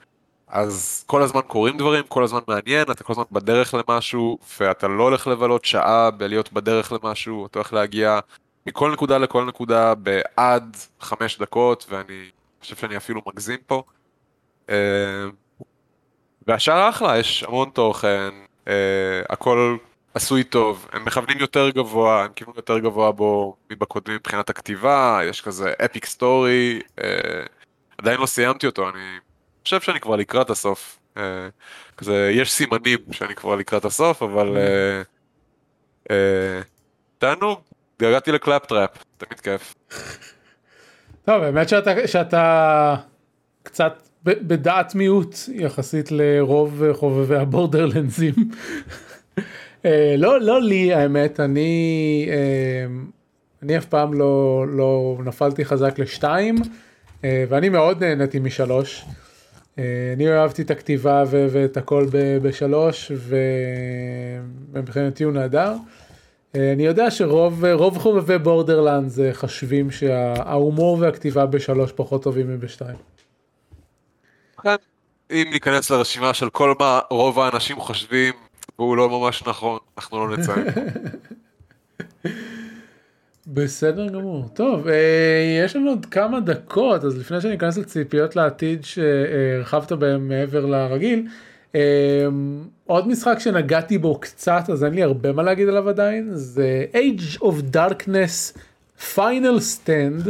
אז 0.48 1.04
כל 1.08 1.22
הזמן 1.22 1.42
קורים 1.48 1.78
דברים, 1.78 2.04
כל 2.08 2.24
הזמן 2.24 2.40
מעניין, 2.48 2.92
אתה 2.92 3.04
כל 3.04 3.14
הזמן 3.14 3.24
בדרך 3.32 3.74
למשהו, 3.74 4.38
ואתה 4.60 4.88
לא 4.88 5.04
הולך 5.04 5.28
לבלות 5.28 5.66
שעה 5.66 6.12
בלהיות 6.12 6.54
בדרך 6.54 6.92
למשהו, 6.92 7.46
אתה 7.46 7.60
הולך 7.60 7.74
להגיע 7.74 8.20
מכל 8.68 8.92
נקודה 8.92 9.18
לכל 9.18 9.46
נקודה 9.46 9.96
בעד 9.96 10.78
חמש 11.00 11.38
דקות, 11.40 11.86
ואני 11.90 12.30
חושב 12.62 12.76
שאני 12.76 12.98
אפילו 12.98 13.22
מגזים 13.28 13.60
פה. 13.68 13.84
אה, 14.70 14.76
והשאר 16.48 16.90
אחלה, 16.90 17.18
יש 17.18 17.44
המון 17.44 17.70
תוכן, 17.70 18.30
אה, 18.68 18.74
הכל 19.30 19.78
עשוי 20.14 20.44
טוב, 20.44 20.88
הם 20.94 21.06
מכוונים 21.06 21.38
יותר 21.40 21.70
גבוה, 21.70 22.24
הם 22.24 22.32
כיוונו 22.36 22.54
יותר 22.58 22.80
גבוה 22.80 23.12
בו 23.12 23.56
מבקודמים 23.72 24.18
מבחינת 24.18 24.50
הכתיבה, 24.50 25.20
יש 25.24 25.42
כזה 25.42 25.74
epic 25.86 26.06
story, 26.06 26.80
אה, 27.04 27.44
עדיין 27.98 28.20
לא 28.20 28.26
סיימתי 28.26 28.66
אותו, 28.66 28.90
אני 28.90 29.20
חושב 29.64 29.82
שאני 29.82 30.00
כבר 30.00 30.16
לקראת 30.16 30.50
הסוף. 30.50 31.00
אה, 31.18 31.48
כזה, 31.98 32.32
יש 32.34 32.52
סימנים 32.52 33.00
שאני 33.12 33.36
כבר 33.36 33.56
לקראת 33.56 33.86
הסוף, 33.86 34.24
אבל... 34.24 34.48
Mm. 34.48 34.58
אה, 34.58 35.02
אה, 36.12 36.62
תענוג, 37.18 37.60
התגעגעתי 38.02 38.32
ל 38.32 38.66
Claptrap, 38.66 38.90
תמיד 39.18 39.40
כיף. 39.40 39.76
טוב, 41.26 41.44
האמת 41.44 41.70
שאתה, 41.70 42.08
שאתה 42.08 42.96
קצת 43.64 44.08
בדעת 44.24 44.96
מיעוט 44.96 45.36
יחסית 45.54 46.12
לרוב 46.12 46.84
חובבי 46.94 47.36
הבורדרלנדסים. 47.36 48.34
אה, 49.86 50.16
לא, 50.18 50.42
לא 50.42 50.62
לי 50.62 50.94
האמת, 50.94 51.40
אני, 51.40 52.28
אה, 52.30 52.86
אני 53.64 53.78
אף 53.78 53.86
פעם 53.86 54.14
לא, 54.14 54.66
לא 54.68 55.18
נפלתי 55.26 55.66
חזק 55.66 56.00
לשתיים, 56.00 56.56
אה, 57.24 57.44
ואני 57.50 57.70
מאוד 57.70 58.04
נהניתי 58.04 58.40
משלוש. 58.40 59.06
אני 60.16 60.32
אהבתי 60.32 60.62
את 60.62 60.72
הכתיבה 60.72 61.24
ואת 61.30 61.78
הכל 61.78 62.06
בשלוש, 62.42 63.12
ומבחינתי 64.74 65.24
הוא 65.24 65.34
נהדר. 65.34 65.74
אני 66.56 66.86
יודע 66.86 67.12
שרוב 67.12 67.98
חובבי 67.98 68.38
בורדרלנד 68.38 69.12
חושבים 69.34 69.92
שההומור 69.92 70.98
והכתיבה 71.00 71.46
בשלוש 71.46 71.92
פחות 71.92 72.24
טובים 72.24 72.48
מבשתיים. 72.48 72.96
אם 75.32 75.48
ניכנס 75.52 75.92
לרשימה 75.92 76.34
של 76.34 76.50
כל 76.50 76.74
מה 76.80 77.00
רוב 77.10 77.40
האנשים 77.40 77.80
חושבים, 77.80 78.34
והוא 78.80 78.98
לא 78.98 79.10
ממש 79.10 79.44
נכון, 79.48 79.80
אנחנו 79.98 80.28
לא 80.28 80.38
נציין. 80.38 80.68
בסדר 83.48 84.08
גמור. 84.08 84.48
טוב, 84.54 84.88
אה, 84.88 85.64
יש 85.66 85.76
לנו 85.76 85.90
עוד 85.90 86.06
כמה 86.06 86.40
דקות, 86.40 87.04
אז 87.04 87.18
לפני 87.18 87.42
שאני 87.42 87.56
אכנס 87.56 87.78
לציפיות 87.78 88.36
לעתיד 88.36 88.86
שהרחבת 88.86 89.92
בהם 89.92 90.28
מעבר 90.28 90.66
לרגיל, 90.66 91.28
אה, 91.76 91.82
עוד 92.86 93.08
משחק 93.08 93.40
שנגעתי 93.40 93.98
בו 93.98 94.20
קצת, 94.20 94.64
אז 94.72 94.84
אין 94.84 94.94
לי 94.94 95.04
הרבה 95.04 95.32
מה 95.32 95.44
להגיד 95.44 95.68
עליו 95.68 95.90
עדיין, 95.90 96.30
זה 96.34 96.86
Age 96.94 97.40
of 97.40 97.76
Darkness 97.76 98.58
Final 99.16 99.60
Stand. 99.60 100.30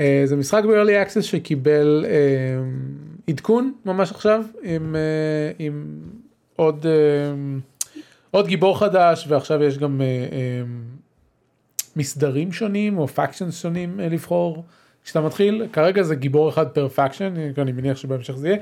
אה, 0.00 0.22
זה 0.24 0.36
משחק 0.36 0.64
ב-early 0.64 1.08
access 1.08 1.22
שקיבל 1.22 2.04
עדכון 3.28 3.72
ממש 3.84 4.10
עכשיו, 4.10 4.44
עם, 4.62 4.96
עם 5.58 6.00
עוד, 6.56 6.86
אה, 6.86 7.32
עוד 8.30 8.46
גיבור 8.46 8.78
חדש 8.78 9.24
ועכשיו 9.28 9.62
יש 9.62 9.78
גם 9.78 10.00
אה, 10.00 10.06
אה, 10.06 10.62
מסדרים 11.96 12.52
שונים 12.52 12.98
או 12.98 13.08
פאקשנס 13.08 13.62
שונים 13.62 14.00
לבחור. 14.00 14.64
כשאתה 15.04 15.20
מתחיל 15.20 15.66
כרגע 15.72 16.02
זה 16.02 16.14
גיבור 16.14 16.48
אחד 16.48 16.68
per 16.68 16.88
faction 16.88 17.34
אני 17.58 17.72
מניח 17.72 17.96
שבהמשך 17.96 18.36
זה 18.36 18.48
יהיה 18.48 18.58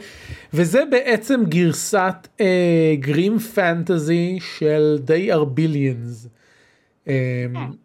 וזה 0.53 0.83
בעצם 0.91 1.41
גרסת 1.49 2.29
grim 2.99 3.39
fantasy 3.39 4.39
של 4.59 4.99
They 5.05 5.33
Are 5.33 5.59
Billions 5.59 6.29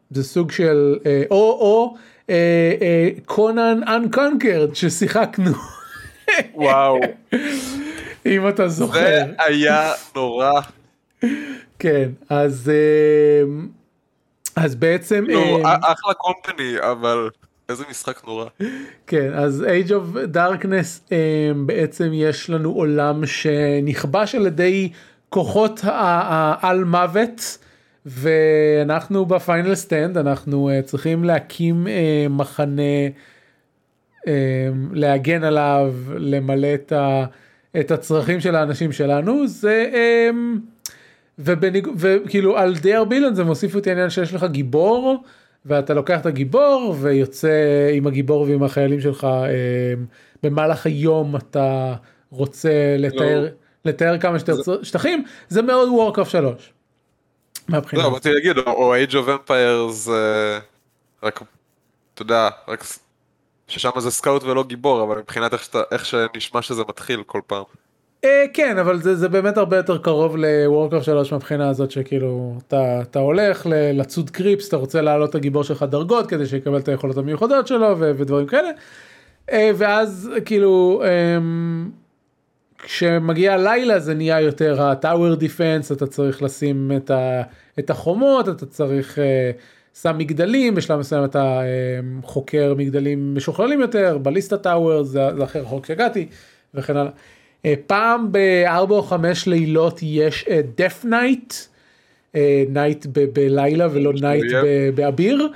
זה 0.09 0.23
סוג 0.23 0.51
של 0.51 0.95
או 1.31 1.37
או 1.59 1.95
Conan 3.25 3.79
Unconquered 3.87 4.75
ששיחקנו. 4.75 5.51
וואו. 6.55 6.99
אם 8.25 8.49
אתה 8.49 8.67
זוכר. 8.67 8.99
זה 8.99 9.23
היה 9.39 9.91
נורא. 10.15 10.51
כן, 11.79 12.09
אז 12.29 12.71
אמ, 13.43 13.67
אז 14.55 14.75
בעצם... 14.75 15.25
לא, 15.27 15.61
אחלה 15.63 16.13
company, 16.13 16.75
אבל 16.79 17.29
איזה 17.69 17.83
משחק 17.89 18.21
נורא. 18.27 18.45
כן, 19.07 19.33
אז 19.33 19.65
Age 19.67 19.89
of 19.89 20.35
Darkness 20.35 21.11
אמ, 21.11 21.67
בעצם 21.67 22.09
יש 22.13 22.49
לנו 22.49 22.71
עולם 22.71 23.25
שנכבש 23.25 24.35
על 24.35 24.45
ידי 24.45 24.91
כוחות 25.29 25.79
העל 25.83 26.83
מוות. 26.83 27.57
ואנחנו 28.07 29.25
ב 29.25 29.34
final 29.34 29.75
stand 29.75 30.17
אנחנו 30.17 30.69
uh, 30.69 30.85
צריכים 30.85 31.23
להקים 31.23 31.87
uh, 31.87 31.89
מחנה 32.29 33.07
uh, 34.21 34.27
להגן 34.91 35.43
עליו 35.43 35.93
למלא 36.17 36.73
את 36.73 36.91
ה... 36.91 37.25
את 37.79 37.91
הצרכים 37.91 38.39
של 38.39 38.55
האנשים 38.55 38.91
שלנו 38.91 39.47
זה 39.47 39.89
אמ, 39.93 40.59
ובניג... 41.39 41.87
וכאילו 41.97 42.57
על 42.57 42.75
They 42.75 42.91
Are 42.91 43.03
Billions 43.03 43.35
זה 43.35 43.43
מוסיף 43.43 43.75
את 43.75 43.89
העניין 43.89 44.09
שיש 44.09 44.33
לך 44.33 44.43
גיבור 44.43 45.23
ואתה 45.65 45.93
לוקח 45.93 46.19
את 46.19 46.25
הגיבור 46.25 46.95
ויוצא 46.99 47.89
עם 47.93 48.07
הגיבור 48.07 48.41
ועם 48.41 48.63
החיילים 48.63 49.01
שלך 49.01 49.23
אמ, 49.23 50.05
במהלך 50.43 50.85
היום 50.85 51.35
אתה 51.35 51.95
רוצה 52.29 52.95
לטהר 52.99 53.41
לא. 53.41 53.47
לטהר 53.85 54.17
כמה 54.17 54.39
שיותר 54.39 54.61
זה... 54.61 54.71
שטחים 54.83 55.23
זה 55.49 55.61
מאוד 55.61 55.89
Warcraft 55.89 56.29
3. 56.29 56.73
מהבחינה. 57.67 58.03
לא, 58.03 58.09
באתי 58.09 58.33
להגיד 58.33 58.57
או 58.57 58.95
Age 58.95 59.11
of 59.11 59.49
Empires 59.49 60.09
רק 61.23 61.41
אתה 62.13 62.21
יודע 62.21 62.49
רק 62.67 62.83
ששם 63.67 63.89
זה 63.97 64.11
scout 64.11 64.43
ולא 64.43 64.63
גיבור, 64.63 65.03
אבל 65.03 65.17
מבחינת 65.17 65.53
איך, 65.53 65.63
שאתה, 65.63 65.81
איך 65.91 66.05
שנשמע 66.05 66.61
שזה 66.61 66.81
מתחיל 66.89 67.23
כל 67.25 67.41
פעם. 67.47 67.63
אה, 68.25 68.45
כן, 68.53 68.77
אבל 68.77 69.01
זה, 69.01 69.15
זה 69.15 69.29
באמת 69.29 69.57
הרבה 69.57 69.77
יותר 69.77 69.97
קרוב 69.97 70.35
לוורקאפ 70.37 71.03
3 71.03 71.33
מבחינה 71.33 71.69
הזאת 71.69 71.91
שכאילו 71.91 72.55
אתה, 72.67 73.01
אתה 73.01 73.19
הולך 73.19 73.65
לצוד 73.69 74.29
קריפס, 74.29 74.67
אתה 74.67 74.77
רוצה 74.77 75.01
להעלות 75.01 75.29
את 75.29 75.35
הגיבור 75.35 75.63
שלך 75.63 75.83
דרגות 75.83 76.27
כדי 76.27 76.45
שיקבל 76.45 76.77
את 76.77 76.87
היכולות 76.87 77.17
המיוחדות 77.17 77.67
שלו 77.67 77.95
ו, 77.99 78.11
ודברים 78.17 78.47
כאלה. 78.47 78.69
אה, 79.51 79.71
ואז 79.75 80.29
כאילו 80.45 81.01
אה, 81.05 81.37
כשמגיע 82.77 83.53
הלילה 83.53 83.99
זה 83.99 84.13
נהיה 84.13 84.41
יותר 84.41 84.81
הטאוור 84.81 85.35
דיפנס, 85.35 85.91
אתה 85.91 86.07
צריך 86.07 86.43
לשים 86.43 86.91
את, 86.97 87.11
ה, 87.11 87.41
את 87.79 87.89
החומות, 87.89 88.49
אתה 88.49 88.65
צריך... 88.65 89.19
אה, 89.19 89.51
שם 90.01 90.17
מגדלים, 90.17 90.75
בשלב 90.75 90.99
מסוים 90.99 91.23
אתה 91.23 91.61
אה, 91.61 91.65
חוקר 92.23 92.73
מגדלים 92.77 93.35
משוכללים 93.35 93.81
יותר, 93.81 94.17
בליסטה 94.21 94.57
טאוור, 94.57 95.03
זה, 95.03 95.21
זה 95.37 95.43
אחר 95.43 95.61
רחוק 95.61 95.85
שהגעתי, 95.85 96.27
וכן 96.73 96.97
הלאה. 96.97 97.11
אה, 97.65 97.73
פעם 97.87 98.31
בארבע 98.31 98.95
או 98.95 99.03
חמש 99.03 99.47
לילות 99.47 99.99
יש 100.03 100.45
death 100.77 101.05
night, 101.05 101.53
night 102.69 103.05
כלילה 103.33 103.87
ולא 103.91 104.13
knight 104.21 104.45
כאביר. 104.95 105.47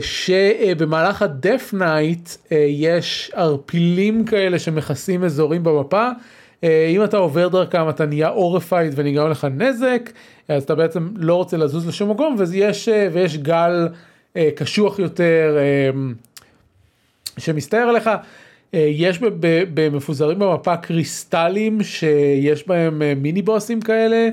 שבמהלך 0.00 1.22
ה 1.22 1.31
death 1.31 1.74
night 1.78 2.28
יש 2.68 3.30
ערפילים 3.34 4.24
כאלה 4.24 4.58
שמכסים 4.58 5.24
אזורים 5.24 5.64
במפה. 5.64 6.10
אם 6.64 7.04
אתה 7.04 7.16
עובר 7.16 7.48
דרכם 7.48 7.88
אתה 7.88 8.06
נהיה 8.06 8.28
horrified 8.28 8.92
ונגרם 8.96 9.30
לך 9.30 9.46
נזק. 9.56 10.10
אז 10.48 10.62
אתה 10.62 10.74
בעצם 10.74 11.08
לא 11.16 11.34
רוצה 11.34 11.56
לזוז 11.56 11.88
לשום 11.88 12.10
מקום 12.10 12.36
ויש, 12.38 12.88
אה, 12.88 13.08
ויש 13.12 13.36
גל 13.36 13.88
אה, 14.36 14.48
קשוח 14.56 14.98
יותר 14.98 15.56
אה, 15.58 15.90
שמסתער 17.38 17.88
עליך. 17.88 18.10
יש 18.74 19.18
מפוזרים 19.74 20.38
במפה 20.38 20.76
קריסטלים 20.76 21.82
שיש 21.82 22.68
בהם 22.68 23.02
מיני 23.16 23.42
בוסים 23.42 23.80
כאלה 23.80 24.28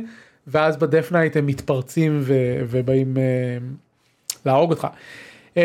ואז 0.48 0.78
ב 0.78 0.84
death 0.84 1.12
night 1.12 1.38
הם 1.38 1.46
מתפרצים 1.46 2.22
ובאים 2.70 3.18
להרוג 4.46 4.72
אותך. 4.72 4.88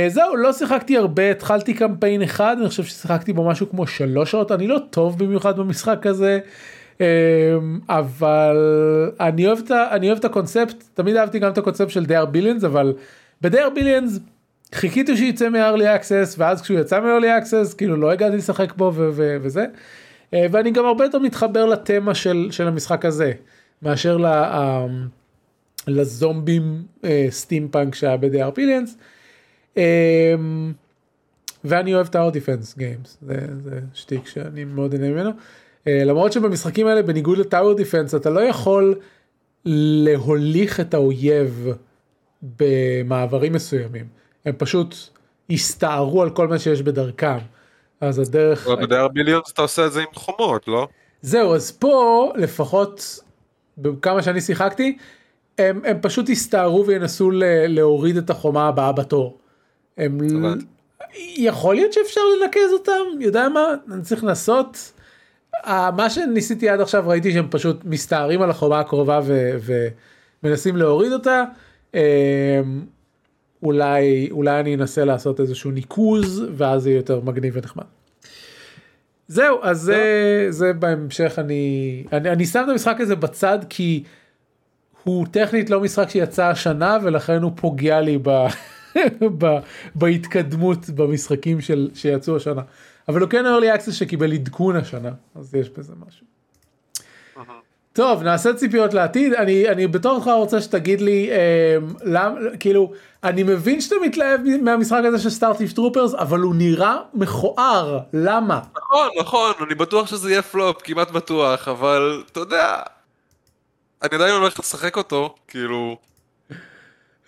זהו 0.09 0.37
לא 0.37 0.53
שיחקתי 0.53 0.97
הרבה 0.97 1.31
התחלתי 1.31 1.75
קמפיין 1.75 2.23
אחד 2.23 2.57
אני 2.61 2.69
חושב 2.69 2.85
ששיחקתי 2.85 3.33
בו 3.33 3.49
משהו 3.49 3.71
כמו 3.71 3.87
שלוש 3.87 4.31
שעות 4.31 4.53
אני 4.53 4.67
לא 4.67 4.79
טוב 4.91 5.19
במיוחד 5.19 5.57
במשחק 5.57 6.07
הזה. 6.07 6.39
אמ, 7.01 7.05
אבל 7.89 8.57
אני 9.21 9.47
אוהב, 9.47 9.59
את, 9.59 9.71
אני 9.71 10.07
אוהב 10.07 10.19
את 10.19 10.25
הקונספט, 10.25 10.85
תמיד 10.95 11.17
אהבתי 11.17 11.39
גם 11.39 11.53
את 11.53 11.59
הקונספט 11.59 11.91
של 11.91 12.05
They 12.05 12.16
Are 12.16 12.25
Billions, 12.25 12.65
אבל 12.65 12.93
ב 13.43 13.46
They 13.46 13.60
Are 13.60 13.71
Billions 13.71 14.19
חיכיתי 14.75 15.17
שיצא 15.17 15.49
מ-early 15.49 16.15
ואז 16.39 16.63
כשהוא 16.63 16.79
יצא 16.79 17.01
מ-early 17.01 17.75
כאילו 17.79 17.97
לא 17.97 18.11
הגעתי 18.11 18.37
לשחק 18.37 18.75
בו 18.77 18.93
ו- 18.95 19.09
ו- 19.13 19.37
וזה. 19.43 19.67
אה, 20.35 20.47
ואני 20.51 20.71
גם 20.71 20.87
הרבה 20.87 21.05
יותר 21.05 21.19
מתחבר 21.19 21.65
לתמה 21.65 22.15
של, 22.15 22.49
של 22.51 22.69
המשחק 22.69 23.05
הזה, 23.05 23.33
מאשר 23.83 24.17
ל, 24.17 24.27
uh, 24.27 24.91
לזומבים 25.89 26.83
סטימפאנק 27.31 27.95
שהיה 27.95 28.17
ב 28.17 28.21
They 28.21 28.38
Are 28.38 28.51
Billions. 28.51 28.95
Um, 28.95 29.14
ואני 31.65 31.95
אוהב 31.95 32.07
את 32.07 32.15
ה 32.15 32.17
horde 32.17 32.31
defense 32.31 32.77
games, 32.77 33.19
זה, 33.23 33.35
זה 33.65 33.81
שטיק 33.95 34.27
שאני 34.27 34.65
מאוד 34.65 34.95
נהנה 34.95 35.11
ממנו. 35.11 35.31
אה, 35.87 36.05
למרות 36.05 36.33
שבמשחקים 36.33 36.87
האלה 36.87 37.03
בניגוד 37.03 37.39
ל 37.39 37.45
tower 37.45 37.75
defense 37.75 38.15
אתה 38.15 38.31
לא 38.31 38.41
יכול 38.41 38.95
להוליך 39.65 40.81
את 40.81 40.95
האויב 40.95 41.69
במעברים 42.59 43.53
מסוימים 43.53 44.07
הם 44.45 44.55
פשוט 44.59 44.95
הסתערו 45.51 46.23
על 46.23 46.31
כל 46.31 46.49
מה 46.49 46.59
שיש 46.59 46.83
בדרכם 46.83 47.39
אז 48.01 48.19
הדרך 48.19 48.69
בדייר 48.69 49.09
ביליונס 49.09 49.53
אתה 49.53 49.63
עושה 49.63 49.87
את 49.87 49.93
זה 49.93 50.01
עם 50.01 50.15
חומות 50.15 50.69
לא? 50.69 50.89
זהו, 51.25 51.55
אז 51.55 51.71
פה 51.71 52.33
לפחות 52.37 53.21
בכמה 53.79 54.23
שאני 54.23 54.41
שיחקתי, 54.41 54.97
הם, 55.59 55.81
הם 55.85 55.99
פשוט 56.03 56.29
יסתערו 56.29 56.87
וינסו 56.87 57.31
ל, 57.31 57.45
להוריד 57.67 58.17
את 58.17 58.31
החומה 58.31 58.69
הבאה 58.69 58.93
בתור. 58.93 59.39
הם... 59.99 60.19
יכול 61.37 61.75
להיות 61.75 61.93
שאפשר 61.93 62.21
לנקז 62.41 62.73
אותם, 62.73 63.21
יודע 63.21 63.49
מה, 63.49 63.75
אני 63.93 64.03
צריך 64.03 64.25
לנסות. 64.25 64.93
מה 65.67 66.11
שניסיתי 66.11 66.69
עד 66.69 66.81
עכשיו 66.81 67.05
ראיתי 67.07 67.33
שהם 67.33 67.47
פשוט 67.51 67.85
מסתערים 67.85 68.43
על 68.43 68.51
החומה 68.51 68.81
הקרובה 68.81 69.21
ומנסים 70.43 70.77
להוריד 70.77 71.13
אותה. 71.13 71.45
אמ, 71.95 72.01
אולי 73.63 74.29
אולי 74.31 74.61
אני 74.61 74.75
אנסה 74.75 75.05
לעשות 75.05 75.41
איזשהו 75.41 75.71
ניקוז 75.71 76.43
ואז 76.57 76.83
זה 76.83 76.91
יהיה 76.91 76.99
יותר 76.99 77.21
מגניב 77.21 77.57
ונחמד. 77.57 77.85
זהו 79.29 79.59
אז 79.63 79.81
זה, 79.81 80.47
זה 80.51 80.73
בהמשך 80.73 81.39
אני, 81.39 82.05
אני 82.13 82.31
אני 82.31 82.47
שם 82.47 82.63
את 82.65 82.69
המשחק 82.69 82.97
הזה 83.01 83.17
בצד 83.17 83.59
כי 83.69 84.05
הוא 85.05 85.27
טכנית 85.31 85.71
לא 85.71 85.81
משחק 85.81 86.09
שיצא 86.09 86.45
השנה 86.45 86.99
ולכן 87.03 87.43
הוא 87.43 87.53
פוגע 87.57 88.01
לי 88.01 88.19
ב, 88.23 88.47
בהתקדמות 89.95 90.91
במשחקים 90.91 91.61
של 91.61 91.91
שיצאו 91.95 92.37
השנה 92.37 92.63
אבל 93.09 93.21
הוא 93.21 93.31
כן 93.31 93.45
early 93.45 93.79
access 93.79 93.93
שקיבל 93.93 94.33
עדכון 94.33 94.77
השנה 94.77 95.11
אז 95.35 95.55
יש 95.55 95.71
בזה 95.71 95.93
משהו. 96.07 96.27
טוב 97.93 98.23
נעשה 98.23 98.55
ציפיות 98.55 98.95
לעתיד 98.95 99.33
אני 99.33 99.69
אני 99.69 99.87
בתור 99.87 100.13
אותך 100.13 100.27
רוצה 100.27 100.61
שתגיד 100.61 101.01
לי 101.01 101.31
אה, 101.31 101.77
למה 102.03 102.41
כאילו 102.61 102.93
אני 103.25 103.43
מבין 103.43 103.81
שאתה 103.81 103.97
מתלהב 104.05 104.41
מהמשחק 104.63 105.01
הזה 105.05 105.19
של 105.19 105.31
Starship 105.31 105.73
Troopers 105.73 106.15
אבל 106.15 106.41
הוא 106.41 106.55
נראה 106.55 106.97
מכוער 107.15 107.99
למה 108.13 108.61
נכון 108.77 109.09
נכון 109.21 109.53
אני 109.67 109.75
בטוח 109.75 110.07
שזה 110.07 110.31
יהיה 110.31 110.43
פלופ 110.43 110.83
כמעט 110.85 111.11
בטוח 111.11 111.69
אבל 111.69 112.23
אתה 112.33 112.41
יודע. 112.41 112.77
אני 114.03 114.15
עדיין 114.15 114.35
הולך 114.35 114.61
לשחק 114.61 114.97
אותו 114.97 115.35
כאילו. 115.49 115.97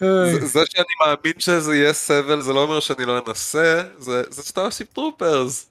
זה, 0.01 0.47
זה 0.47 0.61
שאני 0.66 0.86
מאמין 1.01 1.34
שזה 1.38 1.76
יהיה 1.76 1.92
סבל 1.92 2.40
זה 2.40 2.53
לא 2.53 2.62
אומר 2.62 2.80
שאני 2.80 3.05
לא 3.05 3.22
אנסה 3.28 3.82
זה 3.99 4.22
Starship 4.30 4.92
Troopers. 4.92 5.70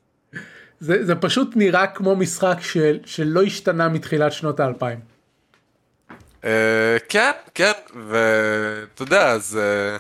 זה, 0.80 1.06
זה 1.06 1.16
פשוט 1.16 1.56
נראה 1.56 1.88
כמו 1.88 2.16
משחק 2.16 2.58
של, 2.62 3.00
שלא 3.06 3.44
השתנה 3.44 3.90
מתחילת 3.90 4.32
שנות 4.32 4.60
האלפיים. 4.60 5.00
Uh, 6.42 6.48
כן, 7.10 7.32
כן, 7.54 7.72
ואתה 8.10 9.04
יודע, 9.04 9.38
זה, 9.38 9.98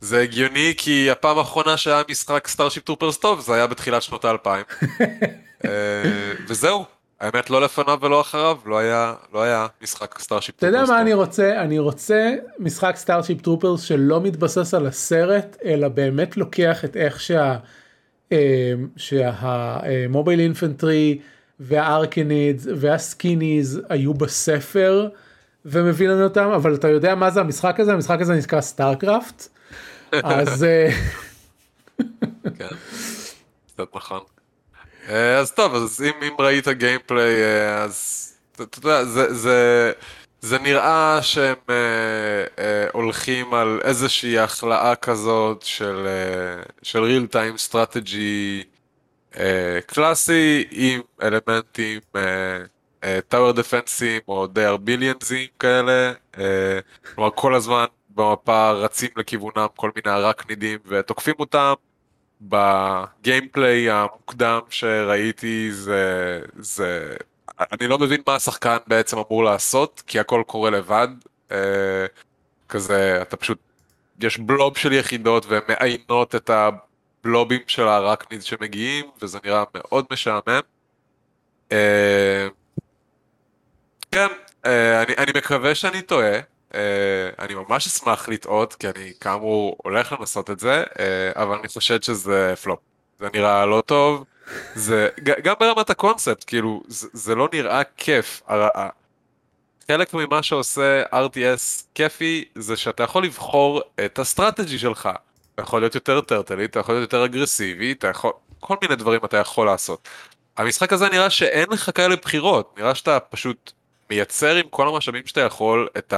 זה 0.00 0.20
הגיוני 0.20 0.74
כי 0.76 1.10
הפעם 1.10 1.38
האחרונה 1.38 1.76
שהיה 1.76 2.02
משחק 2.10 2.48
Starship 2.48 2.84
Troopers 2.84 3.18
טוב 3.18 3.40
זה 3.40 3.54
היה 3.54 3.66
בתחילת 3.66 4.02
שנות 4.02 4.24
האלפיים. 4.24 4.64
uh, 5.62 5.66
וזהו, 6.48 6.84
האמת 7.20 7.50
לא 7.50 7.60
לפניו 7.60 7.98
ולא 8.02 8.20
אחריו, 8.20 8.56
לא 8.66 8.78
היה, 8.78 9.14
לא 9.32 9.42
היה 9.42 9.66
משחק 9.82 10.18
Starship 10.18 10.56
Troopers. 10.56 10.74
אתה 10.74 10.78
יודע 10.78 10.92
מה 10.92 11.00
אני 11.00 11.14
רוצה? 11.14 11.62
אני 11.62 11.78
רוצה 11.78 12.34
משחק 12.58 12.96
Starship 12.96 13.40
Troopers 13.40 13.82
שלא 13.82 14.20
מתבסס 14.20 14.74
על 14.74 14.86
הסרט, 14.86 15.56
אלא 15.64 15.88
באמת 15.88 16.36
לוקח 16.36 16.84
את 16.84 16.96
איך 16.96 17.20
שה... 17.20 17.56
שה 18.96 19.44
mobile 19.44 20.40
infantry 20.40 21.18
וה 21.60 21.79
Arachnids 21.79 22.66
וה 22.76 22.97
Skinnies 22.97 23.80
היו 23.88 24.14
בספר 24.14 25.08
ומביא 25.64 26.08
לנו 26.08 26.24
אותם 26.24 26.50
אבל 26.56 26.74
אתה 26.74 26.88
יודע 26.88 27.14
מה 27.14 27.30
זה 27.30 27.40
המשחק 27.40 27.80
הזה 27.80 27.92
המשחק 27.92 28.20
הזה 28.20 28.34
נקרא 28.34 28.60
StarCraft 28.60 29.48
אז 30.12 30.64
אה, 30.64 30.90
כן, 32.58 32.68
קצת 33.66 33.86
נכון. 33.94 34.20
אה, 35.08 35.38
אז 35.38 35.52
טוב 35.52 35.74
אז 35.74 36.02
אם, 36.02 36.22
אם 36.22 36.36
ראית 36.38 36.68
gameplay 36.68 37.42
אה, 37.44 37.82
אז 37.82 38.26
אתה 38.54 38.78
יודע 38.78 39.04
זה 39.04 39.34
זה 39.34 39.92
זה 40.40 40.58
נראה 40.58 41.18
שהם 41.22 41.56
אה, 41.70 41.74
אה, 42.58 42.86
הולכים 42.92 43.54
על 43.54 43.80
איזושהי 43.84 44.38
הכלאה 44.38 44.96
כזאת 44.96 45.62
של, 45.62 46.06
אה, 46.06 46.62
של 46.82 46.98
real 47.04 47.32
time 47.34 47.70
strategy 47.70 48.64
אה, 49.36 49.80
קלאסי 49.86 50.64
עם 50.70 51.00
אלמנטים 51.22 52.00
אה, 52.16 52.22
אה, 53.04 53.18
tower 53.34 53.54
defenseים 53.56 54.22
או 54.28 54.46
די 54.46 54.66
ביליאנזים 54.80 55.46
כאלה, 55.58 56.12
אה, 56.38 56.78
כלומר 57.14 57.30
כל 57.34 57.54
הזמן 57.54 57.84
במפה 58.10 58.70
רצים 58.70 59.10
לכיוונם 59.16 59.66
כל 59.76 59.90
מיני 59.96 60.16
ארקנידים 60.16 60.78
ותוקפים 60.86 61.34
אותם. 61.38 61.74
בגיימפליי 62.40 63.90
המוקדם 63.90 64.60
שראיתי 64.70 65.72
זה, 65.72 66.40
זה 66.58 67.16
אני 67.60 67.88
לא 67.88 67.98
מבין 67.98 68.20
מה 68.26 68.34
השחקן 68.34 68.76
בעצם 68.86 69.16
אמור 69.18 69.44
לעשות, 69.44 70.02
כי 70.06 70.18
הכל 70.18 70.42
קורה 70.46 70.70
לבד. 70.70 71.08
אה, 71.52 72.06
כזה, 72.68 73.22
אתה 73.22 73.36
פשוט, 73.36 73.58
יש 74.20 74.38
בלוב 74.38 74.76
של 74.76 74.92
יחידות 74.92 75.46
והן 75.46 75.62
מעיינות 75.68 76.34
את 76.34 76.50
הבלובים 76.50 77.60
של 77.66 77.88
הארקניד 77.88 78.42
שמגיעים, 78.42 79.10
וזה 79.22 79.38
נראה 79.44 79.64
מאוד 79.74 80.04
משעמם. 80.12 80.60
אה, 81.72 82.48
כן, 84.12 84.26
אה, 84.66 85.02
אני, 85.02 85.14
אני 85.18 85.32
מקווה 85.36 85.74
שאני 85.74 86.02
טועה. 86.02 86.38
Uh, 86.70 86.74
אני 87.38 87.54
ממש 87.54 87.86
אשמח 87.86 88.28
לטעות 88.28 88.74
כי 88.74 88.88
אני 88.88 89.12
כאמור 89.20 89.76
הולך 89.82 90.12
לנסות 90.12 90.50
את 90.50 90.60
זה 90.60 90.84
uh, 90.84 90.96
אבל 91.34 91.58
אני 91.58 91.68
חושד 91.68 92.02
שזה 92.02 92.54
פלופ 92.62 92.78
זה 93.18 93.28
נראה 93.34 93.66
לא 93.66 93.82
טוב 93.86 94.24
זה 94.74 95.08
גם 95.44 95.54
ברמת 95.60 95.90
הקונספט 95.90 96.44
כאילו 96.46 96.82
זה, 96.86 97.08
זה 97.12 97.34
לא 97.34 97.48
נראה 97.52 97.82
כיף. 97.96 98.42
חלק 99.88 100.14
ממה 100.14 100.42
שעושה 100.42 101.02
RTS 101.02 101.84
כיפי 101.94 102.44
זה 102.54 102.76
שאתה 102.76 103.02
יכול 103.02 103.24
לבחור 103.24 103.82
את 104.04 104.18
ה 104.18 104.25
strategy 104.25 104.78
שלך. 104.78 105.08
אתה 105.54 105.62
יכול 105.62 105.80
להיות 105.80 105.94
יותר 105.94 106.20
turtly, 106.20 106.64
אתה 106.64 106.80
יכול 106.80 106.94
להיות 106.94 107.02
יותר 107.12 107.24
אגרסיבי, 107.24 107.92
אתה 107.92 108.08
יכול... 108.08 108.32
כל 108.60 108.76
מיני 108.82 108.96
דברים 108.96 109.20
אתה 109.24 109.36
יכול 109.36 109.66
לעשות. 109.66 110.08
המשחק 110.56 110.92
הזה 110.92 111.08
נראה 111.08 111.30
שאין 111.30 111.66
לך 111.70 111.90
כאלה 111.94 112.16
בחירות, 112.16 112.74
נראה 112.78 112.94
שאתה 112.94 113.20
פשוט 113.20 113.72
מייצר 114.10 114.54
עם 114.54 114.66
כל 114.70 114.88
המשאבים 114.88 115.26
שאתה 115.26 115.40
יכול 115.40 115.88
את 115.98 116.14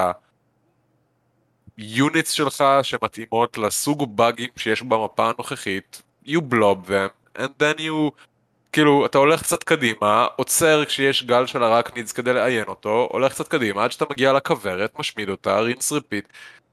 ה 1.76 1.85
units 1.85 2.30
שלך 2.30 2.64
שמתאימות 2.82 3.58
לסוג 3.58 4.16
באגים 4.16 4.48
שיש 4.56 4.82
במפה 4.82 5.28
הנוכחית, 5.28 6.02
you 6.26 6.40
blob 6.50 6.88
them 6.88 7.38
and 7.38 7.62
then 7.62 7.78
you, 7.78 8.10
כאילו, 8.72 9.06
אתה 9.06 9.18
הולך 9.18 9.42
קצת 9.42 9.62
קדימה, 9.62 10.26
עוצר 10.36 10.84
כשיש 10.84 11.22
גל 11.22 11.46
של 11.46 11.62
ה 11.62 11.67
Arachnids 11.67 12.12
כדי 12.12 12.32
לאיין 12.32 12.64
אותו, 12.68 13.08
הולך 13.12 13.32
קצת 13.32 13.48
קדימה 13.48 13.84
עד 13.84 13.92
שאתה 13.92 14.04
מגיע 14.10 14.32
לכוורת, 14.32 14.98
משמיד 14.98 15.28
אותה, 15.28 15.60
rinse 15.60 15.92
repeat. 15.92 16.28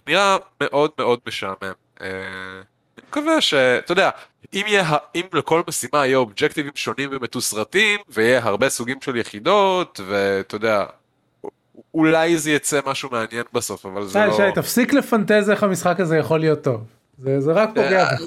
נראה 0.08 0.38
מאוד 0.62 0.92
מאוד 0.98 1.20
משעמם. 1.28 1.74
אה, 2.02 2.08
אני 2.98 3.08
מקווה 3.08 3.42
ש... 3.42 3.54
אתה 3.54 3.92
יודע, 3.92 4.10
אם, 4.54 4.64
יהיה, 4.68 4.98
אם 5.16 5.22
לכל 5.34 5.64
משימה 5.68 6.06
יהיה 6.06 6.18
אובג'קטיבים 6.18 6.72
שונים 6.76 7.10
ומתוסרטים, 7.12 8.00
ויהיה 8.10 8.44
הרבה 8.44 8.70
סוגים 8.70 8.98
של 9.02 9.16
יחידות, 9.16 10.00
ואתה 10.08 10.56
יודע, 10.56 10.86
אולי 11.94 12.38
זה 12.38 12.52
יצא 12.52 12.80
משהו 12.86 13.10
מעניין 13.12 13.44
בסוף, 13.54 13.86
אבל 13.86 14.08
זה 14.08 14.26
לא... 14.26 14.36
שי, 14.36 14.42
תפסיק 14.56 14.94
לפנטז 14.94 15.50
איך 15.50 15.64
המשחק 15.64 16.00
הזה 16.00 16.18
יכול 16.18 16.40
להיות 16.40 16.62
טוב. 16.62 16.84
זה, 17.18 17.42
זה 17.42 17.52
רק 17.52 17.70
פוגע 17.70 18.06
בך. 18.06 18.22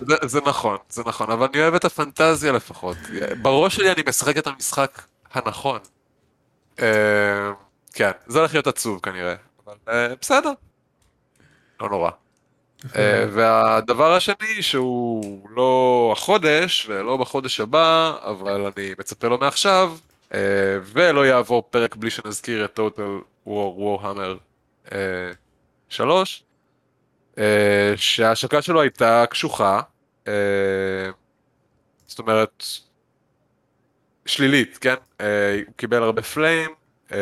זה, 0.08 0.16
זה 0.22 0.40
נכון, 0.46 0.76
זה 0.88 1.02
נכון, 1.06 1.30
אבל 1.30 1.46
אני 1.52 1.62
אוהב 1.62 1.74
את 1.74 1.84
הפנטזיה 1.84 2.52
לפחות. 2.52 2.96
בראש 3.42 3.76
שלי 3.76 3.92
אני 3.92 4.02
משחק 4.08 4.38
את 4.38 4.46
המשחק 4.46 5.02
הנכון. 5.34 5.78
אה, 6.80 7.50
כן, 7.92 8.10
זה 8.26 8.38
הולך 8.38 8.54
להיות 8.54 8.66
עצוב 8.66 9.00
כנראה, 9.02 9.34
אבל 9.66 9.74
אה, 9.88 10.14
בסדר. 10.20 10.52
לא 11.80 11.88
נורא. 11.88 12.10
אה, 12.96 13.26
והדבר 13.32 14.12
השני 14.12 14.62
שהוא 14.62 15.48
לא 15.50 16.10
החודש 16.16 16.86
ולא 16.88 17.16
בחודש 17.16 17.60
הבא, 17.60 18.12
אבל 18.22 18.72
אני 18.76 18.94
מצפה 18.98 19.28
לו 19.28 19.38
מעכשיו, 19.38 19.92
ולא 20.84 21.26
יעבור 21.26 21.62
פרק 21.70 21.96
בלי 21.96 22.10
שנזכיר 22.10 22.64
את 22.64 22.78
Total 22.78 23.48
War 23.48 23.78
Warhammer 23.78 24.38
3, 25.88 26.44
אה, 27.38 27.92
שההשקה 27.96 28.62
שלו 28.62 28.80
הייתה 28.80 29.24
קשוחה, 29.30 29.80
uh, 30.24 30.28
זאת 32.06 32.18
אומרת, 32.18 32.64
שלילית, 34.26 34.78
כן? 34.78 34.94
Uh, 34.94 35.22
הוא 35.66 35.74
קיבל 35.76 36.02
הרבה 36.02 36.22
פליים, 36.22 36.70
uh, 37.08 37.12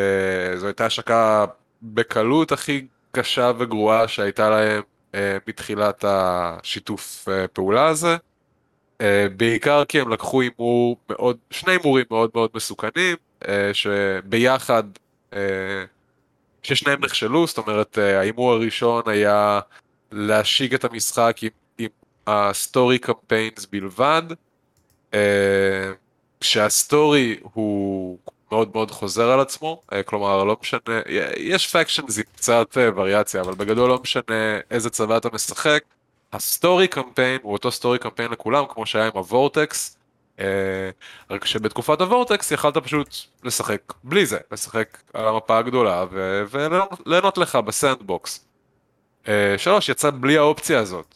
זו 0.57 0.67
הייתה 0.67 0.87
השקה 0.87 1.45
בקלות 1.83 2.53
הכי 2.53 2.87
קשה 3.13 3.53
וגרועה 3.59 4.09
שהייתה 4.09 4.51
להם 4.51 4.83
uh, 5.13 5.17
מתחילת 5.49 6.05
השיתוף 6.09 7.29
uh, 7.29 7.49
פעולה 7.49 7.87
הזה. 7.87 8.17
Uh, 8.99 9.05
בעיקר 9.37 9.85
כי 9.85 10.01
הם 10.01 10.09
לקחו 10.09 10.41
הימור 10.41 10.97
מאוד, 11.11 11.37
שני 11.51 11.73
הימורים 11.73 12.05
מאוד 12.11 12.31
מאוד 12.35 12.51
מסוכנים, 12.55 13.17
uh, 13.45 13.47
שביחד, 13.73 14.83
uh, 15.33 15.37
ששניהם 16.63 17.05
נכשלו, 17.05 17.47
זאת 17.47 17.59
אומרת 17.59 17.99
ההימור 17.99 18.53
הראשון 18.53 19.03
היה 19.07 19.61
להשיג 20.13 20.75
את 20.75 20.85
המשחק 20.85 21.37
עם, 21.43 21.49
עם 21.79 21.89
ה 22.27 22.39
story 22.39 22.99
campaigns 22.99 23.67
בלבד, 23.67 24.23
uh, 25.13 25.17
שה 26.41 26.77
story 26.78 27.39
הוא 27.43 28.19
מאוד 28.53 28.71
מאוד 28.75 28.91
חוזר 28.91 29.31
על 29.31 29.41
עצמו, 29.41 29.83
כלומר 30.05 30.45
לא 30.45 30.57
משנה, 30.63 31.01
יש 31.37 31.77
factions 31.77 32.19
עם 32.19 32.25
קצת 32.37 32.77
וריאציה, 32.97 33.41
אבל 33.41 33.55
בגדול 33.55 33.89
לא 33.89 34.01
משנה 34.03 34.59
איזה 34.71 34.91
צבא 34.91 35.17
אתה 35.17 35.29
משחק, 35.33 35.83
ה 36.33 36.42
story 36.42 36.89
campaign 36.89 37.39
הוא 37.43 37.53
אותו 37.53 37.73
story 37.73 37.99
campaign 37.99 38.31
לכולם, 38.31 38.65
כמו 38.69 38.87
שהיה 38.87 39.07
עם 39.07 39.13
ה 39.15 39.25
Vortex, 39.25 39.99
רק 41.31 41.45
שבתקופת 41.45 42.01
ה 42.01 42.08
Vortex 42.08 42.51
יכלת 42.51 42.77
פשוט 42.77 43.15
לשחק 43.45 43.81
בלי 44.05 44.27
זה, 44.27 44.39
לשחק 44.53 44.99
על 45.15 45.29
המפה 45.29 45.59
הגדולה 45.59 46.05
וליהנות 46.51 47.39
לך 47.39 47.57
ב 47.57 47.66
sandbox. 47.66 48.45
שלוש, 49.57 49.89
יצא 49.89 50.11
בלי 50.11 50.37
האופציה 50.37 50.81
הזאת, 50.81 51.15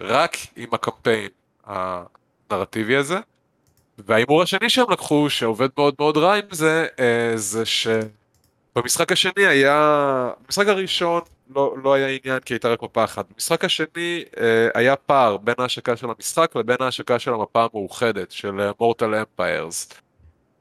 רק 0.00 0.36
עם 0.56 0.68
הקמפיין 0.72 1.28
הנרטיבי 1.66 2.96
הזה. 2.96 3.18
וההימור 3.98 4.42
השני 4.42 4.70
שהם 4.70 4.90
לקחו, 4.90 5.30
שעובד 5.30 5.68
מאוד 5.78 5.94
מאוד 5.98 6.16
רע 6.16 6.34
עם 6.34 6.44
זה, 6.50 6.86
זה 7.34 7.62
שבמשחק 8.74 9.12
השני 9.12 9.46
היה, 9.46 10.30
במשחק 10.44 10.66
הראשון 10.66 11.20
לא, 11.54 11.74
לא 11.82 11.94
היה 11.94 12.06
עניין 12.08 12.40
כי 12.40 12.54
הייתה 12.54 12.68
רק 12.68 12.82
מפה 12.82 13.04
אחת. 13.04 13.26
במשחק 13.32 13.64
השני 13.64 14.24
אה, 14.40 14.68
היה 14.74 14.96
פער 14.96 15.36
בין 15.36 15.54
ההשקה 15.58 15.96
של 15.96 16.06
המשחק 16.10 16.56
לבין 16.56 16.76
ההשקה 16.80 17.18
של 17.18 17.34
המפה 17.34 17.66
המאוחדת, 17.72 18.30
של 18.30 18.70
מורטל 18.80 19.14
אמפיירס, 19.14 19.88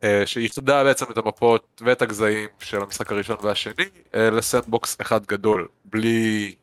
אה, 0.03 0.24
שאיחדה 0.26 0.84
בעצם 0.84 1.05
את 1.11 1.18
המפות 1.18 1.82
ואת 1.86 2.01
הגזעים 2.01 2.49
של 2.59 2.82
המשחק 2.82 3.11
הראשון 3.11 3.38
והשני 3.41 3.86
אה, 4.16 4.30
ל 4.30 4.38
sandbox 4.38 4.98
אחד 5.01 5.26
גדול, 5.26 5.68
בלי 5.86 6.55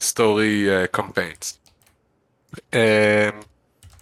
story 0.00 0.66
campaigns. 0.90 1.60
אה, 2.74 3.30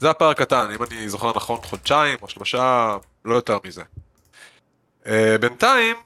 זה 0.00 0.11
הפער 0.11 0.30
הקטן, 0.30 0.70
אם 0.74 0.82
אני 0.82 1.09
זוכר 1.09 1.32
נכון 1.36 1.59
חודשיים 1.62 2.18
או 2.22 2.28
שלושה, 2.28 2.96
לא 3.24 3.34
יותר 3.34 3.59
מזה. 3.66 3.82
Uh, 5.05 5.09
בינתיים, 5.40 5.96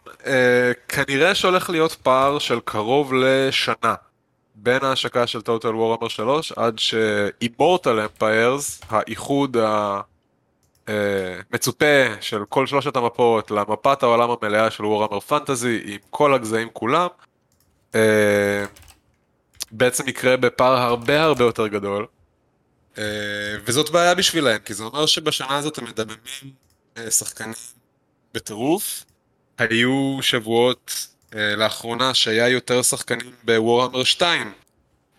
כנראה 0.89 1.35
שהולך 1.35 1.71
להיות 1.71 1.93
פער 1.93 2.39
של 2.39 2.61
קרוב 2.65 3.15
לשנה 3.15 3.95
בין 4.55 4.85
ההשקה 4.85 5.27
של 5.27 5.39
Total 5.39 5.63
Warhammer 5.63 6.09
3 6.09 6.53
עד 6.53 6.79
ש-Immortal 6.79 8.21
Empires, 8.21 8.87
האיחוד 8.89 9.57
המצופה 10.87 12.07
uh, 12.07 12.21
של 12.23 12.45
כל 12.49 12.67
שלושת 12.67 12.97
המפות 12.97 13.51
למפת 13.51 14.03
העולם 14.03 14.31
המלאה 14.31 14.71
של 14.71 14.85
Warhammer 14.85 15.31
Fantasy 15.31 15.85
עם 15.85 15.99
כל 16.11 16.35
הגזעים 16.35 16.69
כולם, 16.73 17.09
uh, 17.93 17.97
בעצם 19.71 20.09
יקרה 20.09 20.37
בפער 20.37 20.77
הרבה 20.77 21.23
הרבה 21.23 21.45
יותר 21.45 21.67
גדול. 21.67 22.07
וזאת 23.65 23.91
בעיה 23.91 24.15
בשבילם, 24.15 24.59
כי 24.59 24.75
זה 24.75 24.85
אומר 24.85 25.07
שבשנה 25.07 25.57
הזאת 25.57 25.79
הם 25.79 25.85
מדממים 25.85 26.53
שחקנים 27.11 27.55
בטירוף. 28.35 29.05
היו 29.59 30.19
שבועות 30.21 31.07
אה, 31.35 31.57
לאחרונה 31.57 32.15
שהיה 32.15 32.49
יותר 32.49 32.83
שחקנים 32.83 33.33
בוורהמר 33.45 34.05
2 34.05 34.53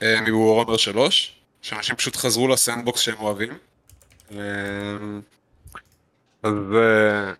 אה, 0.01 0.21
מבוורהמר 0.21 0.77
3, 0.77 1.35
שאנשים 1.61 1.95
פשוט 1.95 2.15
חזרו 2.15 2.47
לסנדבוקס 2.47 2.99
שהם 2.99 3.19
אוהבים. 3.19 3.57
אה, 4.31 4.37
אז 6.43 6.53
אה, 6.75 7.31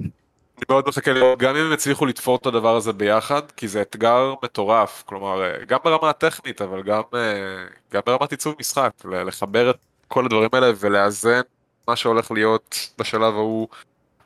אני 0.00 0.64
מאוד 0.70 0.88
מחכה 0.88 1.12
לראות, 1.12 1.38
גם 1.38 1.56
אם 1.56 1.66
הם 1.66 1.72
הצליחו 1.72 2.06
לתפור 2.06 2.36
את 2.36 2.46
הדבר 2.46 2.76
הזה 2.76 2.92
ביחד, 2.92 3.42
כי 3.56 3.68
זה 3.68 3.82
אתגר 3.82 4.34
מטורף, 4.42 5.02
כלומר, 5.06 5.42
אה, 5.42 5.64
גם 5.64 5.78
ברמה 5.84 6.10
הטכנית, 6.10 6.62
אבל 6.62 6.82
גם, 6.82 7.02
אה, 7.14 7.64
גם 7.92 8.00
ברמת 8.06 8.30
עיצוב 8.30 8.54
משחק, 8.60 8.90
לחבר 9.04 9.70
את 9.70 9.76
כל 10.08 10.24
הדברים 10.24 10.48
האלה 10.52 10.72
ולאזן 10.80 11.40
מה 11.88 11.96
שהולך 11.96 12.30
להיות 12.30 12.90
בשלב 12.98 13.34
ההוא 13.34 13.68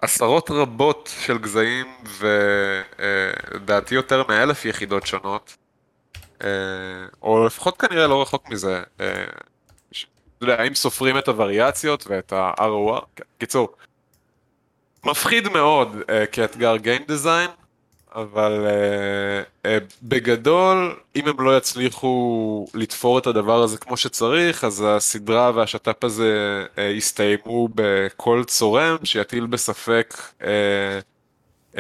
עשרות 0.01 0.51
רבות 0.51 1.11
של 1.21 1.39
גזעים 1.39 1.87
ולדעתי 2.99 3.95
יותר 3.95 4.23
מאלף 4.29 4.65
יחידות 4.65 5.07
שונות, 5.07 5.57
אה, 6.45 6.49
או 7.23 7.47
לפחות 7.47 7.77
כנראה 7.77 8.07
לא 8.07 8.23
רחוק 8.23 8.49
מזה. 8.49 8.83
אה, 9.01 9.25
האם 10.43 10.75
סופרים 10.75 11.19
את 11.19 11.29
הווריאציות 11.29 12.05
ואת 12.09 12.33
ה-ROR? 12.33 13.23
קיצור, 13.39 13.69
מפחיד 15.05 15.49
מאוד 15.49 15.97
אה, 16.11 16.27
כאתגר 16.27 16.77
Game 16.77 17.11
Design, 17.11 17.66
אבל 18.17 18.67
uh, 18.67 19.67
uh, 19.67 19.69
בגדול, 20.03 21.01
אם 21.17 21.29
הם 21.29 21.41
לא 21.41 21.57
יצליחו 21.57 22.67
לתפור 22.75 23.19
את 23.19 23.27
הדבר 23.27 23.63
הזה 23.63 23.79
כמו 23.79 23.97
שצריך, 23.97 24.65
אז 24.65 24.85
הסדרה 24.87 25.53
והשת"פ 25.55 26.05
הזה 26.05 26.65
uh, 26.77 26.81
יסתיימו 26.81 27.69
בקול 27.75 28.45
צורם 28.45 28.97
שיטיל 29.05 29.47
בספק 29.47 30.15
uh, 30.41 30.45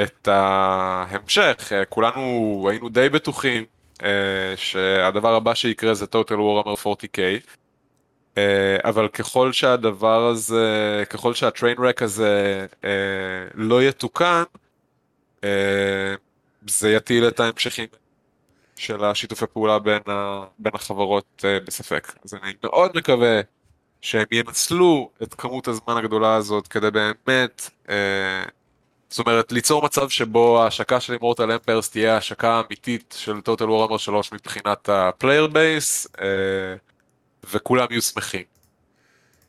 את 0.02 0.28
ההמשך. 0.28 1.72
Uh, 1.72 1.84
כולנו 1.88 2.66
היינו 2.70 2.88
די 2.88 3.08
בטוחים 3.08 3.64
uh, 3.98 4.02
שהדבר 4.56 5.34
הבא 5.34 5.54
שיקרה 5.54 5.94
זה 5.94 6.04
Total 6.04 6.34
Warhammer 6.34 6.82
40K. 6.82 7.18
Uh, 8.34 8.38
אבל 8.84 9.08
ככל 9.08 9.52
שהדבר 9.52 10.26
הזה, 10.26 11.04
ככל 11.10 11.34
שה 11.34 11.50
train 11.50 11.76
wreck 11.76 12.02
הזה 12.02 12.66
uh, 12.70 12.84
לא 13.54 13.82
יתוקן, 13.82 14.42
uh, 15.40 15.46
זה 16.68 16.92
יטיל 16.92 17.28
את 17.28 17.40
ההמשכים 17.40 17.86
של 18.76 19.04
השיתופי 19.04 19.46
פעולה 19.52 19.78
בין, 19.78 20.02
ה, 20.08 20.44
בין 20.58 20.72
החברות 20.74 21.24
uh, 21.44 21.66
בספק. 21.66 22.12
אז 22.24 22.34
אני 22.34 22.52
מאוד 22.64 22.96
מקווה 22.96 23.40
שהם 24.00 24.26
ינצלו 24.32 25.10
את 25.22 25.34
כמות 25.34 25.68
הזמן 25.68 25.96
הגדולה 25.96 26.34
הזאת 26.34 26.68
כדי 26.68 26.90
באמת, 26.90 27.70
uh, 27.86 27.90
זאת 29.08 29.18
אומרת, 29.18 29.52
ליצור 29.52 29.84
מצב 29.84 30.08
שבו 30.08 30.62
ההשקה 30.62 31.00
של 31.00 31.12
Immortal 31.12 31.52
Empires 31.52 31.90
תהיה 31.90 32.16
השקה 32.16 32.62
אמיתית 32.66 33.14
של 33.18 33.40
Total 33.40 33.70
Warhammer 33.70 33.98
3 33.98 34.32
מבחינת 34.32 34.88
ה 34.88 34.97
player 34.97 35.46
base, 35.46 36.06
uh, 36.06 36.20
וכולם 37.50 37.86
יהיו 37.90 38.02
שמחים. 38.02 38.44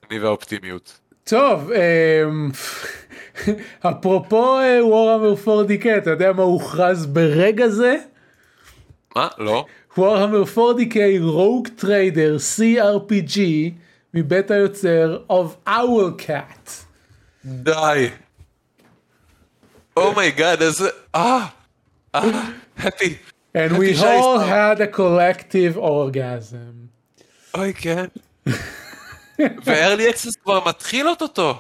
אני 0.10 0.20
והאופטימיות. 0.20 1.00
טוב, 1.28 1.72
אמ, 1.72 2.50
אפרופו 3.90 4.60
Warhammer 4.82 5.34
40K, 5.46 5.88
אתה 5.98 6.10
יודע 6.10 6.34
מה 6.34 6.44
הוכרז 6.44 7.06
ברגע 7.06 7.68
זה? 7.68 7.98
מה? 9.16 9.28
לא. 9.38 9.66
Warhammer 9.98 10.44
40K 10.44 10.98
Rogue 11.20 11.68
Trader 11.76 12.38
CRPG 12.58 13.40
מבית 14.14 14.52
היוצר 14.52 15.20
of 15.30 15.70
Owlcat. 15.70 16.70
די. 17.46 18.10
oh 19.98 20.14
my 20.14 20.30
god, 20.30 20.62
איזה... 20.62 20.90
אה! 21.16 21.46
אה! 22.16 22.22
happy. 22.80 23.14
And 23.56 23.78
we 23.78 23.98
all 23.98 24.40
had 24.40 24.82
a 24.82 24.88
collective 24.88 25.78
orgasm. 25.78 26.88
אוי 27.56 27.74
כן. 27.74 28.06
ו 29.66 29.73
early 29.73 30.10
access 30.10 30.36
כבר 30.36 30.68
מתחיל 30.68 31.08
אוטוטו. 31.08 31.56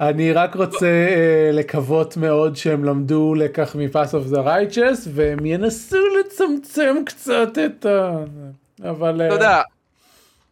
אני 0.00 0.32
רק 0.32 0.54
רוצה 0.54 0.86
uh, 0.86 1.56
לקוות 1.56 2.16
מאוד 2.16 2.56
שהם 2.56 2.84
למדו 2.84 3.34
לקח 3.34 3.74
מ 3.74 3.82
Path 3.82 4.14
of 4.14 4.26
the 4.26 4.40
Righteous 4.40 5.08
והם 5.14 5.46
ינסו 5.46 5.96
לצמצם 6.20 6.96
קצת 7.06 7.48
את 7.66 7.86
ה... 7.86 8.18
אבל... 8.90 9.22
אתה 9.26 9.30
uh... 9.30 9.34
יודע, 9.34 9.62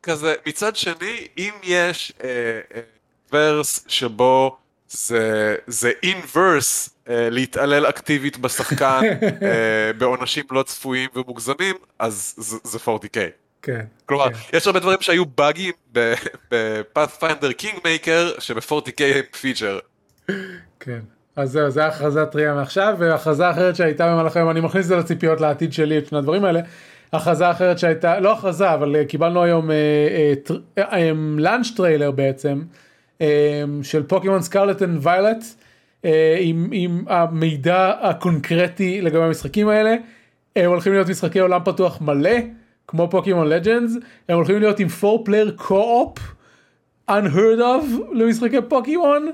כזה, 0.02 0.34
מצד 0.46 0.76
שני, 0.76 1.26
אם 1.38 1.52
יש 1.62 2.12
ורס 3.32 3.78
uh, 3.78 3.82
שבו 3.88 4.56
זה, 4.88 5.54
זה 5.66 5.92
אינברס 6.02 6.90
להתעלל 7.06 7.86
אקטיבית 7.86 8.38
בשחקן 8.38 9.00
בעונשים 9.98 10.44
לא 10.50 10.62
צפויים 10.62 11.08
ומוגזמים, 11.14 11.74
אז 11.98 12.34
זה, 12.36 12.56
זה 12.64 12.78
40K. 12.78 13.47
כן. 13.62 13.84
כלומר, 14.06 14.32
כן. 14.32 14.56
יש 14.56 14.66
הרבה 14.66 14.80
דברים 14.80 14.98
שהיו 15.00 15.24
באגים 15.26 15.72
ב-Pathfinder 15.92 17.62
Kingmaker 17.62 18.40
שב-40K 18.40 19.02
הם 19.14 19.24
פיצ'ר. 19.40 19.78
כן. 20.80 21.00
אז 21.36 21.50
זהו, 21.50 21.70
זה 21.70 21.86
הכרזה 21.86 22.26
טריה 22.26 22.54
מעכשיו, 22.54 22.96
והכרזה 22.98 23.50
אחרת 23.50 23.76
שהייתה 23.76 24.12
במהלך 24.12 24.36
היום, 24.36 24.50
אני 24.50 24.60
מכניס 24.60 24.84
את 24.84 24.88
זה 24.88 24.96
לציפיות 24.96 25.40
לעתיד 25.40 25.72
שלי, 25.72 25.98
את 25.98 26.06
שני 26.06 26.18
הדברים 26.18 26.44
האלה. 26.44 26.60
הכרזה 27.12 27.50
אחרת 27.50 27.78
שהייתה, 27.78 28.20
לא 28.20 28.32
הכרזה, 28.32 28.74
אבל 28.74 28.96
אה, 28.96 29.04
קיבלנו 29.04 29.42
היום 29.42 29.70
launch 31.38 31.66
אה, 31.70 31.76
trailer 31.76 32.10
בעצם, 32.10 32.62
אה, 33.20 33.62
של 33.82 34.02
Pokémon 34.02 34.42
Scarlet 34.42 34.82
and 34.82 35.06
Violet, 35.06 35.44
עם 36.70 37.04
המידע 37.06 37.92
הקונקרטי 38.00 39.00
לגבי 39.00 39.22
המשחקים 39.22 39.68
האלה. 39.68 39.94
הם 40.56 40.70
הולכים 40.70 40.92
להיות 40.92 41.08
משחקי 41.08 41.38
עולם 41.38 41.60
פתוח 41.64 42.00
מלא. 42.00 42.30
כמו 42.88 43.10
Pokémon 43.10 43.48
Legends, 43.48 43.92
הם 44.28 44.36
הולכים 44.36 44.58
להיות 44.60 44.78
עם 44.78 44.88
4 45.04 45.22
player 45.26 45.60
co-op, 45.60 46.20
unheard 47.10 47.60
of 47.60 48.12
למשחקי 48.12 48.56
פוקימון, 48.68 49.30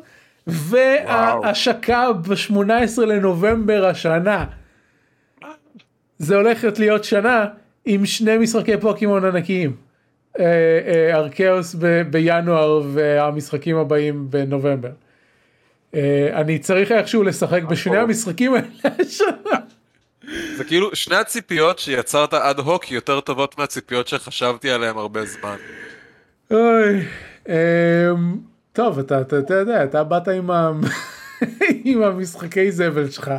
וההשקה 0.47 2.13
ב-18 2.13 3.01
לנובמבר 3.07 3.87
השנה. 3.87 4.45
זה 6.19 6.37
הולכת 6.37 6.79
להיות 6.79 7.05
שנה 7.05 7.47
עם 7.85 8.07
שני 8.07 8.39
משחקי 8.39 8.77
פוקימון 8.77 9.25
ענקיים. 9.25 9.77
ארקיאוס 11.13 11.77
בינואר 12.11 12.83
והמשחקים 12.93 13.77
הבאים 13.77 14.27
בנובמבר. 14.31 14.91
אני 16.33 16.59
צריך 16.59 16.93
איכשהו 16.93 17.23
לשחק 17.23 17.63
בשני 17.63 17.97
המשחקים 17.97 18.55
האלה 18.55 18.97
השנה. 18.99 19.59
זה 20.57 20.65
כאילו 20.65 20.97
שני 20.97 21.17
הציפיות 21.17 21.79
שיצרת 21.79 22.35
אד 22.35 22.59
הוק 22.59 22.91
יותר 22.91 23.21
טובות 23.21 23.59
מהציפיות 23.59 24.09
שחשבתי 24.09 24.71
עליהן 24.71 24.97
הרבה 24.97 25.25
זמן. 25.25 25.57
אוי, 26.51 27.07
אמ, 27.49 27.55
טוב 28.73 28.99
אתה 28.99 29.21
אתה 29.21 29.55
יודע 29.55 29.85
אתה 29.85 30.05
באת 30.05 30.29
עם 31.85 32.03
המשחקי 32.03 32.73
זבל 32.73 33.11
שלך. 33.11 33.31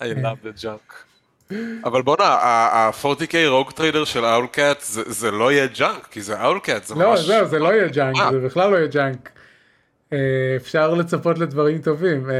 I 0.00 0.02
love 0.02 0.46
the 0.46 0.62
jank. 0.62 0.94
אבל 1.84 2.02
בואנה, 2.02 2.24
ה-40K 2.24 3.34
Rogue 3.46 3.70
Trader 3.70 4.04
של 4.04 4.24
Owlcat 4.24 4.78
זה 4.82 5.30
לא 5.30 5.52
יהיה 5.52 5.66
jank, 5.66 6.06
כי 6.10 6.22
זה 6.22 6.44
Owlcat, 6.44 6.84
זה 6.84 6.94
לא, 6.94 7.10
ממש... 7.10 7.28
לא, 7.28 7.44
זה 7.44 7.58
לא 7.58 7.68
יהיה 7.68 7.88
jank, 7.88 8.16
זה 8.32 8.38
בכלל 8.38 8.70
לא 8.70 8.76
יהיה 8.76 8.86
jank. 8.86 9.30
אה, 10.12 10.18
אפשר 10.56 10.94
לצפות 10.94 11.38
לדברים 11.38 11.78
טובים. 11.78 12.30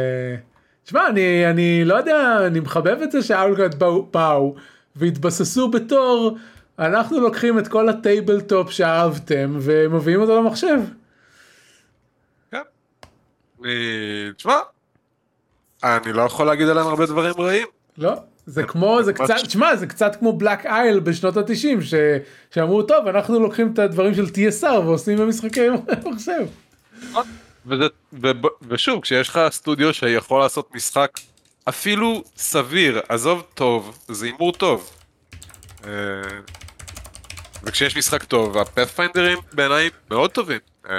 תשמע, 0.84 1.00
אה, 1.00 1.08
אני, 1.08 1.50
אני 1.50 1.84
לא 1.84 1.94
יודע, 1.94 2.46
אני 2.46 2.60
מחבב 2.60 2.98
את 3.02 3.12
זה 3.12 3.22
ש 3.22 3.35
Owlcat 3.35 3.74
באו 4.10 4.54
והתבססו 4.96 5.70
בתור, 5.70 6.38
אנחנו 6.78 7.20
לוקחים 7.20 7.58
את 7.58 7.68
כל 7.68 7.88
ה 7.88 8.40
tabletop 8.40 8.70
שאהבתם 8.70 9.58
ומביאים 9.60 10.20
אותו 10.20 10.40
למחשב. 10.40 10.78
כן. 12.50 12.62
תשמע, 14.36 14.54
אני 15.84 16.12
לא 16.12 16.22
יכול 16.22 16.46
להגיד 16.46 16.68
עליהם 16.68 16.86
הרבה 16.86 17.06
דברים 17.06 17.34
רעים. 17.38 17.66
לא, 17.98 18.12
זה 18.46 18.62
כמו, 18.62 19.02
זה 19.02 19.12
קצת, 19.12 19.34
תשמע, 19.46 19.76
זה 19.76 19.86
קצת 19.86 20.16
כמו 20.16 20.32
בלק 20.32 20.66
אייל 20.66 21.00
בשנות 21.00 21.36
התשעים, 21.36 21.78
שאמרו, 22.50 22.82
טוב, 22.82 23.06
אנחנו 23.06 23.40
לוקחים 23.40 23.72
את 23.72 23.78
הדברים 23.78 24.14
של 24.14 24.24
TSR 24.24 24.66
ועושים 24.66 25.18
במשחקי 25.18 25.68
מחשב. 26.04 26.46
ושוב, 28.68 29.00
כשיש 29.02 29.28
לך 29.28 29.40
סטודיו 29.50 29.94
שיכול 29.94 30.40
לעשות 30.40 30.74
משחק 30.74 31.10
אפילו 31.68 32.22
סביר, 32.36 33.00
עזוב 33.08 33.46
טוב, 33.54 33.98
זה 34.08 34.26
הימור 34.26 34.52
טוב. 34.52 34.90
אה, 35.86 35.90
וכשיש 37.62 37.96
משחק 37.96 38.24
טוב, 38.24 38.58
הפאת'פיינדרים 38.58 39.38
בעיניי 39.52 39.90
מאוד 40.10 40.30
טובים. 40.30 40.58
אה, 40.90 40.94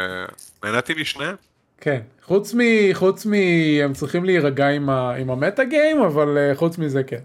נהניתי 0.64 0.94
משניהם. 1.02 1.36
כן, 1.82 2.02
חוץ 2.24 2.54
מ... 2.54 2.60
חוץ 2.94 3.26
מ... 3.26 3.34
הם 3.84 3.94
צריכים 3.94 4.26
להירגע 4.26 4.70
עם, 4.70 4.90
ה... 4.90 5.16
עם 5.16 5.30
ה 5.30 5.36
meta 5.36 5.64
game, 5.64 6.02
אבל 6.02 6.38
uh, 6.38 6.58
חוץ 6.58 6.78
מזה 6.78 7.04
כן. 7.04 7.20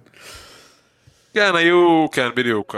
כן, 1.34 1.56
היו, 1.56 2.06
כן, 2.12 2.28
בדיוק. 2.36 2.74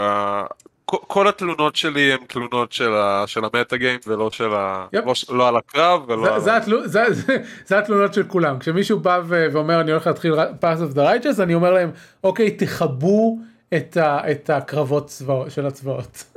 כל 1.07 1.29
התלונות 1.29 1.77
שלי 1.77 2.13
הן 2.13 2.19
תלונות 2.27 2.73
של, 2.73 2.95
ה... 2.95 3.25
של 3.27 3.41
ה 3.45 3.51
meta 3.51 3.77
game 3.77 4.01
ולא 4.07 4.31
של 4.31 4.55
ה... 4.55 4.87
Yep. 4.97 4.99
לא, 5.07 5.15
לא 5.37 5.49
על 5.49 5.57
הקרב 5.57 6.11
ולא 6.11 6.25
זה, 6.25 6.35
על... 6.35 6.41
זה, 6.41 6.57
התלו... 6.57 6.89
זה, 6.89 7.05
זה, 7.11 7.37
זה 7.67 7.79
התלונות 7.79 8.15
של 8.15 8.23
כולם. 8.23 8.59
כשמישהו 8.59 9.01
בא 9.01 9.21
ו... 9.25 9.47
ואומר 9.53 9.81
אני 9.81 9.91
הולך 9.91 10.07
להתחיל 10.07 10.35
Path 10.61 10.81
of 10.81 10.93
the 10.93 11.03
Righteous, 11.03 11.41
אני 11.41 11.55
אומר 11.55 11.73
להם, 11.73 11.91
אוקיי, 12.25 12.51
תכבו 12.51 13.39
את, 13.75 13.97
ה... 13.97 14.31
את 14.31 14.51
הקרבות 14.51 15.07
צבא... 15.07 15.49
של 15.49 15.67
הצבאות. 15.67 16.25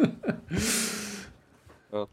טוב. 1.92 2.08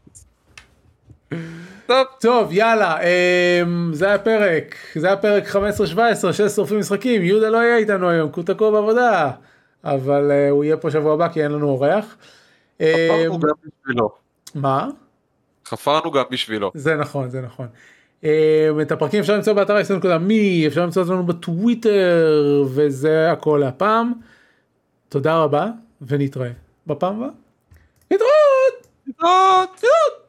טוב 2.19 2.51
יאללה 2.51 2.97
אמ, 3.01 3.93
זה 3.93 4.07
היה 4.07 4.17
פרק 4.17 4.75
זה 4.95 5.07
היה 5.07 5.17
פרק 5.17 5.55
15-17 6.27 6.33
של 6.33 6.49
שורפים 6.49 6.79
משחקים 6.79 7.21
יהודה 7.21 7.49
לא 7.49 7.57
יהיה 7.57 7.77
איתנו 7.77 8.09
היום 8.09 8.31
כי 8.31 8.39
הוא 8.39 8.45
תקוע 8.45 8.71
בעבודה 8.71 9.31
אבל 9.83 10.31
uh, 10.31 10.51
הוא 10.51 10.63
יהיה 10.63 10.77
פה 10.77 10.91
שבוע 10.91 11.13
הבא 11.13 11.27
כי 11.27 11.43
אין 11.43 11.51
לנו 11.51 11.69
אורח. 11.69 12.17
חפרנו 12.81 13.35
אמ, 13.35 13.39
גם 13.39 13.53
בשבילו. 13.65 14.09
מה? 14.55 14.89
חפרנו 15.65 16.11
גם 16.11 16.23
בשבילו. 16.31 16.71
זה 16.73 16.95
נכון 16.95 17.29
זה 17.29 17.41
נכון. 17.41 17.67
Um, 18.21 18.25
את 18.81 18.91
הפרקים 18.91 19.19
אפשר 19.19 19.35
למצוא 19.35 19.53
באתר 19.53 19.77
מי 20.17 20.67
אפשר 20.67 20.83
למצוא 20.83 21.01
אותנו 21.01 21.25
בטוויטר 21.25 22.63
וזה 22.67 23.31
הכל 23.31 23.63
הפעם. 23.63 24.13
תודה 25.09 25.37
רבה 25.37 25.67
ונתראה 26.01 26.51
בפעם 26.87 27.15
הבאה. 27.15 27.29
להתראות! 28.11 28.87
להתראות! 29.07 30.22